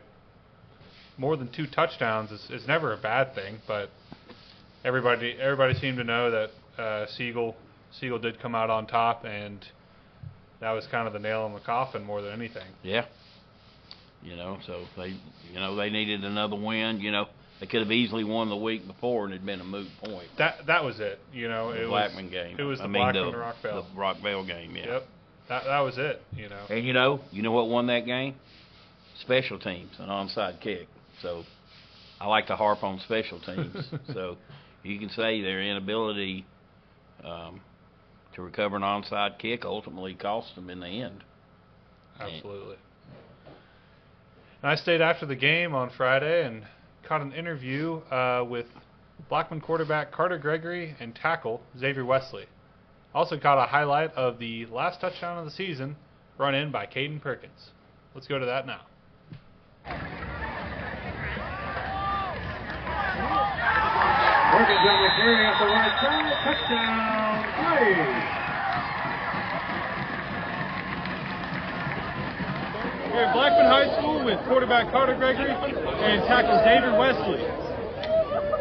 more 1.17 1.36
than 1.38 1.51
two 1.51 1.65
touchdowns 1.67 2.32
is, 2.32 2.49
is 2.49 2.67
never 2.67 2.93
a 2.93 2.97
bad 2.97 3.34
thing. 3.34 3.60
But 3.67 3.89
everybody 4.84 5.36
everybody 5.39 5.73
seemed 5.80 5.97
to 5.97 6.03
know 6.03 6.32
that 6.32 6.82
uh, 6.82 7.06
Siegel 7.17 7.56
Siegel 7.99 8.19
did 8.19 8.39
come 8.41 8.56
out 8.56 8.69
on 8.69 8.88
top, 8.88 9.25
and 9.25 9.65
that 10.60 10.71
was 10.71 10.86
kind 10.91 11.08
of 11.08 11.13
the 11.13 11.19
nail 11.19 11.45
in 11.45 11.53
the 11.53 11.60
coffin 11.60 12.03
more 12.03 12.21
than 12.21 12.34
anything. 12.34 12.67
Yeah. 12.84 13.06
You 14.23 14.36
know, 14.36 14.58
so 14.65 14.84
they, 14.97 15.10
you 15.53 15.60
know, 15.60 15.75
they 15.75 15.89
needed 15.91 16.23
another 16.23 16.56
win. 16.56 16.99
You 16.99 17.12
know, 17.12 17.27
they 17.60 17.67
could 17.67 17.82
have 17.82 17.91
easily 17.91 18.23
won 18.23 18.50
the 18.50 18.56
week 18.58 18.85
before 18.87 19.25
and 19.25 19.33
it'd 19.33 19.46
been 19.46 19.62
a 19.62 19.63
moot 19.63 19.87
point. 20.04 20.27
That 20.39 20.65
that 20.65 20.83
was 20.83 21.00
it. 21.00 21.19
You 21.31 21.48
know, 21.48 21.71
The 21.71 21.83
it 21.83 21.87
Blackman 21.87 22.25
was 22.25 22.33
game. 22.33 22.56
it 22.60 22.63
was 22.63 22.79
I 22.79 22.83
the 22.83 22.89
mean, 22.89 23.02
Blackman 23.04 23.31
the, 23.31 23.37
Rockvale. 23.37 23.85
The 23.94 24.00
Rockvale 24.00 24.48
game. 24.48 24.75
Yeah. 24.75 24.85
Yep, 24.85 25.08
that 25.50 25.63
that 25.65 25.79
was 25.79 25.98
it. 25.98 26.21
You 26.35 26.50
know. 26.50 26.65
And 26.69 26.85
you 26.85 26.93
know, 26.93 27.21
you 27.31 27.41
know 27.41 27.52
what 27.52 27.69
won 27.69 27.87
that 27.87 28.06
game? 28.06 28.35
Special 29.21 29.60
teams, 29.60 29.91
an 30.00 30.10
onside 30.10 30.62
kick. 30.62 30.87
So 31.21 31.43
I 32.19 32.27
like 32.27 32.48
to 32.48 32.56
harp 32.56 32.83
on 32.83 33.00
special 33.00 33.39
teams. 33.39 33.89
so 34.13 34.37
you 34.83 35.00
can 35.00 35.10
say 35.10 35.41
their 35.41 35.62
inability 35.62 36.45
um, 37.23 37.62
to 38.35 38.41
recover 38.41 38.75
an 38.75 38.83
onside 38.83 39.39
kick 39.39 39.65
ultimately 39.65 40.13
cost 40.13 40.56
them 40.56 40.69
in 40.69 40.79
the 40.79 40.87
end. 40.87 41.23
Absolutely. 42.19 42.77
And 44.62 44.71
I 44.71 44.75
stayed 44.75 45.02
after 45.02 45.25
the 45.25 45.35
game 45.35 45.75
on 45.75 45.91
Friday 45.95 46.45
and 46.45 46.63
caught 47.04 47.21
an 47.21 47.31
interview 47.31 47.98
uh, 48.12 48.43
with 48.48 48.65
Blackman 49.29 49.62
quarterback 49.62 50.12
Carter 50.12 50.37
Gregory 50.37 50.95
and 51.00 51.15
tackle 51.15 51.62
Xavier 51.77 52.06
Wesley. 52.06 52.45
Also 53.17 53.33
caught 53.39 53.57
a 53.57 53.65
highlight 53.65 54.13
of 54.13 54.37
the 54.37 54.67
last 54.67 55.01
touchdown 55.01 55.39
of 55.39 55.45
the 55.45 55.49
season, 55.49 55.95
run 56.37 56.53
in 56.53 56.69
by 56.69 56.85
Caden 56.85 57.19
Perkins. 57.19 57.71
Let's 58.13 58.27
go 58.27 58.37
to 58.37 58.45
that 58.45 58.67
now. 58.67 58.81
Perkins 64.53 64.85
on 64.85 65.01
the 65.01 65.09
carry 65.17 65.47
at 65.49 65.57
the 65.57 65.65
right 65.65 65.97
side. 65.97 66.29
Touchdown, 66.45 67.41
Braves. 67.57 68.21
We're 73.11 73.25
at 73.25 73.33
Blackman 73.33 73.65
High 73.65 73.97
School 73.97 74.25
with 74.25 74.37
quarterback 74.45 74.91
Carter 74.91 75.15
Gregory 75.15 75.49
and 75.49 76.21
tackle 76.27 76.61
David 76.63 76.93
Wesley. 76.99 77.66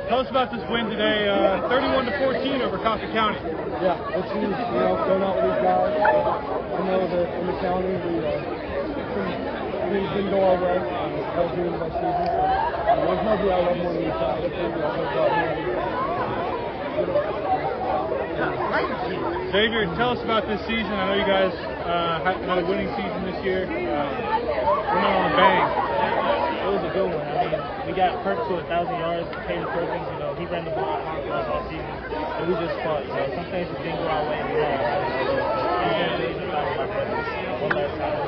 Tell 0.07 0.23
us 0.23 0.31
about 0.31 0.55
this 0.55 0.63
win 0.71 0.87
today, 0.87 1.27
uh, 1.27 1.67
31 1.67 2.07
to 2.07 2.15
14 2.23 2.63
over 2.63 2.79
Coffee 2.79 3.11
County. 3.11 3.43
Yeah, 3.83 3.99
it's 4.15 4.31
huge. 4.39 4.55
You 4.55 4.79
know, 4.79 4.95
going 5.03 5.19
out 5.27 5.35
with 5.35 5.51
these 5.51 5.67
guys. 5.67 5.99
I 5.99 6.79
know 6.87 7.03
that 7.11 7.27
in 7.27 7.45
the 7.51 7.59
county 7.59 7.91
we 7.91 8.23
uh, 8.23 8.57
things 9.91 10.07
didn't 10.15 10.31
go 10.31 10.47
our 10.47 10.63
way. 10.63 10.79
Um, 10.79 11.11
that 11.11 11.43
was 11.43 11.59
the 11.59 11.67
end 11.67 11.75
of 11.75 11.83
our 11.83 11.91
season. 11.91 12.23
So, 12.23 12.39
um, 12.39 13.03
there's 13.03 13.23
nobody 13.27 13.51
I 13.51 13.59
love 13.67 13.79
more 13.83 13.91
than 13.99 14.07
these 14.07 14.15
guys. 14.15 14.47
I 14.47 14.51
think 14.55 14.79
we 14.79 14.83
all 14.87 15.27
work. 15.27 15.67
Xavier, 19.51 19.91
tell 19.99 20.15
us 20.15 20.23
about 20.23 20.47
this 20.47 20.63
season. 20.71 20.95
I 20.95 21.03
know 21.11 21.17
you 21.19 21.27
guys 21.27 21.51
uh, 21.83 22.23
had 22.23 22.39
had 22.47 22.59
a 22.63 22.67
winning 22.67 22.95
season 22.95 23.27
this 23.27 23.43
year. 23.43 23.67
Uh, 23.67 23.75
went 23.75 25.03
on 25.03 25.23
a 25.27 25.35
bang. 25.35 25.67
It 26.63 26.71
was 26.79 26.83
a 26.87 26.93
good 26.95 27.11
one. 27.11 27.27
I 27.27 27.43
mean, 27.43 27.56
we 27.87 27.95
got 27.95 28.19
Perks 28.27 28.43
to 28.51 28.59
a 28.59 28.65
thousand 28.67 28.99
yards. 28.99 29.31
Taylor 29.47 29.71
Perkins, 29.71 30.07
you 30.11 30.19
know, 30.19 30.35
he 30.35 30.45
ran 30.51 30.67
the 30.67 30.75
ball 30.75 30.99
hard 31.07 31.23
for 31.23 31.39
us 31.39 31.47
all 31.47 31.63
season, 31.71 31.87
and 31.87 32.45
we 32.51 32.55
just 32.59 32.75
fought. 32.83 33.07
You 33.07 33.15
know, 33.15 33.31
some 33.31 33.47
things 33.55 33.71
just 33.71 33.79
didn't 33.79 34.03
go 34.03 34.11
our 34.11 34.27
way. 34.27 34.43
We 34.43 34.59
had 34.59 35.07
one 37.63 37.79
last 37.79 37.95
time. 37.95 38.27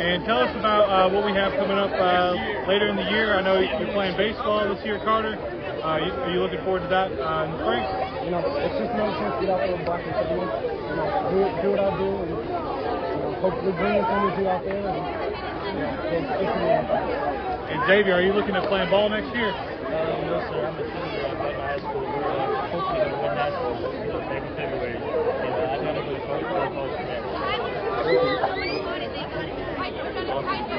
And 0.00 0.24
tell 0.24 0.40
us 0.44 0.52
about 0.56 0.88
uh, 0.88 1.08
what 1.12 1.24
we 1.24 1.32
have 1.32 1.52
coming 1.56 1.76
up 1.76 1.92
uh, 1.92 2.36
later 2.68 2.88
in 2.88 2.96
the 2.96 3.08
year. 3.08 3.36
I 3.36 3.42
know 3.42 3.60
you're 3.60 3.92
playing 3.92 4.16
baseball 4.16 4.68
this 4.68 4.84
year, 4.84 5.00
Carter. 5.04 5.36
Uh, 5.36 6.04
you, 6.04 6.12
are 6.12 6.30
you 6.32 6.40
looking 6.40 6.60
forward 6.64 6.84
to 6.84 6.88
that 6.88 7.08
uh, 7.16 7.44
in 7.48 7.52
the 7.52 7.58
spring? 7.64 7.84
You 8.28 8.30
know, 8.36 8.44
it's 8.60 8.76
just 8.76 8.92
another 8.92 9.16
chance 9.16 9.34
to 9.40 9.40
get 9.40 9.50
out 9.56 9.60
there 9.64 9.72
and 9.76 9.84
block 9.84 10.00
and 10.04 10.12
You 10.12 10.36
know, 11.00 11.08
do, 11.32 11.40
do 11.64 11.68
what 11.72 11.80
I 11.80 11.96
do, 11.96 12.08
and 12.12 12.28
you 12.28 12.44
know, 12.44 13.40
hopefully 13.40 13.72
bring 13.72 13.96
the 13.96 14.04
energy 14.04 14.44
out 14.44 14.64
there. 14.64 14.84
And, 14.84 15.49
you 15.80 15.86
know, 15.88 15.96
it's, 16.12 16.28
it's 16.44 16.52
and 17.72 17.80
Xavier, 17.88 18.20
are 18.20 18.20
you 18.20 18.36
looking 18.36 18.52
at 18.52 18.68
playing 18.68 18.90
ball 18.90 19.08
next 19.08 19.32
year? 19.32 19.48
Uh, 19.48 20.28
no, 20.28 20.44
sir. 20.52 20.60
I'm 20.60 20.76
a 20.76 20.84
senior 20.84 21.24
at 21.24 21.40
Blackman 21.40 21.64
High 21.64 21.80
School. 21.80 22.04
We're 22.04 22.28
uh, 22.28 22.68
hopefully 22.68 23.00
going 23.00 23.16
to 23.16 23.20
win 23.24 23.32
nationals 23.32 23.80
back 24.28 24.44
in 24.44 24.52
February. 24.60 24.92
And 25.00 25.54
uh, 25.56 25.72
I 25.72 25.80
got 25.80 25.96
to 25.96 26.02
really 26.04 26.20
focus 26.28 26.52
on 26.52 26.68
coach 26.76 26.92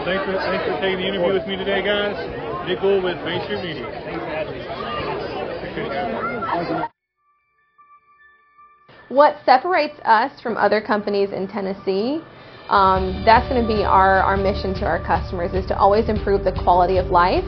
Thanks 0.06 0.26
for, 0.26 0.38
thanks 0.38 0.66
for 0.70 0.78
taking 0.82 0.99
the 1.02 1.08
interview 1.10 1.34
with 1.34 1.47
me 1.47 1.56
today, 1.58 1.82
guys. 1.82 2.14
Nick 2.68 2.82
Gould 2.82 3.02
with 3.04 3.18
Main 3.26 3.41
Street 3.45 3.64
Media. 3.64 3.89
Thanks 4.06 4.22
for 4.22 4.30
having 4.30 4.54
me. 6.78 6.86
What 9.10 9.38
separates 9.45 9.99
us 10.06 10.32
from 10.41 10.58
other 10.58 10.80
companies 10.80 11.32
in 11.32 11.47
Tennessee, 11.47 12.22
um, 12.72 13.22
that's 13.26 13.43
going 13.51 13.61
to 13.61 13.67
be 13.67 13.84
our, 13.84 14.24
our 14.24 14.38
mission 14.38 14.74
to 14.80 14.86
our 14.88 15.03
customers 15.03 15.51
is 15.51 15.65
to 15.67 15.78
always 15.78 16.07
improve 16.07 16.45
the 16.45 16.55
quality 16.63 16.97
of 16.97 17.07
life. 17.07 17.43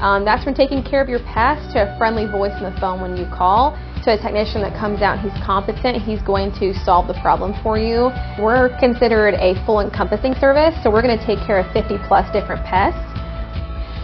Um, 0.00 0.24
that's 0.24 0.42
from 0.42 0.54
taking 0.54 0.82
care 0.82 1.02
of 1.02 1.10
your 1.10 1.20
pest 1.28 1.76
to 1.76 1.84
a 1.84 1.98
friendly 1.98 2.24
voice 2.24 2.56
on 2.56 2.72
the 2.72 2.80
phone 2.80 3.02
when 3.02 3.14
you 3.14 3.28
call 3.28 3.76
to 4.02 4.16
a 4.16 4.16
technician 4.16 4.62
that 4.62 4.72
comes 4.72 5.02
out, 5.02 5.20
he's 5.20 5.36
competent, 5.44 6.02
he's 6.02 6.22
going 6.22 6.50
to 6.58 6.72
solve 6.82 7.06
the 7.06 7.14
problem 7.20 7.52
for 7.62 7.78
you. 7.78 8.10
We're 8.40 8.72
considered 8.80 9.34
a 9.34 9.54
full 9.64 9.78
encompassing 9.78 10.34
service, 10.40 10.74
so 10.82 10.90
we're 10.90 11.02
going 11.02 11.16
to 11.20 11.24
take 11.24 11.38
care 11.46 11.60
of 11.60 11.70
50 11.72 11.98
plus 12.08 12.26
different 12.32 12.64
pests, 12.64 12.98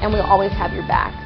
and 0.05 0.13
we'll 0.13 0.23
always 0.23 0.53
have 0.53 0.73
your 0.73 0.87
back. 0.87 1.17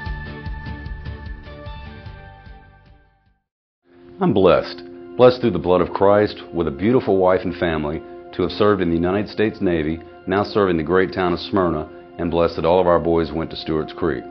I'm 4.22 4.32
blessed, 4.32 4.86
blessed 5.18 5.42
through 5.42 5.50
the 5.50 5.58
blood 5.58 5.82
of 5.82 5.90
Christ, 5.90 6.40
with 6.54 6.68
a 6.68 6.70
beautiful 6.70 7.18
wife 7.18 7.40
and 7.42 7.54
family, 7.56 8.00
to 8.34 8.42
have 8.42 8.52
served 8.52 8.82
in 8.82 8.88
the 8.88 8.96
United 8.96 9.28
States 9.28 9.60
Navy, 9.60 10.00
now 10.26 10.44
serving 10.44 10.76
the 10.76 10.82
great 10.82 11.12
town 11.12 11.32
of 11.32 11.40
Smyrna, 11.40 11.88
and 12.18 12.30
blessed 12.30 12.56
that 12.56 12.64
all 12.64 12.80
of 12.80 12.86
our 12.86 13.00
boys 13.00 13.32
went 13.32 13.50
to 13.50 13.56
Stewart's 13.56 13.92
Creek. 13.92 14.24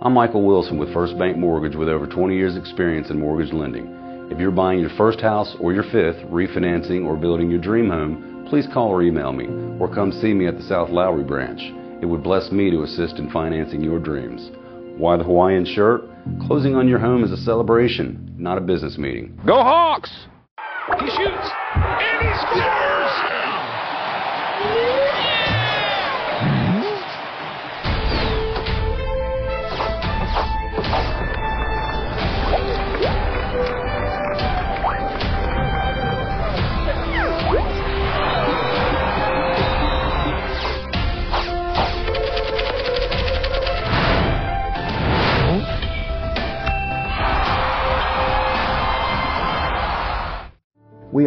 I'm 0.00 0.12
Michael 0.12 0.44
Wilson 0.44 0.78
with 0.78 0.92
First 0.92 1.18
Bank 1.18 1.36
Mortgage 1.36 1.76
with 1.76 1.88
over 1.88 2.06
20 2.06 2.36
years 2.36 2.56
experience 2.56 3.10
in 3.10 3.18
mortgage 3.18 3.52
lending. 3.52 3.96
If 4.30 4.38
you're 4.38 4.50
buying 4.50 4.78
your 4.78 4.90
first 4.96 5.20
house 5.20 5.56
or 5.58 5.72
your 5.72 5.84
fifth, 5.84 6.24
refinancing 6.30 7.04
or 7.06 7.16
building 7.16 7.50
your 7.50 7.60
dream 7.60 7.88
home, 7.88 8.46
please 8.48 8.66
call 8.72 8.88
or 8.88 9.02
email 9.02 9.32
me, 9.32 9.46
or 9.80 9.92
come 9.92 10.12
see 10.12 10.34
me 10.34 10.46
at 10.46 10.56
the 10.56 10.62
South 10.62 10.90
Lowry 10.90 11.24
branch. 11.24 11.60
It 12.02 12.06
would 12.06 12.22
bless 12.22 12.52
me 12.52 12.70
to 12.70 12.82
assist 12.82 13.16
in 13.16 13.30
financing 13.30 13.82
your 13.82 13.98
dreams. 13.98 14.50
Why 14.98 15.16
the 15.16 15.24
Hawaiian 15.24 15.64
shirt? 15.64 16.02
Closing 16.46 16.74
on 16.74 16.88
your 16.88 16.98
home 16.98 17.24
is 17.24 17.32
a 17.32 17.36
celebration, 17.36 18.34
not 18.36 18.58
a 18.58 18.60
business 18.60 18.98
meeting. 18.98 19.40
Go 19.46 19.54
Hawks! 19.54 20.12
He 21.00 21.06
shoots, 21.06 21.50
and 21.74 22.22
he 22.22 22.34
scores! 22.40 23.37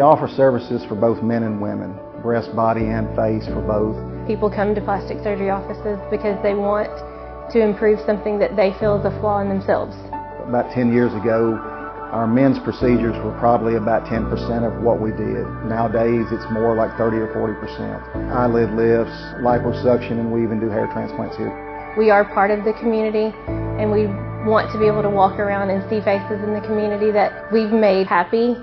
We 0.02 0.06
offer 0.10 0.28
services 0.28 0.82
for 0.90 0.96
both 0.96 1.22
men 1.22 1.44
and 1.44 1.62
women, 1.62 1.94
breast, 2.26 2.56
body, 2.56 2.90
and 2.90 3.06
face 3.14 3.46
for 3.46 3.62
both. 3.62 3.94
People 4.26 4.50
come 4.50 4.74
to 4.74 4.82
plastic 4.82 5.22
surgery 5.22 5.54
offices 5.54 6.02
because 6.10 6.42
they 6.42 6.58
want 6.58 6.90
to 7.54 7.62
improve 7.62 8.02
something 8.02 8.42
that 8.42 8.58
they 8.58 8.74
feel 8.82 8.98
is 8.98 9.06
a 9.06 9.14
flaw 9.22 9.46
in 9.46 9.48
themselves. 9.54 9.94
About 10.42 10.74
10 10.74 10.90
years 10.90 11.14
ago, 11.14 11.54
our 12.10 12.26
men's 12.26 12.58
procedures 12.66 13.14
were 13.22 13.38
probably 13.38 13.78
about 13.78 14.10
10% 14.10 14.26
of 14.66 14.82
what 14.82 14.98
we 14.98 15.14
did. 15.14 15.46
Nowadays, 15.70 16.26
it's 16.34 16.50
more 16.50 16.74
like 16.74 16.98
30 16.98 17.22
or 17.22 17.30
40%. 17.38 17.62
Eyelid 18.34 18.74
lifts, 18.74 19.14
liposuction, 19.46 20.18
and 20.18 20.34
we 20.34 20.42
even 20.42 20.58
do 20.58 20.66
hair 20.74 20.90
transplants 20.90 21.38
here. 21.38 21.54
We 21.96 22.10
are 22.10 22.26
part 22.26 22.50
of 22.50 22.66
the 22.66 22.74
community, 22.82 23.30
and 23.78 23.94
we 23.94 24.10
want 24.50 24.74
to 24.74 24.82
be 24.82 24.90
able 24.90 25.06
to 25.06 25.14
walk 25.14 25.38
around 25.38 25.70
and 25.70 25.86
see 25.94 26.02
faces 26.02 26.42
in 26.42 26.58
the 26.58 26.66
community 26.66 27.14
that 27.14 27.54
we've 27.54 27.70
made 27.70 28.08
happy 28.08 28.58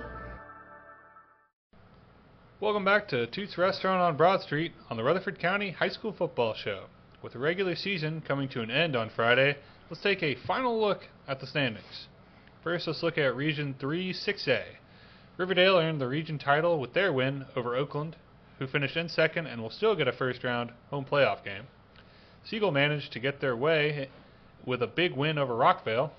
Welcome 2.60 2.84
back 2.84 3.06
to 3.10 3.28
Toots 3.28 3.56
Restaurant 3.56 4.02
on 4.02 4.16
Broad 4.16 4.42
Street 4.42 4.72
on 4.90 4.96
the 4.96 5.04
Rutherford 5.04 5.38
County 5.38 5.70
High 5.70 5.90
School 5.90 6.12
Football 6.12 6.54
Show. 6.54 6.86
With 7.22 7.34
the 7.34 7.38
regular 7.38 7.76
season 7.76 8.20
coming 8.20 8.48
to 8.48 8.62
an 8.62 8.68
end 8.68 8.96
on 8.96 9.10
Friday, 9.14 9.58
let's 9.88 10.02
take 10.02 10.24
a 10.24 10.34
final 10.34 10.80
look 10.80 11.04
at 11.28 11.38
the 11.38 11.46
standings. 11.46 12.08
First, 12.64 12.88
let's 12.88 13.04
look 13.04 13.16
at 13.16 13.36
Region 13.36 13.76
3 13.78 14.12
6A. 14.12 14.62
Riverdale 15.36 15.76
earned 15.78 16.00
the 16.00 16.08
region 16.08 16.36
title 16.36 16.80
with 16.80 16.94
their 16.94 17.12
win 17.12 17.46
over 17.54 17.76
Oakland, 17.76 18.16
who 18.58 18.66
finished 18.66 18.96
in 18.96 19.08
second 19.08 19.46
and 19.46 19.62
will 19.62 19.70
still 19.70 19.94
get 19.94 20.08
a 20.08 20.12
first 20.12 20.42
round 20.42 20.72
home 20.90 21.04
playoff 21.04 21.44
game. 21.44 21.68
Siegel 22.42 22.72
managed 22.72 23.12
to 23.12 23.20
get 23.20 23.40
their 23.40 23.54
way 23.54 24.08
with 24.66 24.82
a 24.82 24.88
big 24.88 25.14
win 25.14 25.38
over 25.38 25.54
Rockvale. 25.54 26.10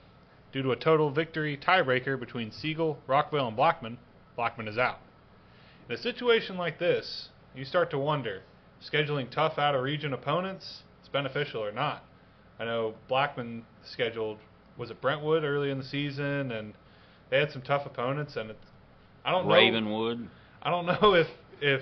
Due 0.53 0.63
to 0.63 0.71
a 0.71 0.77
total 0.77 1.11
victory 1.11 1.57
tiebreaker 1.57 2.17
between 2.17 2.49
Siegel, 2.49 2.97
Rockvale, 3.09 3.49
and 3.49 3.57
Blackman, 3.57 3.97
Blackman 4.37 4.69
is 4.69 4.77
out. 4.77 4.99
In 5.89 5.95
a 5.95 5.97
situation 5.97 6.55
like 6.55 6.77
this, 6.77 7.29
you 7.55 7.65
start 7.65 7.89
to 7.89 7.97
wonder, 7.97 8.43
scheduling 8.79 9.27
tough 9.31 9.57
out 9.57 9.73
of 9.73 9.81
region 9.81 10.13
opponents, 10.13 10.83
it's 10.99 11.09
beneficial 11.09 11.65
or 11.65 11.71
not. 11.71 12.03
I 12.59 12.65
know 12.65 12.93
Blackman 13.07 13.65
scheduled 13.83 14.37
was 14.77 14.91
it 14.91 15.01
Brentwood 15.01 15.43
early 15.43 15.71
in 15.71 15.79
the 15.79 15.83
season, 15.83 16.51
and 16.51 16.73
they 17.31 17.39
had 17.39 17.51
some 17.51 17.63
tough 17.63 17.87
opponents, 17.87 18.35
and 18.35 18.51
it's, 18.51 18.65
I 19.25 19.31
don't 19.31 19.47
Ravenwood. 19.47 19.83
know. 19.83 19.89
Ravenwood. 20.09 20.29
I 20.61 20.69
don't 20.69 20.85
know 20.85 21.13
if 21.15 21.27
if 21.59 21.81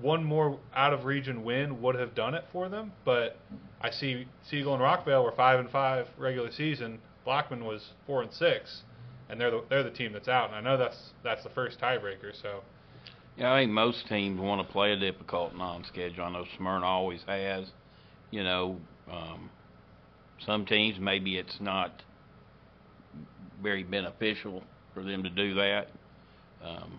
one 0.00 0.22
more 0.22 0.58
out 0.74 0.92
of 0.92 1.04
region 1.04 1.42
win 1.42 1.82
would 1.82 1.96
have 1.96 2.14
done 2.14 2.34
it 2.34 2.44
for 2.52 2.68
them, 2.68 2.92
but 3.04 3.36
I 3.80 3.90
see 3.90 4.28
Siegel 4.48 4.74
and 4.74 4.82
Rockvale 4.82 5.24
were 5.24 5.32
five 5.32 5.58
and 5.58 5.68
five 5.70 6.06
regular 6.16 6.52
season. 6.52 7.00
Blackman 7.24 7.64
was 7.64 7.82
four 8.06 8.22
and 8.22 8.32
six, 8.32 8.82
and 9.28 9.40
they're 9.40 9.50
the 9.50 9.64
they're 9.68 9.82
the 9.82 9.90
team 9.90 10.12
that's 10.12 10.28
out. 10.28 10.50
And 10.50 10.56
I 10.56 10.60
know 10.60 10.76
that's 10.76 11.10
that's 11.24 11.42
the 11.42 11.50
first 11.50 11.80
tiebreaker, 11.80 12.30
so 12.40 12.62
yeah, 13.36 13.52
I 13.52 13.60
think 13.60 13.72
most 13.72 14.06
teams 14.08 14.40
want 14.40 14.66
to 14.66 14.72
play 14.72 14.92
a 14.92 14.96
difficult 14.96 15.54
non-schedule. 15.54 16.24
I 16.24 16.30
know 16.30 16.44
Smyrna 16.56 16.86
always 16.86 17.20
has. 17.26 17.66
You 18.30 18.42
know, 18.44 18.76
um, 19.10 19.50
some 20.44 20.64
teams 20.64 20.98
maybe 20.98 21.36
it's 21.36 21.58
not 21.60 22.02
very 23.62 23.82
beneficial 23.82 24.62
for 24.94 25.02
them 25.02 25.22
to 25.22 25.30
do 25.30 25.54
that. 25.54 25.88
Um, 26.64 26.98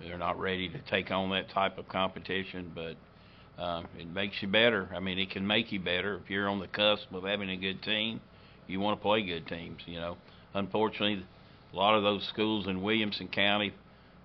they're 0.00 0.18
not 0.18 0.38
ready 0.38 0.68
to 0.68 0.78
take 0.90 1.10
on 1.10 1.30
that 1.30 1.50
type 1.50 1.78
of 1.78 1.88
competition, 1.88 2.72
but 2.74 3.62
um, 3.62 3.86
it 3.98 4.08
makes 4.08 4.36
you 4.40 4.48
better. 4.48 4.88
I 4.94 5.00
mean, 5.00 5.18
it 5.18 5.30
can 5.30 5.46
make 5.46 5.72
you 5.72 5.80
better 5.80 6.20
if 6.22 6.30
you're 6.30 6.48
on 6.48 6.58
the 6.58 6.68
cusp 6.68 7.12
of 7.12 7.24
having 7.24 7.50
a 7.50 7.56
good 7.56 7.82
team. 7.82 8.20
you 8.66 8.80
want 8.80 8.98
to 8.98 9.02
play 9.02 9.22
good 9.22 9.46
teams. 9.46 9.80
You 9.86 10.00
know, 10.00 10.16
unfortunately, 10.54 11.24
a 11.72 11.76
lot 11.76 11.94
of 11.94 12.02
those 12.02 12.26
schools 12.28 12.66
in 12.66 12.82
Williamson 12.82 13.28
County 13.28 13.72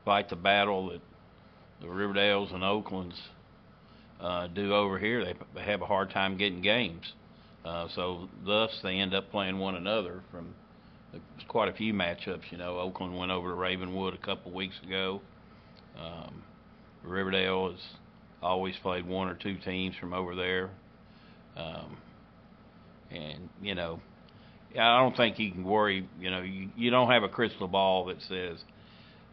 fight 0.03 0.29
the 0.29 0.35
battle 0.35 0.89
that 0.89 1.01
the 1.81 1.87
Riverdales 1.87 2.53
and 2.53 2.63
Oaklands 2.63 3.15
uh, 4.19 4.47
do 4.47 4.73
over 4.73 4.97
here. 4.97 5.23
They, 5.55 5.61
have 5.61 5.81
a 5.81 5.85
hard 5.85 6.09
time 6.11 6.37
getting 6.37 6.61
games, 6.61 7.13
uh, 7.65 7.87
so 7.95 8.29
thus 8.45 8.71
they 8.83 8.95
end 8.95 9.13
up 9.13 9.29
playing 9.31 9.59
one 9.59 9.75
another. 9.75 10.21
From 10.31 10.53
there's 11.11 11.23
quite 11.47 11.69
a 11.69 11.73
few 11.73 11.93
matchups. 11.93 12.51
You 12.51 12.57
know, 12.57 12.79
Oakland 12.79 13.17
went 13.17 13.31
over 13.31 13.49
to 13.49 13.55
Ravenwood 13.55 14.13
a 14.13 14.25
couple 14.25 14.51
weeks 14.51 14.75
ago. 14.85 15.21
Um, 15.99 16.43
Riverdale 17.03 17.71
has 17.71 17.79
always 18.41 18.75
played 18.81 19.05
one 19.05 19.29
or 19.29 19.35
two 19.35 19.57
teams 19.57 19.95
from 19.99 20.13
over 20.13 20.35
there, 20.35 20.69
um, 21.55 21.97
and 23.11 23.49
you 23.61 23.75
know, 23.75 23.99
I 24.71 24.99
don't 24.99 25.15
think 25.15 25.39
you 25.39 25.51
can 25.51 25.63
worry. 25.63 26.07
You 26.19 26.31
know, 26.31 26.41
you 26.41 26.69
you 26.75 26.89
don't 26.89 27.11
have 27.11 27.23
a 27.23 27.29
crystal 27.29 27.67
ball 27.67 28.05
that 28.05 28.21
says 28.27 28.59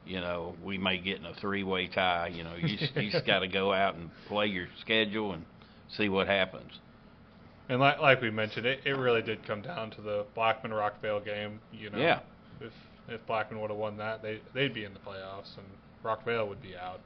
you 0.06 0.20
know, 0.20 0.54
we 0.62 0.78
may 0.78 0.98
get 0.98 1.18
in 1.18 1.26
a 1.26 1.34
three-way 1.34 1.88
tie. 1.88 2.28
You 2.28 2.44
know, 2.44 2.54
you 2.54 2.76
just, 2.76 2.94
you 2.96 3.10
just 3.10 3.26
got 3.26 3.40
to 3.40 3.48
go 3.48 3.72
out 3.72 3.94
and 3.94 4.10
play 4.28 4.46
your 4.46 4.66
schedule 4.80 5.32
and 5.32 5.44
see 5.96 6.08
what 6.08 6.26
happens. 6.26 6.70
And 7.68 7.80
like 7.80 7.98
like 7.98 8.20
we 8.20 8.30
mentioned, 8.30 8.66
it, 8.66 8.80
it 8.84 8.92
really 8.92 9.22
did 9.22 9.46
come 9.46 9.62
down 9.62 9.90
to 9.92 10.02
the 10.02 10.26
Blackman 10.34 10.72
Rockvale 10.72 11.24
game. 11.24 11.60
You 11.72 11.90
know, 11.90 11.98
yeah. 11.98 12.20
if 12.60 12.72
if 13.08 13.26
Blackman 13.26 13.60
would 13.60 13.70
have 13.70 13.78
won 13.78 13.96
that, 13.98 14.22
they 14.22 14.40
they'd 14.52 14.74
be 14.74 14.84
in 14.84 14.92
the 14.92 15.00
playoffs 15.00 15.56
and 15.56 15.66
Rockvale 16.04 16.46
would 16.48 16.60
be 16.60 16.74
out. 16.76 17.00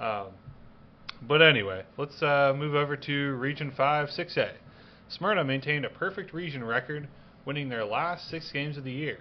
Um, 0.00 0.32
but 1.28 1.42
anyway, 1.42 1.84
let's 1.98 2.22
uh, 2.22 2.54
move 2.56 2.74
over 2.74 2.96
to 2.96 3.34
Region 3.34 3.72
Five, 3.76 4.08
Six 4.10 4.36
A. 4.38 4.52
Smyrna 5.08 5.44
maintained 5.44 5.84
a 5.84 5.90
perfect 5.90 6.32
region 6.32 6.64
record, 6.64 7.06
winning 7.44 7.68
their 7.68 7.84
last 7.84 8.30
six 8.30 8.50
games 8.50 8.78
of 8.78 8.84
the 8.84 8.92
year. 8.92 9.18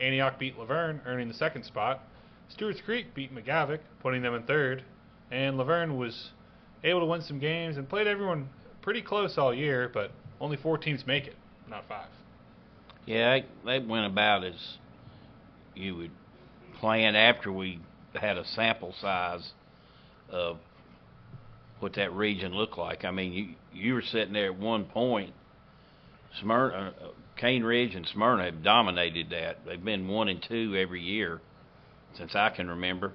Antioch 0.00 0.38
beat 0.38 0.58
La 0.58 0.66
Vergne, 0.66 1.00
earning 1.06 1.28
the 1.28 1.34
second 1.34 1.64
spot. 1.64 2.02
Stewart's 2.48 2.80
Creek 2.80 3.14
beat 3.14 3.34
McGavock, 3.34 3.80
putting 4.00 4.22
them 4.22 4.34
in 4.34 4.42
third, 4.44 4.84
and 5.30 5.56
La 5.56 5.64
Vergne 5.64 5.96
was 5.96 6.30
able 6.82 7.00
to 7.00 7.06
win 7.06 7.22
some 7.22 7.38
games 7.38 7.76
and 7.76 7.88
played 7.88 8.06
everyone 8.06 8.48
pretty 8.82 9.02
close 9.02 9.38
all 9.38 9.54
year, 9.54 9.90
but 9.92 10.12
only 10.40 10.56
four 10.56 10.78
teams 10.78 11.06
make 11.06 11.26
it, 11.26 11.36
not 11.68 11.84
five. 11.88 12.08
Yeah, 13.06 13.40
they, 13.64 13.78
they 13.80 13.84
went 13.84 14.06
about 14.06 14.44
as 14.44 14.76
you 15.74 15.96
would 15.96 16.10
plan 16.80 17.16
after 17.16 17.52
we 17.52 17.80
had 18.14 18.36
a 18.36 18.44
sample 18.44 18.94
size 19.00 19.52
of 20.30 20.58
what 21.80 21.94
that 21.94 22.12
region 22.12 22.54
looked 22.54 22.78
like. 22.78 23.04
I 23.04 23.10
mean, 23.10 23.32
you 23.32 23.48
you 23.72 23.94
were 23.94 24.02
sitting 24.02 24.32
there 24.32 24.52
at 24.52 24.58
one 24.58 24.84
point. 24.84 25.32
Smyrna, 26.40 26.94
uh, 27.00 27.08
Cane 27.36 27.62
Ridge, 27.62 27.94
and 27.94 28.06
Smyrna 28.06 28.44
have 28.44 28.62
dominated 28.62 29.30
that. 29.30 29.64
They've 29.66 29.82
been 29.82 30.08
one 30.08 30.28
and 30.28 30.42
two 30.42 30.76
every 30.76 31.02
year 31.02 31.40
since 32.16 32.34
I 32.34 32.50
can 32.50 32.68
remember. 32.68 33.12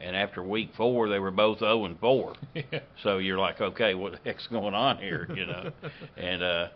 And 0.00 0.16
after 0.16 0.42
week 0.42 0.70
four, 0.76 1.08
they 1.08 1.20
were 1.20 1.30
both 1.30 1.60
0 1.60 1.84
and 1.84 1.98
4. 2.00 2.34
yeah. 2.54 2.62
So 3.02 3.18
you're 3.18 3.38
like, 3.38 3.60
okay, 3.60 3.94
what 3.94 4.12
the 4.12 4.18
heck's 4.24 4.46
going 4.48 4.74
on 4.74 4.98
here? 4.98 5.28
You 5.34 5.46
know. 5.46 5.70
and 6.16 6.42
uh, 6.42 6.68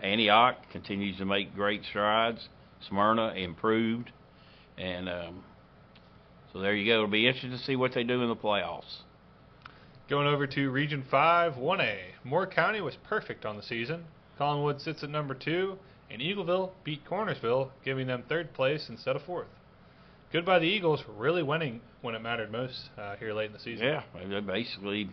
Antioch 0.00 0.56
continues 0.70 1.18
to 1.18 1.24
make 1.24 1.54
great 1.54 1.82
strides. 1.84 2.48
Smyrna 2.88 3.32
improved, 3.34 4.12
and 4.76 5.08
um, 5.08 5.42
so 6.52 6.60
there 6.60 6.74
you 6.74 6.86
go. 6.86 6.94
It'll 6.94 7.08
be 7.08 7.26
interesting 7.26 7.50
to 7.50 7.58
see 7.58 7.74
what 7.74 7.92
they 7.94 8.04
do 8.04 8.22
in 8.22 8.28
the 8.28 8.36
playoffs. 8.36 9.02
Going 10.08 10.26
over 10.26 10.46
to 10.46 10.70
Region 10.70 11.04
5, 11.10 11.54
1A. 11.54 11.98
Moore 12.24 12.46
County 12.46 12.80
was 12.80 12.96
perfect 13.08 13.44
on 13.44 13.56
the 13.56 13.62
season. 13.62 14.04
Collinwood 14.38 14.80
sits 14.80 15.02
at 15.02 15.10
number 15.10 15.34
two, 15.34 15.76
and 16.10 16.22
Eagleville 16.22 16.70
beat 16.84 17.04
Cornersville, 17.04 17.70
giving 17.84 18.06
them 18.06 18.22
third 18.28 18.54
place 18.54 18.86
instead 18.88 19.16
of 19.16 19.22
fourth. 19.22 19.48
Good 20.30 20.44
by 20.44 20.58
the 20.58 20.66
Eagles, 20.66 21.02
really 21.16 21.42
winning 21.42 21.80
when 22.02 22.14
it 22.14 22.20
mattered 22.20 22.52
most 22.52 22.90
uh, 22.98 23.16
here 23.16 23.32
late 23.32 23.46
in 23.46 23.54
the 23.54 23.58
season. 23.58 23.86
Yeah, 23.86 24.02
they've 24.28 24.46
basically 24.46 25.08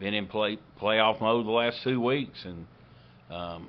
been 0.00 0.14
in 0.14 0.26
play 0.26 0.58
playoff 0.80 1.20
mode 1.20 1.46
the 1.46 1.50
last 1.50 1.78
two 1.84 2.00
weeks 2.00 2.44
and 2.44 2.66
um, 3.30 3.68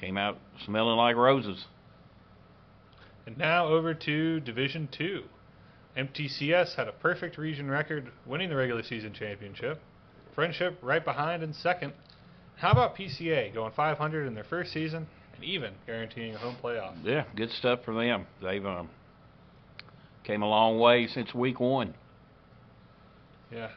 came 0.00 0.18
out 0.18 0.38
smelling 0.64 0.96
like 0.96 1.14
roses. 1.14 1.64
And 3.26 3.38
now 3.38 3.68
over 3.68 3.94
to 3.94 4.40
Division 4.40 4.88
Two. 4.90 5.24
MTCS 5.96 6.74
had 6.74 6.88
a 6.88 6.92
perfect 6.92 7.38
region 7.38 7.70
record, 7.70 8.10
winning 8.26 8.48
the 8.48 8.56
regular 8.56 8.82
season 8.82 9.12
championship. 9.12 9.80
Friendship 10.34 10.78
right 10.82 11.04
behind 11.04 11.42
in 11.42 11.52
second. 11.52 11.92
How 12.56 12.72
about 12.72 12.96
PCA 12.96 13.54
going 13.54 13.72
500 13.76 14.26
in 14.26 14.34
their 14.34 14.44
first 14.44 14.72
season 14.72 15.06
and 15.34 15.44
even 15.44 15.72
guaranteeing 15.86 16.34
a 16.34 16.38
home 16.38 16.56
playoff? 16.62 16.94
Yeah, 17.04 17.24
good 17.36 17.50
stuff 17.50 17.80
for 17.84 17.94
them. 17.94 18.26
They've 18.42 18.64
um, 18.64 18.88
came 20.28 20.42
a 20.42 20.48
long 20.48 20.78
way 20.78 21.06
since 21.06 21.34
week 21.34 21.58
one. 21.58 21.94
Yeah. 23.50 23.70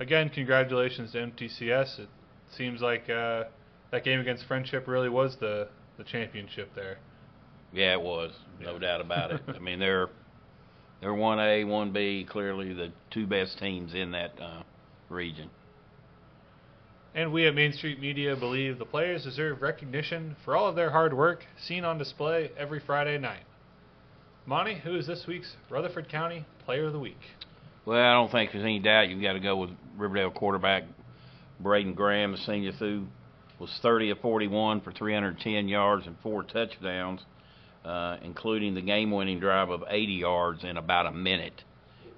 Again, 0.00 0.30
congratulations 0.30 1.12
to 1.12 1.18
MTCS. 1.18 2.00
It 2.00 2.08
seems 2.56 2.80
like 2.80 3.08
uh, 3.10 3.44
that 3.90 4.02
game 4.02 4.18
against 4.18 4.46
Friendship 4.46 4.88
really 4.88 5.10
was 5.10 5.36
the 5.38 5.68
the 5.98 6.04
championship 6.04 6.70
there. 6.74 6.96
Yeah, 7.70 7.92
it 7.92 8.00
was, 8.00 8.32
no 8.60 8.72
yeah. 8.72 8.78
doubt 8.78 9.00
about 9.02 9.30
it. 9.30 9.42
I 9.54 9.58
mean, 9.58 9.78
they're 9.78 10.08
they're 11.00 11.14
one 11.14 11.38
A, 11.38 11.64
one 11.64 11.92
B, 11.92 12.26
clearly 12.28 12.72
the 12.72 12.90
two 13.10 13.26
best 13.26 13.58
teams 13.58 13.92
in 13.94 14.12
that 14.12 14.32
uh, 14.40 14.62
region. 15.10 15.50
And 17.14 17.30
we 17.30 17.46
at 17.46 17.54
Main 17.54 17.74
Street 17.74 18.00
Media 18.00 18.34
believe 18.34 18.78
the 18.78 18.86
players 18.86 19.24
deserve 19.24 19.60
recognition 19.60 20.34
for 20.46 20.56
all 20.56 20.66
of 20.66 20.76
their 20.76 20.90
hard 20.90 21.12
work 21.12 21.44
seen 21.62 21.84
on 21.84 21.98
display 21.98 22.50
every 22.56 22.80
Friday 22.80 23.18
night. 23.18 23.42
Monty, 24.44 24.74
who 24.74 24.96
is 24.96 25.06
this 25.06 25.24
week's 25.28 25.54
Rutherford 25.70 26.08
County 26.08 26.44
Player 26.64 26.86
of 26.86 26.92
the 26.92 26.98
Week? 26.98 27.20
Well, 27.86 28.00
I 28.00 28.14
don't 28.14 28.32
think 28.32 28.50
there's 28.50 28.64
any 28.64 28.80
doubt 28.80 29.08
you've 29.08 29.22
got 29.22 29.34
to 29.34 29.40
go 29.40 29.56
with 29.56 29.70
Riverdale 29.96 30.32
quarterback 30.32 30.82
Braden 31.60 31.94
Graham. 31.94 32.32
The 32.32 32.38
senior 32.38 32.72
through 32.72 33.06
was 33.60 33.70
30 33.82 34.10
of 34.10 34.18
41 34.18 34.80
for 34.80 34.90
310 34.90 35.68
yards 35.68 36.08
and 36.08 36.16
four 36.24 36.42
touchdowns, 36.42 37.20
uh, 37.84 38.16
including 38.22 38.74
the 38.74 38.82
game-winning 38.82 39.38
drive 39.38 39.70
of 39.70 39.84
80 39.88 40.12
yards 40.12 40.64
in 40.64 40.76
about 40.76 41.06
a 41.06 41.12
minute. 41.12 41.62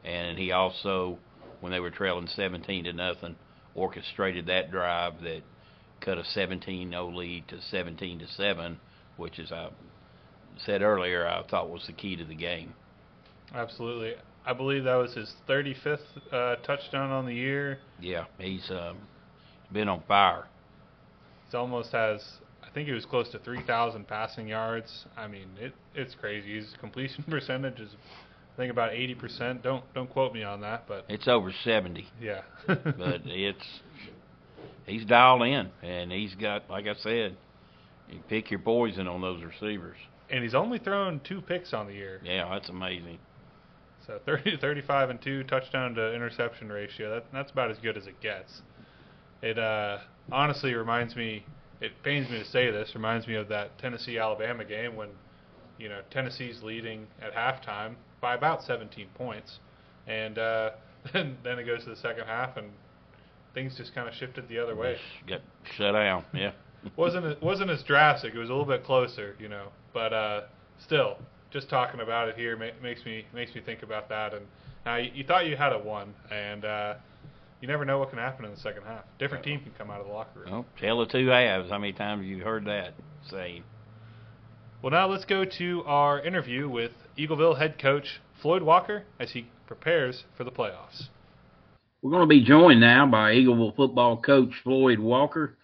And 0.02 0.38
he 0.38 0.50
also, 0.50 1.18
when 1.60 1.72
they 1.72 1.80
were 1.80 1.90
trailing 1.90 2.26
17 2.26 2.84
to 2.84 2.94
nothing, 2.94 3.36
orchestrated 3.74 4.46
that 4.46 4.70
drive 4.70 5.20
that 5.24 5.42
cut 6.00 6.16
a 6.16 6.22
17-0 6.22 7.14
lead 7.14 7.48
to 7.48 7.60
17 7.60 8.20
to 8.20 8.26
7, 8.28 8.80
which 9.18 9.38
is 9.38 9.52
I 9.52 9.68
said 10.58 10.82
earlier 10.82 11.26
I 11.26 11.42
thought 11.48 11.70
was 11.70 11.86
the 11.86 11.92
key 11.92 12.16
to 12.16 12.24
the 12.24 12.34
game. 12.34 12.74
Absolutely. 13.54 14.14
I 14.46 14.52
believe 14.52 14.84
that 14.84 14.96
was 14.96 15.14
his 15.14 15.32
35th 15.48 15.98
uh, 16.32 16.56
touchdown 16.56 17.10
on 17.10 17.24
the 17.24 17.34
year. 17.34 17.78
Yeah, 18.00 18.24
he's 18.38 18.70
um, 18.70 18.98
been 19.72 19.88
on 19.88 20.02
fire. 20.06 20.46
He 21.50 21.56
almost 21.56 21.92
has, 21.92 22.20
I 22.62 22.70
think 22.70 22.88
he 22.88 22.94
was 22.94 23.06
close 23.06 23.30
to 23.30 23.38
3,000 23.38 24.06
passing 24.06 24.48
yards. 24.48 25.06
I 25.16 25.28
mean, 25.28 25.48
it 25.58 25.72
it's 25.94 26.14
crazy. 26.16 26.56
His 26.56 26.74
completion 26.80 27.24
percentage 27.28 27.78
is, 27.80 27.90
I 28.54 28.56
think, 28.56 28.72
about 28.72 28.90
80%. 28.90 29.62
Don't 29.62 29.84
don't 29.94 30.10
quote 30.10 30.32
me 30.34 30.42
on 30.42 30.60
that, 30.62 30.86
but 30.88 31.04
it's 31.08 31.28
over 31.28 31.52
70. 31.62 32.06
Yeah, 32.20 32.42
but 32.66 32.76
it's 33.24 33.80
he's 34.86 35.04
dialed 35.04 35.42
in, 35.42 35.70
and 35.82 36.12
he's 36.12 36.34
got, 36.34 36.68
like 36.68 36.86
I 36.86 36.94
said, 36.96 37.36
you 38.10 38.18
pick 38.28 38.50
your 38.50 38.60
poison 38.60 39.06
on 39.06 39.20
those 39.20 39.42
receivers. 39.42 39.96
And 40.30 40.42
he's 40.42 40.54
only 40.54 40.78
thrown 40.78 41.20
two 41.22 41.40
picks 41.40 41.72
on 41.72 41.86
the 41.86 41.92
year. 41.92 42.20
Yeah, 42.24 42.48
that's 42.50 42.68
amazing. 42.68 43.18
So 44.06 44.18
30, 44.24 44.58
35 44.60 45.10
and 45.10 45.22
two 45.22 45.44
touchdown 45.44 45.94
to 45.94 46.14
interception 46.14 46.70
ratio. 46.70 47.14
That 47.14 47.26
that's 47.32 47.50
about 47.50 47.70
as 47.70 47.78
good 47.78 47.96
as 47.96 48.06
it 48.06 48.20
gets. 48.20 48.62
It 49.42 49.58
uh, 49.58 49.98
honestly 50.32 50.74
reminds 50.74 51.16
me. 51.16 51.44
It 51.80 51.92
pains 52.02 52.30
me 52.30 52.38
to 52.38 52.44
say 52.44 52.70
this. 52.70 52.92
Reminds 52.94 53.26
me 53.26 53.34
of 53.34 53.48
that 53.48 53.78
Tennessee 53.78 54.18
Alabama 54.18 54.64
game 54.64 54.96
when, 54.96 55.10
you 55.78 55.88
know, 55.88 56.00
Tennessee's 56.10 56.62
leading 56.62 57.06
at 57.20 57.34
halftime 57.34 57.96
by 58.20 58.34
about 58.34 58.62
17 58.62 59.08
points, 59.14 59.58
and 60.06 60.38
uh, 60.38 60.70
then 61.12 61.36
then 61.42 61.58
it 61.58 61.64
goes 61.64 61.84
to 61.84 61.90
the 61.90 61.96
second 61.96 62.26
half 62.26 62.56
and 62.56 62.70
things 63.54 63.76
just 63.76 63.94
kind 63.94 64.08
of 64.08 64.14
shifted 64.14 64.48
the 64.48 64.58
other 64.58 64.74
way. 64.74 64.96
Get 65.26 65.42
shut 65.76 65.94
down. 65.94 66.24
Yeah. 66.34 66.52
wasn't 66.96 67.24
it 67.26 67.42
wasn't 67.42 67.70
as 67.70 67.82
drastic. 67.82 68.34
It 68.34 68.38
was 68.38 68.48
a 68.48 68.52
little 68.52 68.66
bit 68.66 68.84
closer, 68.84 69.36
you 69.38 69.48
know. 69.48 69.68
But 69.94 70.12
uh, 70.12 70.40
still, 70.84 71.16
just 71.50 71.70
talking 71.70 72.00
about 72.00 72.28
it 72.28 72.36
here 72.36 72.56
ma- 72.56 72.66
makes 72.82 73.04
me 73.04 73.24
makes 73.32 73.54
me 73.54 73.62
think 73.62 73.82
about 73.82 74.08
that. 74.10 74.34
And 74.34 74.44
now 74.84 74.96
you, 74.96 75.10
you 75.14 75.24
thought 75.24 75.46
you 75.46 75.56
had 75.56 75.72
a 75.72 75.78
one, 75.78 76.12
and 76.30 76.64
uh, 76.64 76.94
you 77.60 77.68
never 77.68 77.84
know 77.84 77.98
what 77.98 78.10
can 78.10 78.18
happen 78.18 78.44
in 78.44 78.50
the 78.50 78.60
second 78.60 78.82
half. 78.82 79.04
Different 79.18 79.44
team 79.44 79.60
can 79.60 79.72
come 79.78 79.90
out 79.90 80.00
of 80.00 80.06
the 80.06 80.12
locker 80.12 80.40
room. 80.40 80.50
Well, 80.50 80.66
tell 80.78 80.98
the 80.98 81.06
two 81.06 81.28
halves. 81.28 81.70
How 81.70 81.78
many 81.78 81.92
times 81.92 82.20
have 82.20 82.26
you 82.26 82.44
heard 82.44 82.66
that 82.66 82.92
saying? 83.30 83.62
Well, 84.82 84.90
now 84.90 85.06
let's 85.08 85.24
go 85.24 85.46
to 85.46 85.82
our 85.86 86.20
interview 86.20 86.68
with 86.68 86.90
Eagleville 87.16 87.56
head 87.56 87.78
coach 87.78 88.20
Floyd 88.42 88.62
Walker 88.62 89.04
as 89.18 89.30
he 89.30 89.46
prepares 89.66 90.24
for 90.36 90.44
the 90.44 90.50
playoffs. 90.50 91.08
We're 92.02 92.10
going 92.10 92.24
to 92.24 92.26
be 92.26 92.44
joined 92.44 92.80
now 92.80 93.06
by 93.06 93.32
Eagleville 93.32 93.74
football 93.76 94.18
coach 94.18 94.50
Floyd 94.62 94.98
Walker. 94.98 95.56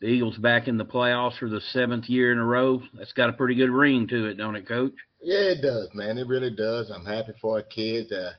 The 0.00 0.06
Eagles 0.06 0.36
back 0.36 0.68
in 0.68 0.76
the 0.76 0.84
playoffs 0.84 1.38
for 1.38 1.48
the 1.48 1.60
seventh 1.72 2.08
year 2.08 2.32
in 2.32 2.38
a 2.38 2.44
row. 2.44 2.82
That's 2.94 3.12
got 3.12 3.30
a 3.30 3.32
pretty 3.32 3.54
good 3.54 3.70
ring 3.70 4.06
to 4.08 4.26
it, 4.26 4.34
don't 4.34 4.56
it, 4.56 4.68
Coach? 4.68 4.92
Yeah, 5.20 5.52
it 5.52 5.62
does, 5.62 5.88
man. 5.94 6.18
It 6.18 6.26
really 6.26 6.54
does. 6.54 6.90
I'm 6.90 7.06
happy 7.06 7.32
for 7.40 7.56
our 7.56 7.62
kids. 7.62 8.12
Uh, 8.12 8.32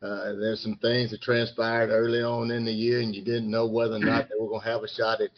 uh, 0.00 0.32
there's 0.34 0.62
some 0.62 0.76
things 0.76 1.10
that 1.10 1.20
transpired 1.20 1.90
early 1.90 2.22
on 2.22 2.52
in 2.52 2.64
the 2.64 2.72
year, 2.72 3.00
and 3.00 3.14
you 3.14 3.24
didn't 3.24 3.50
know 3.50 3.66
whether 3.66 3.96
or 3.96 3.98
not 3.98 4.28
they 4.28 4.36
were 4.40 4.48
going 4.48 4.62
to 4.62 4.68
have 4.68 4.82
a 4.82 4.88
shot 4.88 5.20
at, 5.20 5.30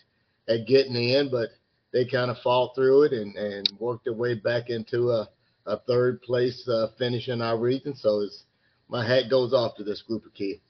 at 0.48 0.66
getting 0.66 0.94
in, 0.94 1.30
but 1.30 1.48
they 1.92 2.04
kind 2.04 2.30
of 2.30 2.36
fought 2.44 2.74
through 2.74 3.04
it 3.04 3.12
and, 3.12 3.34
and 3.36 3.72
worked 3.78 4.04
their 4.04 4.12
way 4.12 4.34
back 4.34 4.68
into 4.68 5.08
a, 5.08 5.28
a 5.66 5.78
third 5.88 6.20
place 6.22 6.68
uh, 6.68 6.88
finish 6.98 7.28
in 7.28 7.40
our 7.40 7.58
region. 7.58 7.96
So 7.96 8.20
it's, 8.20 8.44
my 8.88 9.06
hat 9.06 9.30
goes 9.30 9.54
off 9.54 9.76
to 9.76 9.84
this 9.84 10.02
group 10.02 10.26
of 10.26 10.34
kids. 10.34 10.60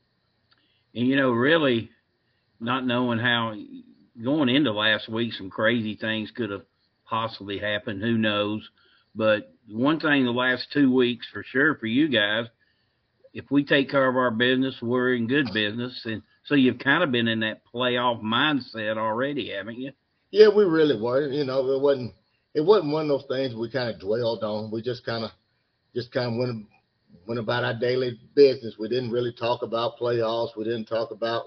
And, 0.95 1.07
you 1.07 1.17
know, 1.17 1.33
really 1.33 1.91
not 2.61 2.87
knowing 2.87 3.19
how 3.19 3.55
going 4.23 4.49
into 4.49 4.73
last 4.73 5.09
week, 5.09 5.33
some 5.33 5.51
crazy 5.51 5.97
things 5.97 6.31
could 6.35 6.51
have 6.51 6.65
possibly 7.09 7.59
happened. 7.59 8.03
Who 8.03 8.17
knows? 8.17 8.69
But 9.15 9.53
one 9.69 10.01
thing 10.01 10.25
the 10.25 10.31
last 10.31 10.67
two 10.73 10.93
weeks 10.93 11.27
for 11.33 11.43
sure 11.43 11.75
for 11.77 11.87
you 11.87 12.09
guys, 12.09 12.47
if 13.33 13.51
we 13.51 13.65
take 13.65 13.91
care 13.91 14.09
of 14.09 14.17
our 14.17 14.31
business, 14.31 14.77
we're 14.83 15.15
in 15.15 15.27
good 15.27 15.47
business. 15.53 16.01
And 16.05 16.23
so 16.45 16.55
you've 16.55 16.79
kind 16.79 17.03
of 17.03 17.13
been 17.13 17.29
in 17.29 17.41
that 17.41 17.63
playoff 17.73 18.23
mindset 18.23 18.97
already, 18.97 19.51
haven't 19.51 19.79
you? 19.79 19.93
Yeah, 20.31 20.49
we 20.49 20.65
really 20.65 21.01
were. 21.01 21.29
You 21.29 21.45
know, 21.45 21.73
it 21.73 21.81
wasn't 21.81 22.15
it 22.55 22.61
wasn't 22.61 22.93
one 22.93 23.03
of 23.03 23.09
those 23.09 23.27
things 23.29 23.55
we 23.55 23.71
kind 23.71 23.91
of 23.91 24.01
dwelled 24.01 24.43
on. 24.43 24.71
We 24.71 24.83
just 24.83 25.05
kind 25.05 25.25
of 25.25 25.31
just 25.95 26.13
kind 26.13 26.33
of 26.33 26.39
went 26.39 26.67
went 27.27 27.41
about 27.41 27.65
our 27.65 27.79
daily 27.79 28.19
business. 28.35 28.77
We 28.79 28.89
didn't 28.89 29.11
really 29.11 29.33
talk 29.33 29.63
about 29.63 29.99
playoffs. 29.99 30.57
We 30.57 30.65
didn't 30.65 30.87
talk 30.87 31.11
about 31.11 31.47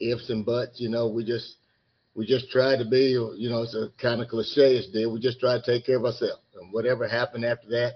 ifs 0.00 0.30
and 0.30 0.44
buts. 0.44 0.80
You 0.80 0.88
know, 0.88 1.08
we 1.08 1.24
just 1.24 1.56
we 2.18 2.26
just 2.26 2.50
tried 2.50 2.80
to 2.80 2.84
be, 2.84 3.10
you 3.36 3.48
know, 3.48 3.62
it's 3.62 3.76
a 3.76 3.90
kind 4.02 4.20
of 4.20 4.26
cliche 4.26 4.76
it's 4.76 4.92
there. 4.92 5.08
We 5.08 5.20
just 5.20 5.38
tried 5.38 5.62
to 5.62 5.72
take 5.72 5.86
care 5.86 5.98
of 5.98 6.04
ourselves, 6.04 6.42
and 6.60 6.72
whatever 6.72 7.06
happened 7.06 7.44
after 7.44 7.68
that, 7.68 7.92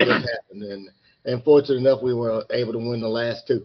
just 0.00 0.28
happened. 0.28 0.64
And 0.64 0.88
and 1.24 1.44
fortunate 1.44 1.76
enough, 1.76 2.02
we 2.02 2.14
were 2.14 2.44
able 2.50 2.72
to 2.72 2.78
win 2.78 3.00
the 3.00 3.08
last 3.08 3.46
two. 3.46 3.64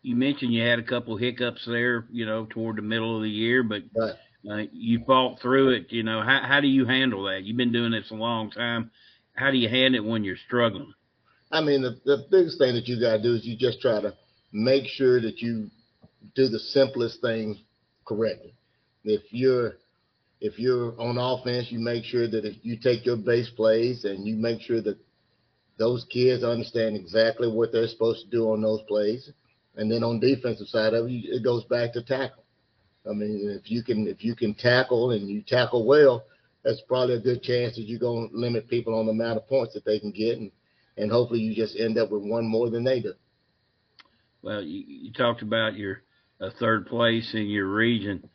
You 0.00 0.16
mentioned 0.16 0.54
you 0.54 0.62
had 0.62 0.78
a 0.78 0.82
couple 0.82 1.18
hiccups 1.18 1.66
there, 1.66 2.06
you 2.10 2.24
know, 2.24 2.46
toward 2.48 2.76
the 2.76 2.82
middle 2.82 3.14
of 3.14 3.22
the 3.22 3.28
year, 3.28 3.62
but 3.62 3.82
right. 3.94 4.14
uh, 4.50 4.62
you 4.72 5.04
fought 5.06 5.40
through 5.42 5.74
it. 5.74 5.92
You 5.92 6.02
know, 6.02 6.22
how 6.22 6.40
how 6.48 6.62
do 6.62 6.66
you 6.66 6.86
handle 6.86 7.24
that? 7.24 7.42
You've 7.42 7.58
been 7.58 7.72
doing 7.72 7.92
this 7.92 8.10
a 8.10 8.14
long 8.14 8.50
time. 8.50 8.90
How 9.34 9.50
do 9.50 9.58
you 9.58 9.68
handle 9.68 10.02
it 10.02 10.08
when 10.08 10.24
you're 10.24 10.38
struggling? 10.46 10.94
I 11.52 11.60
mean, 11.60 11.82
the 11.82 12.00
the 12.06 12.24
biggest 12.30 12.56
thing 12.56 12.74
that 12.74 12.88
you 12.88 12.98
got 12.98 13.18
to 13.18 13.22
do 13.22 13.34
is 13.34 13.44
you 13.44 13.54
just 13.54 13.82
try 13.82 14.00
to 14.00 14.14
make 14.50 14.86
sure 14.86 15.20
that 15.20 15.42
you 15.42 15.68
do 16.34 16.48
the 16.48 16.58
simplest 16.58 17.20
things 17.20 17.58
correctly. 18.04 18.54
If 19.04 19.22
you're 19.30 19.74
if 20.40 20.58
you're 20.58 21.00
on 21.00 21.16
offense, 21.16 21.68
you 21.70 21.78
make 21.78 22.04
sure 22.04 22.28
that 22.28 22.44
if 22.44 22.56
you 22.62 22.76
take 22.76 23.06
your 23.06 23.16
base 23.16 23.50
plays 23.50 24.04
and 24.04 24.26
you 24.26 24.36
make 24.36 24.60
sure 24.60 24.82
that 24.82 24.98
those 25.78 26.04
kids 26.10 26.44
understand 26.44 26.96
exactly 26.96 27.48
what 27.50 27.72
they're 27.72 27.88
supposed 27.88 28.24
to 28.24 28.30
do 28.30 28.50
on 28.50 28.60
those 28.62 28.82
plays. 28.86 29.30
And 29.76 29.90
then 29.90 30.04
on 30.04 30.20
defensive 30.20 30.68
side 30.68 30.94
of 30.94 31.06
it, 31.06 31.12
it 31.12 31.42
goes 31.42 31.64
back 31.64 31.92
to 31.94 32.02
tackle. 32.02 32.44
I 33.08 33.12
mean, 33.12 33.58
if 33.62 33.70
you 33.70 33.82
can 33.82 34.06
if 34.06 34.24
you 34.24 34.34
can 34.34 34.54
tackle 34.54 35.10
and 35.10 35.28
you 35.28 35.42
tackle 35.42 35.86
well, 35.86 36.24
that's 36.62 36.80
probably 36.88 37.16
a 37.16 37.20
good 37.20 37.42
chance 37.42 37.76
that 37.76 37.82
you're 37.82 37.98
going 37.98 38.30
to 38.30 38.36
limit 38.36 38.68
people 38.68 38.98
on 38.98 39.06
the 39.06 39.12
amount 39.12 39.36
of 39.36 39.48
points 39.48 39.74
that 39.74 39.84
they 39.84 39.98
can 39.98 40.10
get, 40.10 40.38
and 40.38 40.50
and 40.96 41.10
hopefully 41.10 41.40
you 41.40 41.54
just 41.54 41.78
end 41.78 41.98
up 41.98 42.10
with 42.10 42.22
one 42.22 42.46
more 42.46 42.70
than 42.70 42.84
they 42.84 43.00
do. 43.00 43.12
Well, 44.42 44.62
you, 44.62 44.84
you 44.86 45.12
talked 45.12 45.42
about 45.42 45.76
your 45.76 46.02
a 46.40 46.50
third 46.50 46.86
place 46.86 47.32
in 47.34 47.46
your 47.46 47.66
region. 47.66 48.28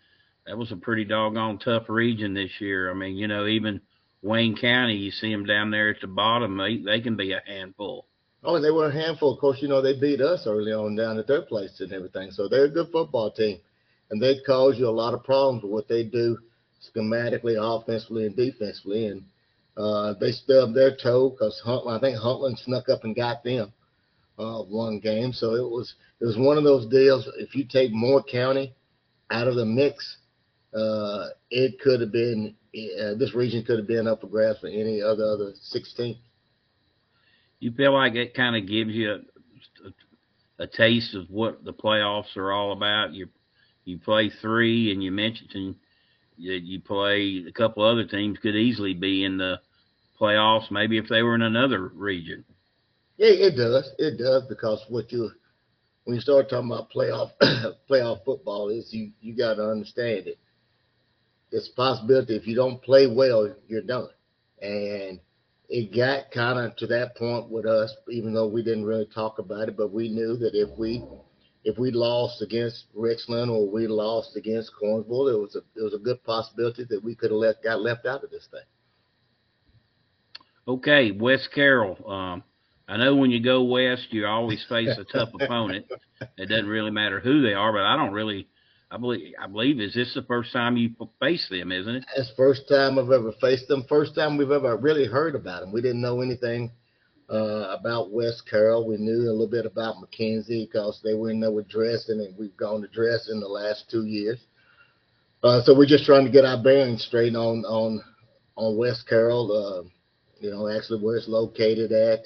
That 0.45 0.58
was 0.58 0.72
a 0.72 0.78
pretty 0.78 1.06
doggone 1.06 1.60
tough 1.60 1.89
region 1.89 2.34
this 2.34 2.60
year. 2.60 2.89
I 2.89 2.93
mean, 2.93 3.16
you 3.16 3.28
know, 3.28 3.45
even 3.45 3.82
Wayne 4.22 4.58
County, 4.58 4.95
you 4.95 5.12
see 5.12 5.32
them 5.32 5.45
down 5.45 5.72
there 5.72 5.89
at 5.89 6.02
the 6.02 6.08
bottom, 6.08 6.58
they 6.58 6.78
they 6.78 7.02
can 7.02 7.16
be 7.16 7.34
a 7.34 7.41
handful. 7.45 8.06
Oh, 8.43 8.56
and 8.56 8.64
they 8.64 8.72
were 8.72 8.88
a 8.88 8.93
handful. 8.93 9.34
Of 9.34 9.39
course, 9.39 9.62
you 9.62 9.68
know 9.68 9.82
they 9.82 10.00
beat 10.00 10.22
us 10.22 10.47
early 10.47 10.72
on 10.72 10.95
down 10.95 11.20
at 11.20 11.28
their 11.28 11.41
place 11.41 11.80
and 11.80 11.91
everything. 11.91 12.32
So 12.32 12.47
they're 12.47 12.66
a 12.66 12.70
good 12.70 12.89
football 12.91 13.32
team, 13.32 13.60
and 14.10 14.22
they 14.22 14.39
cause 14.45 14.78
you 14.78 14.88
a 14.88 14.89
lot 14.89 15.14
of 15.14 15.24
problems 15.24 15.64
with 15.64 15.72
what 15.72 15.88
they 15.88 16.04
do 16.04 16.38
schematically, 16.82 17.58
offensively, 17.60 18.26
and 18.26 18.36
defensively. 18.36 19.08
And 19.08 19.24
uh, 19.78 20.14
they 20.20 20.32
stubbed 20.32 20.76
their 20.76 20.95
toe 20.95 21.30
because 21.30 21.62
I 21.66 22.00
think 22.00 22.18
Huntland 22.18 22.58
snuck 22.60 22.89
up 22.89 23.04
and 23.04 23.16
got 23.16 23.43
them 23.43 23.74
uh, 24.40 24.64
one 24.64 25.00
game. 25.00 25.34
So 25.34 25.56
it 25.56 25.70
was 25.70 25.94
it 26.20 26.26
was 26.26 26.38
one 26.38 26.58
of 26.58 26.64
those 26.64 26.88
deals. 26.88 27.30
If 27.38 27.54
you 27.56 27.66
take 27.66 27.92
Moore 27.92 28.24
County 28.24 28.74
out 29.30 29.48
of 29.48 29.56
the 29.56 29.66
mix, 29.66 30.18
uh, 30.74 31.28
it 31.52 31.80
could 31.80 32.02
have 32.02 32.12
been 32.12 32.56
uh, 32.74 33.16
this 33.18 33.36
region 33.36 33.64
could 33.64 33.78
have 33.78 33.88
been 33.88 34.08
up 34.08 34.22
for 34.22 34.28
grabs 34.28 34.60
for 34.60 34.68
any 34.68 35.02
other 35.02 35.26
other 35.26 35.54
16. 35.62 36.18
You 37.60 37.72
feel 37.74 37.94
like 37.94 38.16
it 38.16 38.34
kind 38.34 38.56
of 38.56 38.68
gives 38.68 38.92
you 38.92 39.12
a, 39.12 39.20
a, 39.88 40.64
a 40.64 40.68
taste 40.68 41.14
of 41.14 41.30
what 41.30 41.66
the 41.66 41.74
playoffs 41.74 42.38
are 42.38 42.54
all 42.54 42.72
about. 42.72 43.14
You 43.14 43.28
you 43.84 43.98
play 43.98 44.32
three, 44.42 44.92
and 44.92 45.04
you 45.04 45.12
mentioned 45.12 45.76
that 46.38 46.62
you 46.64 46.80
play 46.80 47.44
a 47.48 47.52
couple 47.52 47.84
other 47.84 48.06
teams 48.06 48.38
could 48.40 48.56
easily 48.56 48.94
be 48.94 49.26
in 49.26 49.38
the 49.38 49.60
playoffs. 50.20 50.72
Maybe 50.72 50.98
if 50.98 51.10
they 51.10 51.24
were 51.24 51.36
in 51.36 51.42
another 51.42 51.88
region. 51.88 52.46
Yeah, 53.20 53.48
it 53.48 53.58
does. 53.58 53.92
It 53.98 54.18
does 54.18 54.44
because 54.48 54.82
what 54.88 55.12
you 55.12 55.30
when 56.06 56.16
you 56.16 56.22
start 56.22 56.50
talking 56.50 56.72
about 56.72 56.90
playoff 56.90 57.32
playoff 57.90 58.24
football 58.24 58.70
is 58.70 58.94
you 58.94 59.12
you 59.20 59.36
got 59.36 59.56
to 59.56 59.70
understand 59.70 60.28
it. 60.28 60.40
It's 61.52 61.70
a 61.70 61.76
possibility 61.76 62.38
if 62.38 62.48
you 62.48 62.56
don't 62.56 62.82
play 62.82 63.08
well, 63.08 63.54
you're 63.68 63.82
done. 63.82 64.08
And 64.62 65.20
it 65.68 65.94
got 65.94 66.32
kind 66.32 66.60
of 66.60 66.78
to 66.78 66.88
that 66.88 67.18
point 67.18 67.50
with 67.50 67.66
us, 67.66 67.94
even 68.10 68.34
though 68.34 68.48
we 68.48 68.64
didn't 68.64 68.86
really 68.86 69.08
talk 69.14 69.38
about 69.38 69.68
it, 69.68 69.76
but 69.76 69.92
we 69.92 70.08
knew 70.08 70.38
that 70.38 70.56
if 70.56 70.70
we 70.80 71.04
if 71.66 71.78
we 71.78 71.92
lost 71.92 72.42
against 72.42 72.86
Richland 72.94 73.52
or 73.52 73.70
we 73.70 73.86
lost 73.88 74.38
against 74.38 74.72
Cornsville, 74.80 75.28
it 75.28 75.38
was 75.38 75.58
a 75.58 75.78
it 75.78 75.84
was 75.84 75.94
a 75.94 76.00
good 76.00 76.24
possibility 76.24 76.86
that 76.90 77.04
we 77.04 77.16
could 77.16 77.32
have 77.32 77.40
left 77.40 77.66
got 77.66 77.82
left 77.82 78.06
out 78.06 78.24
of 78.24 78.30
this 78.30 78.48
thing. 78.50 78.62
Okay, 80.70 81.12
West 81.12 81.50
Carroll. 81.54 81.98
Um, 82.10 82.44
I 82.90 82.98
know 82.98 83.16
when 83.16 83.30
you 83.30 83.40
go 83.42 83.62
west, 83.64 84.08
you 84.10 84.26
always 84.26 84.66
face 84.68 84.98
a 84.98 85.04
tough 85.04 85.30
opponent. 85.40 85.86
It 86.38 86.50
doesn't 86.50 86.68
really 86.68 86.90
matter 86.90 87.20
who 87.20 87.42
they 87.42 87.54
are, 87.54 87.72
but 87.72 87.84
I 87.84 87.96
don't 87.96 88.12
really. 88.12 88.48
I 88.92 88.98
believe. 88.98 89.36
I 89.40 89.46
believe 89.46 89.80
is 89.80 89.94
this 89.94 90.16
the 90.16 90.24
first 90.24 90.52
time 90.52 90.76
you 90.76 90.90
face 91.20 91.48
them, 91.50 91.72
isn't 91.72 91.96
it? 91.96 92.06
It's 92.18 92.32
first 92.36 92.68
time 92.68 92.98
I've 92.98 93.12
ever 93.12 93.32
faced 93.40 93.68
them. 93.68 93.86
First 93.88 94.16
time 94.16 94.36
we've 94.36 94.50
ever 94.50 94.76
really 94.76 95.06
heard 95.06 95.36
about 95.36 95.62
them. 95.62 95.72
We 95.72 95.82
didn't 95.82 96.02
know 96.02 96.22
anything 96.22 96.72
uh, 97.30 97.76
about 97.80 98.12
West 98.12 98.44
Carroll. 98.50 98.88
We 98.88 98.98
knew 98.98 99.30
a 99.30 99.32
little 99.32 99.48
bit 99.48 99.68
about 99.68 99.98
McKenzie 99.98 100.68
because 100.68 101.00
they 101.04 101.14
were 101.14 101.30
in 101.30 101.40
there 101.40 101.52
with 101.52 101.70
Dresden, 101.70 102.20
and 102.22 102.36
we've 102.38 102.58
gone 102.58 102.82
to 102.82 102.88
Dresden 102.88 103.40
the 103.40 103.48
last 103.48 103.86
two 103.92 104.06
years. 104.06 104.40
Uh, 105.44 105.62
so 105.62 105.78
we're 105.78 105.86
just 105.86 106.06
trying 106.06 106.26
to 106.26 106.32
get 106.32 106.44
our 106.44 106.62
bearings 106.62 107.06
straight 107.06 107.36
on 107.36 107.64
on 107.66 108.02
on 108.56 108.78
West 108.78 109.08
Carroll. 109.08 109.52
Uh, 109.52 109.88
you 110.42 110.50
know, 110.50 110.68
actually 110.68 111.02
where 111.04 111.18
it's 111.18 111.28
located 111.28 111.92
at 111.92 112.22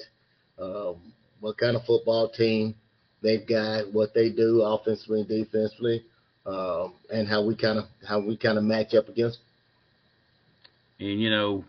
uh, 0.58 0.92
what 1.40 1.58
kind 1.58 1.76
of 1.76 1.84
football 1.84 2.28
team 2.28 2.74
they've 3.22 3.46
got, 3.46 3.92
what 3.92 4.14
they 4.14 4.30
do 4.30 4.62
offensively 4.62 5.20
and 5.20 5.28
defensively, 5.28 6.04
um, 6.46 6.94
and 7.12 7.26
how 7.26 7.44
we 7.44 7.56
kind 7.56 7.78
of 7.78 7.86
how 8.06 8.20
we 8.20 8.36
kind 8.36 8.58
of 8.58 8.64
match 8.64 8.94
up 8.94 9.08
against. 9.08 9.38
Them. 9.38 11.08
And 11.08 11.20
you 11.20 11.30
know, 11.30 11.64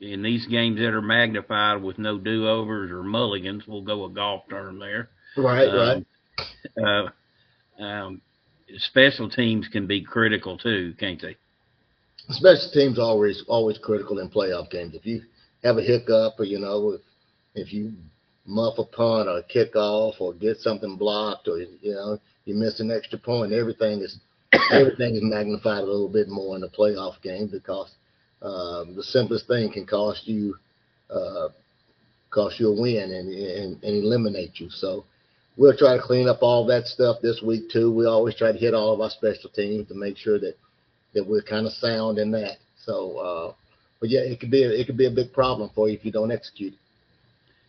in 0.00 0.22
these 0.22 0.46
games 0.46 0.78
that 0.78 0.94
are 0.94 1.02
magnified 1.02 1.82
with 1.82 1.98
no 1.98 2.18
do-overs 2.18 2.90
or 2.90 3.02
mulligans, 3.02 3.64
we'll 3.66 3.82
go 3.82 4.04
a 4.04 4.10
golf 4.10 4.42
term 4.48 4.78
there. 4.78 5.08
Right, 5.36 5.68
um, 5.68 6.06
right. 6.78 7.12
Uh, 7.78 7.82
um, 7.82 8.20
special 8.78 9.28
teams 9.28 9.68
can 9.68 9.86
be 9.86 10.02
critical 10.02 10.56
too, 10.56 10.94
can't 10.98 11.20
they? 11.20 11.36
Special 12.30 12.70
teams 12.72 12.98
always 12.98 13.42
always 13.48 13.78
critical 13.78 14.18
in 14.18 14.28
playoff 14.28 14.70
games. 14.70 14.94
If 14.94 15.06
you 15.06 15.22
have 15.64 15.78
a 15.78 15.82
hiccup, 15.82 16.34
or 16.38 16.44
you 16.44 16.58
know, 16.58 16.92
if 16.92 17.00
if 17.58 17.72
you 17.72 17.92
muff 18.48 18.78
a 18.78 18.84
punt 18.84 19.28
or 19.28 19.42
kick 19.42 19.76
off 19.76 20.14
or 20.20 20.32
get 20.32 20.56
something 20.58 20.96
blocked 20.96 21.48
or 21.48 21.58
you 21.58 21.92
know 21.92 22.18
you 22.46 22.54
miss 22.54 22.80
an 22.80 22.90
extra 22.90 23.18
point, 23.18 23.52
everything 23.52 24.00
is 24.00 24.18
everything 24.72 25.14
is 25.14 25.22
magnified 25.22 25.82
a 25.82 25.86
little 25.86 26.08
bit 26.08 26.28
more 26.28 26.56
in 26.56 26.62
a 26.62 26.68
playoff 26.68 27.20
game 27.22 27.48
because 27.52 27.90
um, 28.40 28.94
the 28.96 29.02
simplest 29.02 29.46
thing 29.46 29.70
can 29.70 29.86
cost 29.86 30.26
you 30.26 30.56
uh, 31.10 31.48
cost 32.30 32.58
you 32.58 32.68
a 32.68 32.80
win 32.80 33.10
and, 33.12 33.28
and, 33.32 33.82
and 33.82 34.04
eliminate 34.04 34.60
you. 34.60 34.70
So 34.70 35.04
we'll 35.56 35.76
try 35.76 35.96
to 35.96 36.02
clean 36.02 36.28
up 36.28 36.38
all 36.42 36.66
that 36.66 36.86
stuff 36.86 37.16
this 37.22 37.42
week 37.42 37.70
too. 37.70 37.92
We 37.92 38.06
always 38.06 38.34
try 38.34 38.52
to 38.52 38.58
hit 38.58 38.74
all 38.74 38.94
of 38.94 39.00
our 39.00 39.10
special 39.10 39.50
teams 39.50 39.88
to 39.88 39.94
make 39.94 40.16
sure 40.16 40.38
that 40.38 40.56
that 41.14 41.26
we're 41.26 41.42
kind 41.42 41.66
of 41.66 41.72
sound 41.72 42.18
in 42.18 42.30
that. 42.32 42.58
So, 42.84 43.18
uh, 43.18 43.52
but 44.00 44.08
yeah, 44.08 44.20
it 44.20 44.40
could 44.40 44.50
be 44.50 44.62
a, 44.62 44.70
it 44.70 44.86
could 44.86 44.96
be 44.96 45.06
a 45.06 45.10
big 45.10 45.32
problem 45.32 45.70
for 45.74 45.88
you 45.88 45.96
if 45.96 46.04
you 46.04 46.12
don't 46.12 46.32
execute 46.32 46.72
it 46.72 46.78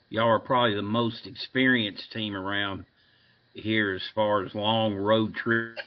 y'all 0.10 0.28
are 0.28 0.39
probably 0.39 0.76
the 0.76 0.82
most 0.82 1.26
experienced 1.26 2.12
team 2.12 2.36
around 2.36 2.86
here 3.53 3.93
as 3.93 4.03
far 4.14 4.45
as 4.45 4.53
long 4.53 4.95
road 4.95 5.34
trips 5.36 5.82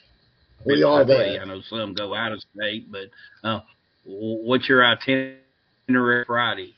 We 0.64 0.82
are 0.82 1.04
there. 1.04 1.40
I 1.40 1.44
know 1.44 1.60
some 1.68 1.94
go 1.94 2.14
out 2.14 2.32
of 2.32 2.40
state, 2.54 2.90
but 2.90 3.10
uh, 3.42 3.60
what's 4.04 4.68
your 4.68 4.84
itinerary 4.84 6.24
Friday? 6.26 6.74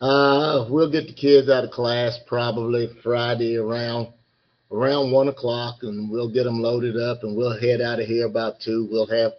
Uh, 0.00 0.66
we'll 0.70 0.90
get 0.90 1.06
the 1.06 1.12
kids 1.12 1.50
out 1.50 1.64
of 1.64 1.70
class 1.70 2.18
probably 2.26 2.88
Friday 3.02 3.56
around 3.56 4.08
around 4.70 5.10
one 5.10 5.28
o'clock, 5.28 5.76
and 5.82 6.10
we'll 6.10 6.32
get 6.32 6.44
them 6.44 6.60
loaded 6.60 6.96
up, 6.96 7.22
and 7.22 7.36
we'll 7.36 7.58
head 7.58 7.80
out 7.80 8.00
of 8.00 8.06
here 8.06 8.26
about 8.26 8.60
two. 8.60 8.86
We'll 8.90 9.06
have 9.06 9.32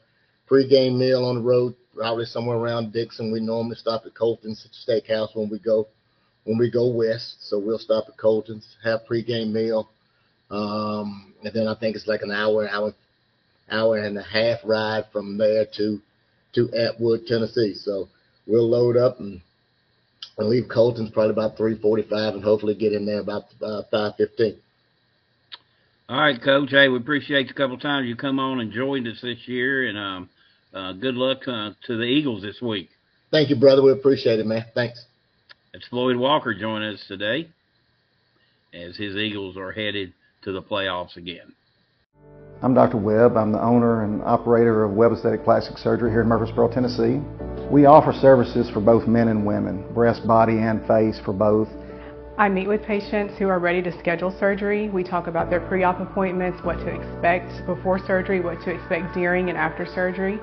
pregame 0.50 0.98
meal 0.98 1.24
on 1.26 1.36
the 1.36 1.42
road, 1.42 1.76
probably 1.96 2.26
somewhere 2.26 2.58
around 2.58 2.92
Dickson. 2.92 3.32
We 3.32 3.40
normally 3.40 3.76
stop 3.76 4.06
at 4.06 4.16
Colton's 4.16 4.68
Steakhouse 4.88 5.36
when 5.36 5.50
we 5.50 5.60
go 5.60 5.88
when 6.46 6.58
we 6.58 6.72
go 6.72 6.88
west, 6.88 7.48
so 7.48 7.60
we'll 7.60 7.80
stop 7.80 8.06
at 8.08 8.18
Colton's, 8.18 8.76
have 8.84 9.02
pregame 9.10 9.52
meal, 9.52 9.90
um, 10.50 11.34
and 11.44 11.54
then 11.54 11.68
I 11.68 11.76
think 11.76 11.96
it's 11.96 12.08
like 12.08 12.22
an 12.22 12.32
hour, 12.32 12.68
hour, 12.68 12.94
hour 13.70 13.98
and 13.98 14.18
a 14.18 14.24
half 14.24 14.60
ride 14.64 15.06
from 15.12 15.38
there 15.38 15.66
to 15.78 16.02
to 16.56 16.74
Atwood, 16.74 17.28
Tennessee. 17.28 17.76
So 17.76 18.10
we'll 18.48 18.68
load 18.68 18.98
up 18.98 19.20
and 19.20 19.42
and 20.38 20.50
leave 20.50 20.68
Colton's 20.70 21.12
probably 21.12 21.32
about 21.32 21.58
3:45, 21.58 22.36
and 22.36 22.44
hopefully 22.44 22.74
get 22.74 22.94
in 22.94 23.06
there 23.06 23.20
about 23.20 23.44
uh, 23.62 23.84
5:15. 23.92 24.56
All 26.08 26.20
right, 26.20 26.42
Coach. 26.42 26.72
Hey, 26.72 26.88
we 26.88 26.98
appreciate 26.98 27.48
the 27.48 27.54
couple 27.54 27.78
times 27.78 28.08
you 28.08 28.16
come 28.16 28.40
on 28.40 28.60
and 28.60 28.72
joined 28.72 29.08
us 29.08 29.22
this 29.22 29.48
year, 29.48 29.88
and 29.88 29.98
um, 29.98 30.30
uh, 30.74 30.94
good 30.94 31.16
luck 31.16 31.48
uh, 31.48 31.72
to 31.86 31.98
the 31.98 32.04
Eagles 32.04 32.42
this 32.42 32.60
week. 32.62 32.90
Thank 33.30 33.52
you, 33.52 33.56
brother. 33.56 33.84
We 33.84 33.92
appreciate 33.92 34.40
it, 34.40 34.46
man. 34.48 34.66
Thanks. 34.74 35.06
It's 35.72 35.88
Floyd 35.88 36.16
Walker 36.16 36.56
joining 36.56 36.96
us 36.96 37.06
today 37.08 37.48
as 38.74 38.98
his 38.98 39.16
Eagles 39.16 39.56
are 39.56 39.72
headed 39.72 40.14
to 40.42 40.52
the 40.52 40.64
playoffs 40.64 41.16
again. 41.16 41.54
I'm 42.64 42.74
Dr. 42.74 42.98
Webb. 42.98 43.38
I'm 43.38 43.52
the 43.52 43.62
owner 43.62 44.04
and 44.04 44.24
operator 44.24 44.84
of 44.84 44.94
Webb 44.94 45.12
Aesthetic 45.12 45.44
Plastic 45.44 45.78
Surgery 45.78 46.10
here 46.10 46.22
in 46.22 46.28
Murfreesboro, 46.28 46.74
Tennessee. 46.74 47.22
We 47.70 47.86
offer 47.86 48.14
services 48.14 48.68
for 48.72 48.80
both 48.80 49.08
men 49.08 49.28
and 49.28 49.46
women, 49.46 49.86
breast, 49.94 50.26
body, 50.26 50.58
and 50.58 50.82
face 50.88 51.20
for 51.24 51.34
both. 51.34 51.70
I 52.40 52.48
meet 52.48 52.70
with 52.70 52.82
patients 52.84 53.34
who 53.38 53.50
are 53.50 53.60
ready 53.60 53.82
to 53.82 53.92
schedule 54.00 54.32
surgery. 54.40 54.88
We 54.88 55.04
talk 55.04 55.28
about 55.28 55.50
their 55.50 55.60
pre-op 55.60 56.00
appointments, 56.00 56.64
what 56.64 56.78
to 56.80 56.88
expect 56.88 57.66
before 57.66 58.00
surgery, 58.00 58.40
what 58.40 58.62
to 58.62 58.72
expect 58.72 59.14
during 59.14 59.50
and 59.50 59.58
after 59.58 59.86
surgery. 59.86 60.40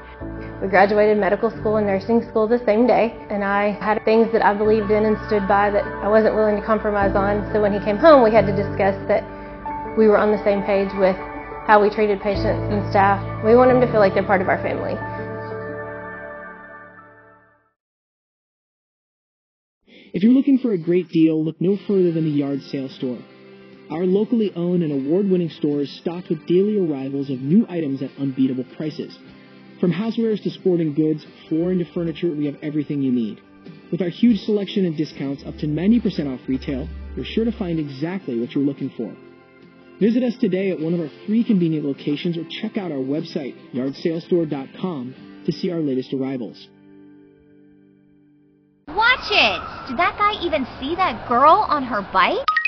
We 0.61 0.69
graduated 0.69 1.17
medical 1.17 1.49
school 1.49 1.79
and 1.79 1.87
nursing 1.87 2.21
school 2.29 2.47
the 2.47 2.63
same 2.67 2.87
day, 2.87 3.17
and 3.31 3.43
I 3.43 3.71
had 3.81 4.05
things 4.05 4.31
that 4.33 4.45
I 4.45 4.53
believed 4.53 4.91
in 4.91 5.07
and 5.07 5.17
stood 5.27 5.49
by 5.49 5.71
that 5.71 5.85
I 6.05 6.09
wasn't 6.09 6.35
willing 6.35 6.61
to 6.61 6.67
compromise 6.67 7.17
on. 7.17 7.51
So 7.55 7.63
when 7.63 7.73
he 7.73 7.81
came 7.81 7.97
home, 7.97 8.23
we 8.23 8.31
had 8.31 8.45
to 8.45 8.53
discuss 8.53 8.93
that 9.09 9.25
we 9.97 10.07
were 10.07 10.19
on 10.19 10.31
the 10.31 10.45
same 10.45 10.63
page 10.65 10.93
with 11.01 11.17
how 11.65 11.81
we 11.81 11.89
treated 11.89 12.21
patients 12.21 12.61
and 12.77 12.85
staff. 12.91 13.25
We 13.43 13.57
want 13.57 13.71
them 13.71 13.81
to 13.81 13.91
feel 13.91 14.01
like 14.01 14.13
they're 14.13 14.23
part 14.23 14.43
of 14.43 14.51
our 14.51 14.61
family. 14.61 15.01
If 20.17 20.23
you're 20.23 20.33
looking 20.33 20.57
for 20.57 20.73
a 20.73 20.79
great 20.79 21.11
deal, 21.11 21.45
look 21.45 21.61
no 21.61 21.77
further 21.87 22.11
than 22.11 22.25
the 22.25 22.31
Yard 22.31 22.63
Sale 22.63 22.89
Store. 22.89 23.19
Our 23.91 24.07
locally 24.07 24.51
owned 24.57 24.83
and 24.83 24.91
award-winning 24.91 25.51
store 25.51 25.83
is 25.83 25.95
stocked 25.95 26.31
with 26.31 26.47
daily 26.47 26.79
arrivals 26.79 27.29
of 27.29 27.43
new 27.43 27.67
items 27.69 28.01
at 28.01 28.17
unbeatable 28.19 28.65
prices. 28.79 29.15
From 29.79 29.93
housewares 29.93 30.43
to 30.45 30.51
sporting 30.51 30.95
goods, 30.95 31.27
flooring 31.51 31.81
to 31.81 31.85
furniture, 31.93 32.35
we 32.35 32.47
have 32.47 32.57
everything 32.63 33.03
you 33.03 33.13
need. 33.13 33.43
With 33.93 34.01
our 34.01 34.09
huge 34.09 34.41
selection 34.41 34.87
and 34.87 34.97
discounts 34.97 35.45
up 35.45 35.59
to 35.59 35.67
90% 35.67 36.33
off 36.33 36.49
retail, 36.49 36.89
you're 37.15 37.27
sure 37.27 37.45
to 37.45 37.53
find 37.53 37.79
exactly 37.79 38.41
what 38.41 38.55
you're 38.55 38.65
looking 38.65 38.89
for. 38.97 39.15
Visit 40.01 40.23
us 40.23 40.39
today 40.39 40.71
at 40.71 40.81
one 40.81 40.95
of 40.95 41.01
our 41.01 41.11
three 41.27 41.45
convenient 41.45 41.85
locations 41.85 42.39
or 42.39 42.45
check 42.63 42.79
out 42.79 42.91
our 42.91 43.05
website, 43.05 43.55
yardsalestore.com, 43.75 45.43
to 45.45 45.53
see 45.53 45.71
our 45.71 45.81
latest 45.81 46.15
arrivals. 46.15 46.69
Watch 48.97 49.31
it! 49.31 49.63
Did 49.89 49.99
that 49.99 50.17
guy 50.19 50.43
even 50.43 50.67
see 50.81 50.95
that 50.95 51.29
girl 51.29 51.67
on 51.69 51.83
her 51.85 52.01
bike? 52.15 52.56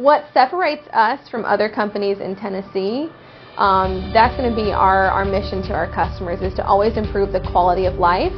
What 0.00 0.24
separates 0.32 0.88
us 0.94 1.28
from 1.28 1.44
other 1.44 1.68
companies 1.68 2.20
in 2.20 2.34
Tennessee, 2.34 3.12
um, 3.58 4.10
that's 4.14 4.34
going 4.34 4.48
to 4.48 4.56
be 4.56 4.72
our, 4.72 5.12
our 5.12 5.26
mission 5.26 5.60
to 5.68 5.74
our 5.74 5.92
customers 5.92 6.40
is 6.40 6.54
to 6.54 6.64
always 6.64 6.96
improve 6.96 7.32
the 7.32 7.40
quality 7.52 7.84
of 7.84 7.96
life. 7.96 8.32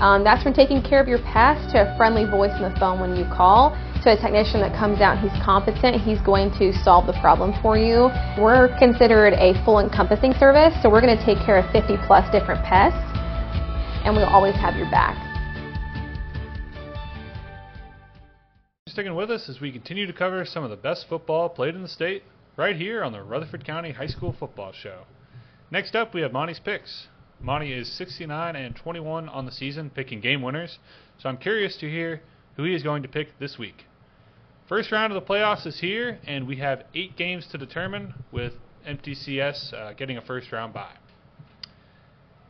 Um, 0.00 0.24
that's 0.24 0.42
from 0.42 0.54
taking 0.54 0.80
care 0.80 1.02
of 1.02 1.08
your 1.08 1.20
past 1.20 1.70
to 1.76 1.84
a 1.84 1.96
friendly 1.98 2.24
voice 2.24 2.56
on 2.56 2.64
the 2.64 2.72
phone 2.80 2.98
when 2.98 3.14
you 3.14 3.28
call 3.28 3.76
to 4.08 4.16
a 4.16 4.16
technician 4.16 4.64
that 4.64 4.72
comes 4.72 5.04
out 5.04 5.20
he's 5.20 5.36
competent 5.44 6.00
he's 6.00 6.20
going 6.22 6.50
to 6.58 6.72
solve 6.82 7.06
the 7.06 7.14
problem 7.20 7.52
for 7.62 7.78
you 7.78 8.10
we're 8.40 8.66
considered 8.80 9.34
a 9.34 9.52
full 9.64 9.78
encompassing 9.78 10.32
service 10.40 10.74
so 10.82 10.90
we're 10.90 11.00
going 11.00 11.14
to 11.14 11.24
take 11.24 11.38
care 11.46 11.58
of 11.60 11.70
50 11.70 11.94
plus 12.08 12.26
different 12.32 12.64
pests 12.64 12.98
and 14.02 14.16
we'll 14.16 14.26
always 14.26 14.56
have 14.56 14.74
your 14.74 14.90
back 14.90 15.31
Sticking 18.92 19.14
with 19.14 19.30
us 19.30 19.48
as 19.48 19.58
we 19.58 19.72
continue 19.72 20.06
to 20.06 20.12
cover 20.12 20.44
some 20.44 20.64
of 20.64 20.68
the 20.68 20.76
best 20.76 21.08
football 21.08 21.48
played 21.48 21.74
in 21.74 21.80
the 21.80 21.88
state 21.88 22.24
right 22.58 22.76
here 22.76 23.02
on 23.02 23.12
the 23.12 23.22
Rutherford 23.22 23.64
County 23.64 23.92
High 23.92 24.06
School 24.06 24.36
Football 24.38 24.72
Show. 24.72 25.04
Next 25.70 25.96
up, 25.96 26.12
we 26.12 26.20
have 26.20 26.30
Monty's 26.30 26.60
picks. 26.60 27.06
Monty 27.40 27.72
is 27.72 27.90
69 27.90 28.54
and 28.54 28.76
21 28.76 29.30
on 29.30 29.46
the 29.46 29.50
season, 29.50 29.88
picking 29.88 30.20
game 30.20 30.42
winners. 30.42 30.78
So 31.16 31.30
I'm 31.30 31.38
curious 31.38 31.78
to 31.78 31.88
hear 31.88 32.20
who 32.56 32.64
he 32.64 32.74
is 32.74 32.82
going 32.82 33.02
to 33.02 33.08
pick 33.08 33.38
this 33.38 33.56
week. 33.58 33.86
First 34.68 34.92
round 34.92 35.10
of 35.10 35.18
the 35.18 35.26
playoffs 35.26 35.66
is 35.66 35.80
here, 35.80 36.18
and 36.26 36.46
we 36.46 36.56
have 36.56 36.84
eight 36.94 37.16
games 37.16 37.46
to 37.46 37.56
determine, 37.56 38.12
with 38.30 38.52
MTCS 38.86 39.72
uh, 39.72 39.94
getting 39.94 40.18
a 40.18 40.20
first 40.20 40.52
round 40.52 40.74
bye. 40.74 40.98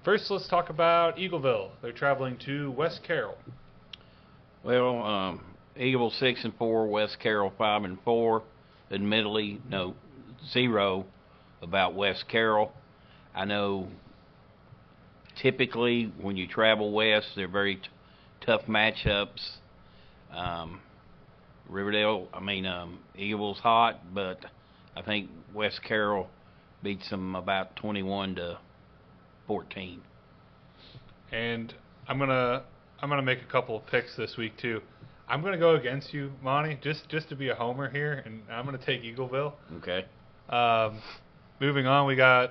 First, 0.04 0.28
let's 0.28 0.48
talk 0.48 0.70
about 0.70 1.18
Eagleville. 1.18 1.70
They're 1.82 1.92
traveling 1.92 2.36
to 2.46 2.72
West 2.72 3.04
Carroll. 3.04 3.38
Well, 4.64 5.04
um, 5.04 5.51
Eagle 5.78 6.10
six 6.10 6.44
and 6.44 6.54
four, 6.56 6.86
West 6.86 7.18
Carroll 7.20 7.52
five 7.56 7.84
and 7.84 7.98
four. 8.04 8.42
Admittedly, 8.90 9.60
no 9.68 9.94
zero 10.52 11.06
about 11.62 11.94
West 11.94 12.24
Carroll. 12.28 12.72
I 13.34 13.44
know 13.44 13.88
typically 15.40 16.12
when 16.20 16.36
you 16.36 16.46
travel 16.46 16.92
west, 16.92 17.28
they're 17.36 17.48
very 17.48 17.76
t- 17.76 17.82
tough 18.44 18.62
matchups. 18.68 19.56
Um, 20.30 20.80
Riverdale, 21.68 22.28
I 22.34 22.40
mean, 22.40 22.66
um, 22.66 22.98
Eagle's 23.16 23.58
hot, 23.58 24.14
but 24.14 24.44
I 24.96 25.02
think 25.02 25.30
West 25.54 25.80
Carroll 25.86 26.28
beats 26.82 27.08
them 27.10 27.34
about 27.34 27.76
21 27.76 28.34
to 28.36 28.58
14. 29.46 30.02
And 31.30 31.72
I'm 32.06 32.18
gonna 32.18 32.64
I'm 33.00 33.08
gonna 33.08 33.22
make 33.22 33.40
a 33.40 33.50
couple 33.50 33.76
of 33.76 33.86
picks 33.86 34.16
this 34.16 34.36
week 34.36 34.56
too. 34.58 34.82
I'm 35.32 35.40
gonna 35.40 35.56
go 35.56 35.76
against 35.76 36.12
you, 36.12 36.30
Monty, 36.42 36.78
just 36.82 37.08
just 37.08 37.30
to 37.30 37.36
be 37.36 37.48
a 37.48 37.54
homer 37.54 37.88
here, 37.88 38.22
and 38.26 38.42
I'm 38.50 38.66
gonna 38.66 38.76
take 38.76 39.02
Eagleville. 39.02 39.54
Okay. 39.78 40.04
Um, 40.50 41.00
moving 41.58 41.86
on, 41.86 42.06
we 42.06 42.16
got 42.16 42.50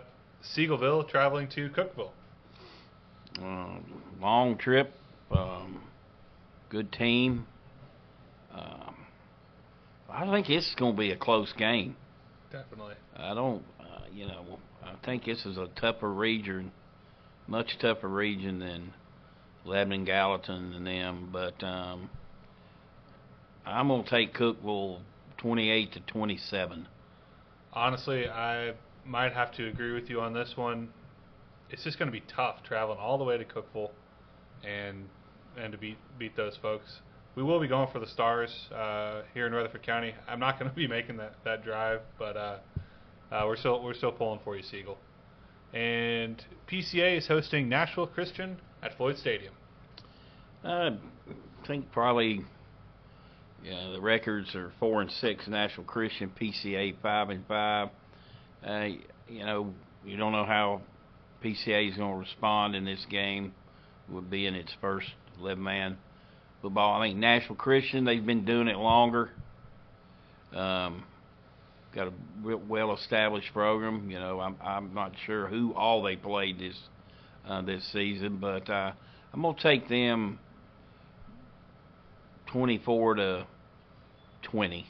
Seagleville 0.56 1.08
traveling 1.08 1.48
to 1.50 1.70
Cookeville. 1.70 2.10
Um, 3.40 4.02
long 4.20 4.58
trip, 4.58 4.96
um, 5.30 5.80
good 6.70 6.92
team. 6.92 7.46
Um, 8.52 8.96
I 10.10 10.26
think 10.32 10.48
this 10.48 10.68
is 10.68 10.76
going 10.76 10.94
to 10.94 10.98
be 10.98 11.12
a 11.12 11.18
close 11.18 11.54
game. 11.54 11.96
Definitely. 12.52 12.96
I 13.16 13.34
don't, 13.36 13.64
uh, 13.80 14.06
you 14.12 14.26
know, 14.28 14.60
I 14.84 14.94
think 15.06 15.26
this 15.26 15.46
is 15.46 15.58
a 15.58 15.68
tougher 15.80 16.12
region, 16.12 16.72
much 17.48 17.78
tougher 17.80 18.10
region 18.10 18.60
than 18.60 18.94
Lebanon, 19.66 20.04
Gallatin, 20.04 20.74
and 20.74 20.86
them. 20.86 21.30
But 21.32 21.64
um, 21.64 22.10
I'm 23.66 23.88
going 23.88 24.04
to 24.04 24.10
take 24.10 24.34
Cookeville 24.34 25.00
28 25.38 25.94
to 25.94 26.00
27. 26.02 26.88
Honestly, 27.74 28.28
I 28.28 28.74
might 29.06 29.34
have 29.34 29.52
to 29.56 29.68
agree 29.68 29.94
with 29.94 30.10
you 30.10 30.22
on 30.22 30.34
this 30.34 30.54
one. 30.56 30.90
It's 31.70 31.84
just 31.84 31.98
going 31.98 32.12
to 32.12 32.12
be 32.12 32.24
tough 32.36 32.58
traveling 32.64 33.00
all 33.00 33.18
the 33.18 33.24
way 33.24 33.38
to 33.38 33.46
Cookeville 33.46 33.92
and 34.64 35.08
and 35.58 35.72
to 35.72 35.78
beat 35.78 35.98
beat 36.18 36.36
those 36.36 36.58
folks. 36.62 37.00
We 37.36 37.44
will 37.44 37.60
be 37.60 37.68
going 37.68 37.90
for 37.92 38.00
the 38.00 38.08
stars 38.08 38.54
uh, 38.76 39.22
here 39.34 39.48
in 39.48 39.54
Rutherford 39.54 39.84
County. 39.84 40.14
I'm 40.28 40.40
not 40.40 40.60
going 40.60 40.70
to 40.70 40.76
be 40.76 40.88
making 40.88 41.18
that, 41.18 41.36
that 41.46 41.64
drive, 41.64 42.02
but 42.20 42.36
uh, 42.36 42.58
uh, 43.32 43.44
we're 43.46 43.56
still 43.56 43.82
we're 43.84 43.94
still 43.94 44.12
pulling 44.12 44.40
for 44.44 44.58
you, 44.58 44.64
Siegel. 44.64 44.98
And 45.74 46.44
PCA 46.70 47.18
is 47.18 47.28
hosting 47.28 47.70
Nashville 47.70 48.08
Christian 48.08 48.58
at 48.84 48.98
Floyd 48.98 49.18
Stadium. 49.18 49.54
I 50.64 50.98
think 51.66 51.92
probably 51.92 52.42
yeah, 53.64 53.92
the 53.92 54.02
records 54.02 54.54
are 54.56 54.72
four 54.80 55.02
and 55.02 55.12
six. 55.12 55.48
Nashville 55.48 55.84
Christian, 55.84 56.32
PCA 56.40 56.96
five 57.02 57.30
and 57.30 57.46
five. 57.48 57.90
Uh, 58.66 58.88
you 59.28 59.46
know, 59.46 59.74
you 60.06 60.18
don't 60.18 60.32
know 60.32 60.46
how 60.46 60.82
PCA 61.44 61.90
is 61.90 61.98
going 61.98 62.14
to 62.14 62.20
respond 62.20 62.76
in 62.76 62.86
this 62.86 63.06
game. 63.10 63.54
Would 64.10 64.30
be 64.30 64.46
in 64.46 64.56
its 64.56 64.72
first 64.82 65.08
11-man 65.40 65.98
football. 66.62 67.00
I 67.00 67.08
think 67.08 67.18
Nashville 67.18 67.56
Christian 67.56 68.04
they've 68.04 68.26
been 68.26 68.46
doing 68.46 68.68
it 68.68 68.78
longer. 68.78 69.30
Um, 70.54 71.06
got 71.96 72.08
a 72.08 72.14
real 72.42 72.62
well-established 72.68 73.54
program. 73.54 74.10
You 74.10 74.20
know, 74.20 74.40
I'm 74.40 74.56
I'm 74.62 74.94
not 74.94 75.14
sure 75.26 75.48
who 75.48 75.74
all 75.74 76.04
they 76.04 76.16
played 76.16 76.60
this 76.60 76.76
uh, 77.48 77.62
this 77.62 77.84
season, 77.94 78.38
but 78.38 78.70
uh, 78.70 78.92
I'm 79.34 79.42
gonna 79.42 79.58
take 79.62 79.88
them 79.88 80.40
24 82.52 83.16
to 83.16 83.48
20. 84.44 84.88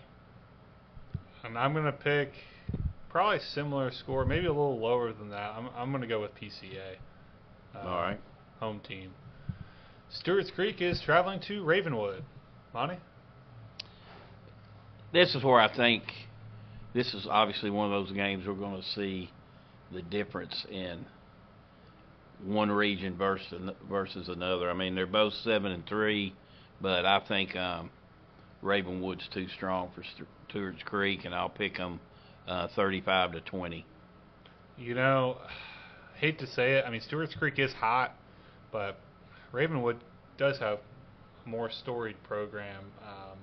And 1.43 1.57
I'm 1.57 1.73
gonna 1.73 1.91
pick 1.91 2.31
probably 3.09 3.39
similar 3.39 3.91
score, 3.91 4.25
maybe 4.25 4.45
a 4.45 4.53
little 4.53 4.79
lower 4.79 5.11
than 5.13 5.29
that. 5.29 5.53
I'm 5.55 5.69
I'm 5.75 5.91
gonna 5.91 6.07
go 6.07 6.21
with 6.21 6.31
PCA. 6.35 6.95
Uh, 7.75 7.79
all 7.79 8.01
right. 8.01 8.19
Home 8.59 8.79
team. 8.79 9.11
Stewart's 10.09 10.51
Creek 10.51 10.81
is 10.81 11.01
traveling 11.01 11.39
to 11.47 11.63
Ravenwood. 11.63 12.23
Monty? 12.73 12.97
This 15.13 15.35
is 15.35 15.43
where 15.43 15.59
I 15.59 15.73
think 15.75 16.03
this 16.93 17.13
is 17.13 17.27
obviously 17.29 17.69
one 17.69 17.91
of 17.91 17.91
those 17.91 18.15
games 18.15 18.45
we're 18.45 18.53
going 18.53 18.81
to 18.81 18.87
see 18.89 19.29
the 19.93 20.01
difference 20.01 20.65
in 20.69 21.05
one 22.45 22.71
region 22.71 23.17
versus 23.17 23.71
versus 23.89 24.29
another. 24.29 24.69
I 24.69 24.73
mean, 24.73 24.95
they're 24.95 25.05
both 25.05 25.33
seven 25.33 25.71
and 25.71 25.85
three, 25.85 26.33
but 26.81 27.05
I 27.05 27.19
think 27.27 27.55
um, 27.55 27.89
Ravenwood's 28.61 29.27
too 29.33 29.47
strong 29.55 29.89
for 29.95 30.03
Stewart's 30.49 30.83
Creek, 30.83 31.25
and 31.25 31.33
I'll 31.33 31.49
pick 31.49 31.77
them 31.77 31.99
uh, 32.47 32.67
35 32.75 33.33
to 33.33 33.41
20. 33.41 33.85
You 34.77 34.95
know, 34.95 35.37
hate 36.15 36.39
to 36.39 36.47
say 36.47 36.73
it. 36.73 36.85
I 36.85 36.89
mean, 36.89 37.01
Stewart's 37.01 37.35
Creek 37.35 37.57
is 37.57 37.73
hot, 37.73 38.15
but 38.71 38.99
Ravenwood 39.51 39.97
does 40.37 40.59
have 40.59 40.79
a 41.45 41.49
more 41.49 41.69
storied 41.69 42.21
program. 42.23 42.85
Um, 43.03 43.37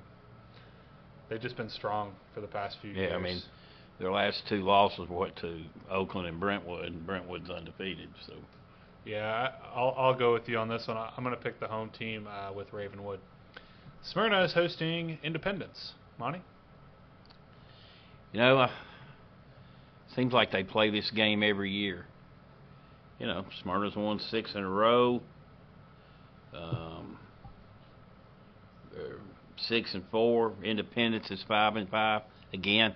they've 1.28 1.40
just 1.40 1.56
been 1.56 1.70
strong 1.70 2.12
for 2.34 2.40
the 2.40 2.46
past 2.46 2.76
few 2.80 2.90
yeah, 2.90 2.96
years. 2.96 3.10
Yeah, 3.10 3.16
I 3.16 3.22
mean, 3.22 3.42
their 3.98 4.12
last 4.12 4.42
two 4.48 4.62
losses 4.62 5.08
were 5.08 5.16
what 5.16 5.36
to 5.36 5.62
Oakland 5.90 6.28
and 6.28 6.38
Brentwood, 6.38 6.86
and 6.86 7.06
Brentwood's 7.06 7.50
undefeated. 7.50 8.08
So. 8.26 8.34
Yeah, 9.04 9.52
I'll 9.74 9.94
I'll 9.96 10.14
go 10.14 10.32
with 10.32 10.48
you 10.48 10.58
on 10.58 10.68
this 10.68 10.86
one. 10.86 10.96
I'm 10.96 11.24
going 11.24 11.34
to 11.34 11.42
pick 11.42 11.58
the 11.60 11.66
home 11.66 11.90
team 11.90 12.26
uh, 12.26 12.52
with 12.52 12.72
Ravenwood. 12.72 13.20
Smyrna 14.02 14.44
is 14.44 14.52
hosting 14.52 15.18
Independence. 15.22 15.92
Monty. 16.18 16.42
You 18.32 18.40
know, 18.40 18.58
uh, 18.58 18.70
seems 20.14 20.32
like 20.32 20.50
they 20.52 20.64
play 20.64 20.90
this 20.90 21.10
game 21.10 21.42
every 21.42 21.70
year. 21.70 22.06
You 23.18 23.26
know, 23.26 23.44
Smyrna's 23.62 23.96
won 23.96 24.20
six 24.30 24.54
in 24.54 24.62
a 24.62 24.68
row. 24.68 25.20
Um, 26.54 27.18
six 29.56 29.94
and 29.94 30.04
four. 30.10 30.52
Independence 30.62 31.30
is 31.30 31.44
five 31.48 31.76
and 31.76 31.88
five. 31.88 32.22
Again, 32.52 32.94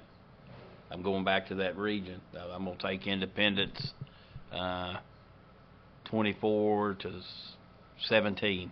I'm 0.91 1.03
going 1.03 1.25
back 1.25 1.49
to 1.49 1.57
that 1.57 1.77
region. 1.77 2.21
I'm 2.53 2.65
going 2.65 2.79
to 2.79 2.87
take 2.87 3.07
Independence 3.07 3.93
uh, 4.53 4.97
24 6.05 6.95
to 7.01 7.21
17. 8.09 8.71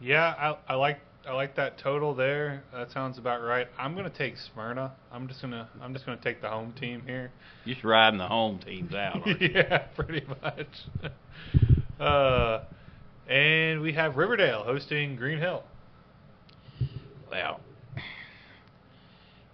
Yeah, 0.00 0.34
I, 0.38 0.72
I 0.72 0.74
like 0.76 0.98
I 1.28 1.32
like 1.32 1.56
that 1.56 1.78
total 1.78 2.14
there. 2.14 2.62
That 2.72 2.90
sounds 2.90 3.18
about 3.18 3.42
right. 3.42 3.68
I'm 3.78 3.94
gonna 3.94 4.08
take 4.08 4.34
Smyrna. 4.52 4.92
I'm 5.12 5.28
just 5.28 5.42
gonna 5.42 5.68
I'm 5.82 5.92
just 5.92 6.06
gonna 6.06 6.20
take 6.22 6.40
the 6.40 6.48
home 6.48 6.72
team 6.72 7.02
here. 7.06 7.30
You're 7.64 7.74
just 7.74 7.84
riding 7.84 8.18
the 8.18 8.26
home 8.26 8.58
teams 8.58 8.94
out. 8.94 9.18
yeah, 9.40 9.78
pretty 9.94 10.26
much. 10.42 11.12
uh, 12.00 12.64
and 13.28 13.82
we 13.82 13.92
have 13.92 14.16
Riverdale 14.16 14.64
hosting 14.64 15.16
Green 15.16 15.38
Hill. 15.38 15.62
Well, 17.30 17.60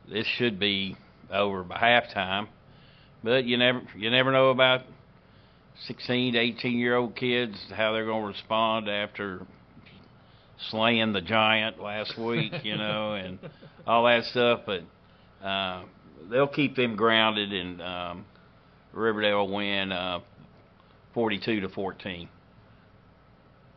this 0.09 0.27
should 0.39 0.61
be 0.61 0.97
over 1.33 1.65
by 1.65 1.77
halftime, 1.77 2.47
but 3.25 3.45
you 3.45 3.57
never 3.57 3.83
you 3.97 4.11
never 4.11 4.31
know 4.31 4.51
about 4.51 4.83
16 5.87 6.35
to 6.35 6.39
18 6.39 6.79
year 6.79 6.95
old 6.97 7.17
kids 7.17 7.59
how 7.75 7.93
they're 7.93 8.07
going 8.07 8.23
to 8.23 8.29
respond 8.29 8.89
after 8.89 9.45
slaying 10.71 11.13
the 11.13 11.21
giant 11.21 11.81
last 11.81 12.19
week, 12.19 12.53
you 12.65 12.77
know, 12.77 13.15
and 13.15 13.39
all 13.87 14.05
that 14.05 14.25
stuff. 14.25 14.61
But 14.67 14.83
uh, 15.47 15.85
they'll 16.31 16.49
keep 16.49 16.77
them 16.77 16.97
grounded, 16.97 17.53
and 17.53 17.83
um, 17.83 18.25
Riverdale 18.93 19.47
will 19.47 19.57
win 19.57 19.93
uh, 19.93 20.21
42 21.15 21.61
to 21.61 21.69
14. 21.69 22.29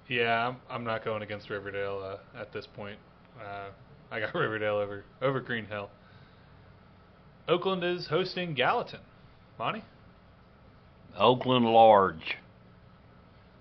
Yeah, 0.07 0.47
I'm, 0.47 0.57
I'm 0.69 0.84
not 0.84 1.05
going 1.05 1.21
against 1.21 1.49
Riverdale 1.49 2.19
uh, 2.36 2.39
at 2.39 2.51
this 2.51 2.67
point. 2.75 2.97
Uh, 3.39 3.69
I 4.11 4.19
got 4.19 4.34
Riverdale 4.36 4.75
over 4.75 5.03
over 5.21 5.39
Green 5.39 5.65
Hill. 5.65 5.89
Oakland 7.47 7.84
is 7.84 8.07
hosting 8.07 8.53
Gallatin. 8.53 8.99
Monty? 9.57 9.84
Oakland 11.17 11.65
Large 11.65 12.38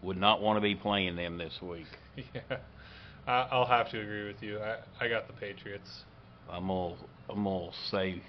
would 0.02 0.16
not 0.16 0.40
want 0.40 0.56
to 0.56 0.60
be 0.60 0.74
playing 0.74 1.16
them 1.16 1.38
this 1.38 1.58
week. 1.62 1.86
Yeah, 2.34 2.56
I'll 3.28 3.66
have 3.66 3.90
to 3.90 4.00
agree 4.00 4.26
with 4.26 4.42
you. 4.42 4.58
I, 4.58 4.78
I 5.04 5.08
got 5.08 5.26
the 5.26 5.34
Patriots. 5.34 6.04
I'm 6.50 6.68
gonna 6.68 6.94
I'm 7.28 7.44
gonna 7.44 7.70
say 7.90 8.22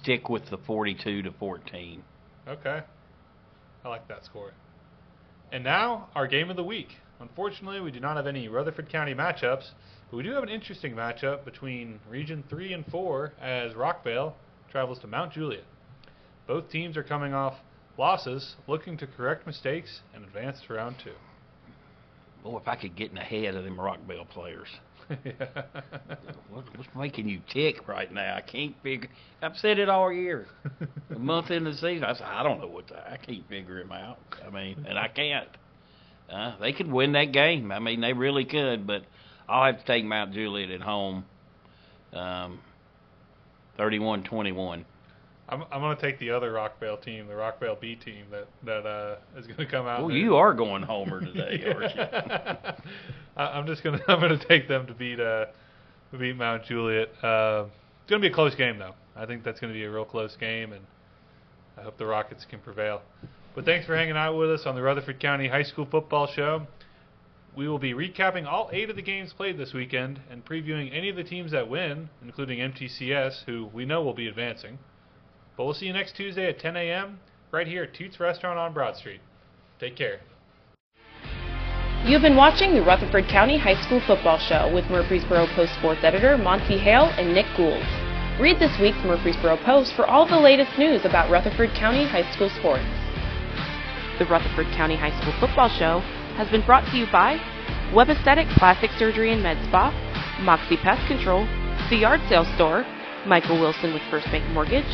stick 0.00 0.28
with 0.28 0.42
the 0.50 0.58
42 0.58 1.22
to 1.22 1.30
14. 1.32 2.02
Okay, 2.48 2.80
I 3.84 3.88
like 3.88 4.08
that 4.08 4.24
score. 4.24 4.52
And 5.52 5.62
now 5.62 6.08
our 6.14 6.26
game 6.26 6.50
of 6.50 6.56
the 6.56 6.64
week. 6.64 6.88
Unfortunately, 7.20 7.80
we 7.80 7.90
do 7.90 7.98
not 8.00 8.16
have 8.16 8.28
any 8.28 8.48
Rutherford 8.48 8.90
County 8.90 9.12
matchups, 9.12 9.70
but 10.10 10.16
we 10.16 10.22
do 10.22 10.30
have 10.30 10.44
an 10.44 10.48
interesting 10.48 10.94
matchup 10.94 11.44
between 11.44 11.98
Region 12.08 12.44
3 12.48 12.72
and 12.72 12.86
4 12.86 13.32
as 13.40 13.72
Rockvale 13.72 14.34
travels 14.70 15.00
to 15.00 15.08
Mount 15.08 15.32
Juliet. 15.32 15.64
Both 16.46 16.70
teams 16.70 16.96
are 16.96 17.02
coming 17.02 17.34
off 17.34 17.54
losses, 17.98 18.54
looking 18.68 18.96
to 18.98 19.06
correct 19.06 19.46
mistakes 19.46 20.00
and 20.14 20.24
advance 20.24 20.58
to 20.66 20.74
round 20.74 20.96
two. 21.02 21.10
Boy, 22.42 22.58
if 22.58 22.68
I 22.68 22.76
could 22.76 22.96
get 22.96 23.10
in 23.10 23.16
the 23.16 23.20
head 23.20 23.54
of 23.54 23.64
them 23.64 23.80
rock 23.80 23.98
Rockvale 24.08 24.28
players. 24.28 24.68
what, 26.50 26.64
what's 26.76 26.88
making 26.94 27.28
you 27.28 27.40
tick 27.52 27.88
right 27.88 28.12
now? 28.12 28.36
I 28.36 28.42
can't 28.42 28.74
figure. 28.82 29.08
I've 29.42 29.56
said 29.56 29.78
it 29.78 29.88
all 29.88 30.12
year. 30.12 30.46
a 31.14 31.18
month 31.18 31.50
in 31.50 31.64
the 31.64 31.72
season, 31.72 32.04
I 32.04 32.12
said 32.12 32.26
I 32.26 32.42
don't 32.42 32.60
know 32.60 32.68
what 32.68 32.88
the, 32.88 32.98
I 33.10 33.16
can't 33.16 33.48
figure 33.48 33.80
him 33.80 33.90
out. 33.90 34.18
I 34.46 34.50
mean, 34.50 34.84
and 34.86 34.98
I 34.98 35.08
can't. 35.08 35.48
Uh, 36.30 36.58
they 36.60 36.72
could 36.72 36.92
win 36.92 37.12
that 37.12 37.32
game. 37.32 37.72
I 37.72 37.78
mean, 37.78 38.02
they 38.02 38.12
really 38.12 38.44
could, 38.44 38.86
but 38.86 39.02
I'll 39.48 39.64
have 39.64 39.80
to 39.80 39.86
take 39.86 40.04
Mount 40.04 40.34
Juliet 40.34 40.70
at 40.70 40.82
home. 40.82 41.24
Um, 42.12 42.60
31-21. 43.78 44.84
I'm 45.48 45.62
I'm 45.72 45.80
going 45.80 45.96
to 45.96 46.02
take 46.02 46.18
the 46.18 46.30
other 46.30 46.52
Rockvale 46.52 47.02
team, 47.02 47.26
the 47.26 47.34
Rockvale 47.34 47.80
B 47.80 47.96
team 47.96 48.26
that 48.30 48.48
that 48.64 48.86
uh, 48.86 49.16
is 49.38 49.46
going 49.46 49.58
to 49.58 49.66
come 49.66 49.86
out. 49.86 50.02
Well, 50.02 50.10
you 50.10 50.36
are 50.36 50.52
going 50.52 50.82
Homer 50.82 51.20
today, 51.20 51.64
aren't 51.74 51.94
you? 51.94 52.84
I, 53.36 53.58
am 53.58 53.66
just 53.66 53.82
going 53.82 53.98
to 54.06 54.10
I'm 54.10 54.20
going 54.20 54.38
to 54.38 54.46
take 54.46 54.68
them 54.68 54.86
to 54.86 54.94
beat 54.94 55.20
uh 55.20 55.46
beat 56.18 56.36
Mount 56.36 56.64
Juliet. 56.64 57.08
Uh, 57.22 57.66
it's 58.02 58.10
going 58.10 58.20
to 58.20 58.28
be 58.28 58.32
a 58.32 58.34
close 58.34 58.54
game 58.54 58.78
though. 58.78 58.94
I 59.16 59.26
think 59.26 59.42
that's 59.42 59.58
going 59.58 59.72
to 59.72 59.78
be 59.78 59.84
a 59.84 59.90
real 59.90 60.04
close 60.04 60.36
game, 60.36 60.72
and 60.72 60.84
I 61.76 61.82
hope 61.82 61.98
the 61.98 62.06
Rockets 62.06 62.44
can 62.48 62.60
prevail. 62.60 63.02
But 63.54 63.64
thanks 63.64 63.86
for 63.86 63.96
hanging 63.96 64.16
out 64.16 64.36
with 64.36 64.50
us 64.50 64.66
on 64.66 64.74
the 64.74 64.82
Rutherford 64.82 65.18
County 65.18 65.48
High 65.48 65.64
School 65.64 65.86
Football 65.90 66.28
Show. 66.28 66.66
We 67.56 67.66
will 67.66 67.78
be 67.78 67.92
recapping 67.92 68.46
all 68.46 68.68
eight 68.72 68.88
of 68.90 68.96
the 68.96 69.02
games 69.02 69.32
played 69.32 69.58
this 69.58 69.72
weekend 69.72 70.20
and 70.30 70.44
previewing 70.44 70.94
any 70.94 71.08
of 71.08 71.16
the 71.16 71.24
teams 71.24 71.50
that 71.50 71.68
win, 71.68 72.08
including 72.22 72.60
MTCS, 72.60 73.44
who 73.46 73.68
we 73.72 73.84
know 73.84 74.02
will 74.02 74.14
be 74.14 74.28
advancing. 74.28 74.78
But 75.58 75.64
we'll 75.64 75.74
see 75.74 75.86
you 75.86 75.92
next 75.92 76.14
Tuesday 76.14 76.48
at 76.48 76.60
10 76.60 76.76
a.m. 76.76 77.18
right 77.50 77.66
here 77.66 77.82
at 77.82 77.92
Toots 77.92 78.20
Restaurant 78.20 78.60
on 78.60 78.72
Broad 78.72 78.94
Street. 78.94 79.20
Take 79.80 79.96
care. 79.96 80.20
You've 82.06 82.22
been 82.22 82.36
watching 82.36 82.74
the 82.74 82.82
Rutherford 82.82 83.26
County 83.26 83.58
High 83.58 83.74
School 83.82 84.00
Football 84.06 84.38
Show 84.38 84.72
with 84.72 84.84
Murfreesboro 84.86 85.48
Post 85.56 85.74
Sports 85.74 86.00
Editor 86.04 86.38
Monty 86.38 86.78
Hale 86.78 87.10
and 87.18 87.34
Nick 87.34 87.46
Gould. 87.56 87.82
Read 88.40 88.60
this 88.60 88.70
week's 88.80 89.02
Murfreesboro 89.02 89.58
Post 89.66 89.96
for 89.96 90.06
all 90.06 90.28
the 90.28 90.38
latest 90.38 90.78
news 90.78 91.04
about 91.04 91.28
Rutherford 91.28 91.70
County 91.74 92.06
High 92.06 92.30
School 92.32 92.50
sports. 92.54 92.86
The 94.20 94.30
Rutherford 94.30 94.70
County 94.78 94.94
High 94.94 95.18
School 95.20 95.34
Football 95.40 95.70
Show 95.74 95.98
has 96.38 96.48
been 96.54 96.64
brought 96.64 96.86
to 96.92 96.96
you 96.96 97.06
by 97.10 97.34
Webb 97.92 98.10
Aesthetic 98.10 98.46
Plastic 98.54 98.92
Surgery 98.96 99.32
and 99.32 99.42
Med 99.42 99.58
Spa, 99.66 99.90
Moxie 100.40 100.78
Pest 100.78 101.02
Control, 101.08 101.50
The 101.90 101.96
Yard 101.96 102.20
Sale 102.28 102.46
Store, 102.54 102.86
Michael 103.26 103.58
Wilson 103.58 103.92
with 103.92 104.02
First 104.08 104.26
Bank 104.30 104.48
Mortgage, 104.54 104.86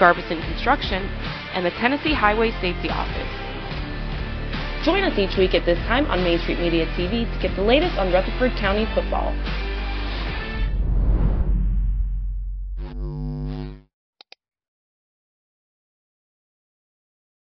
Garbison 0.00 0.40
Construction, 0.40 1.04
and 1.52 1.64
the 1.64 1.70
Tennessee 1.72 2.14
Highway 2.14 2.50
Safety 2.60 2.88
Office. 2.88 3.28
Join 4.82 5.04
us 5.04 5.18
each 5.18 5.36
week 5.36 5.54
at 5.54 5.66
this 5.66 5.78
time 5.86 6.06
on 6.06 6.24
Main 6.24 6.38
Street 6.40 6.58
Media 6.58 6.86
TV 6.96 7.30
to 7.30 7.38
get 7.38 7.54
the 7.54 7.62
latest 7.62 7.98
on 7.98 8.10
Rutherford 8.10 8.52
County 8.56 8.88
football. 8.94 9.36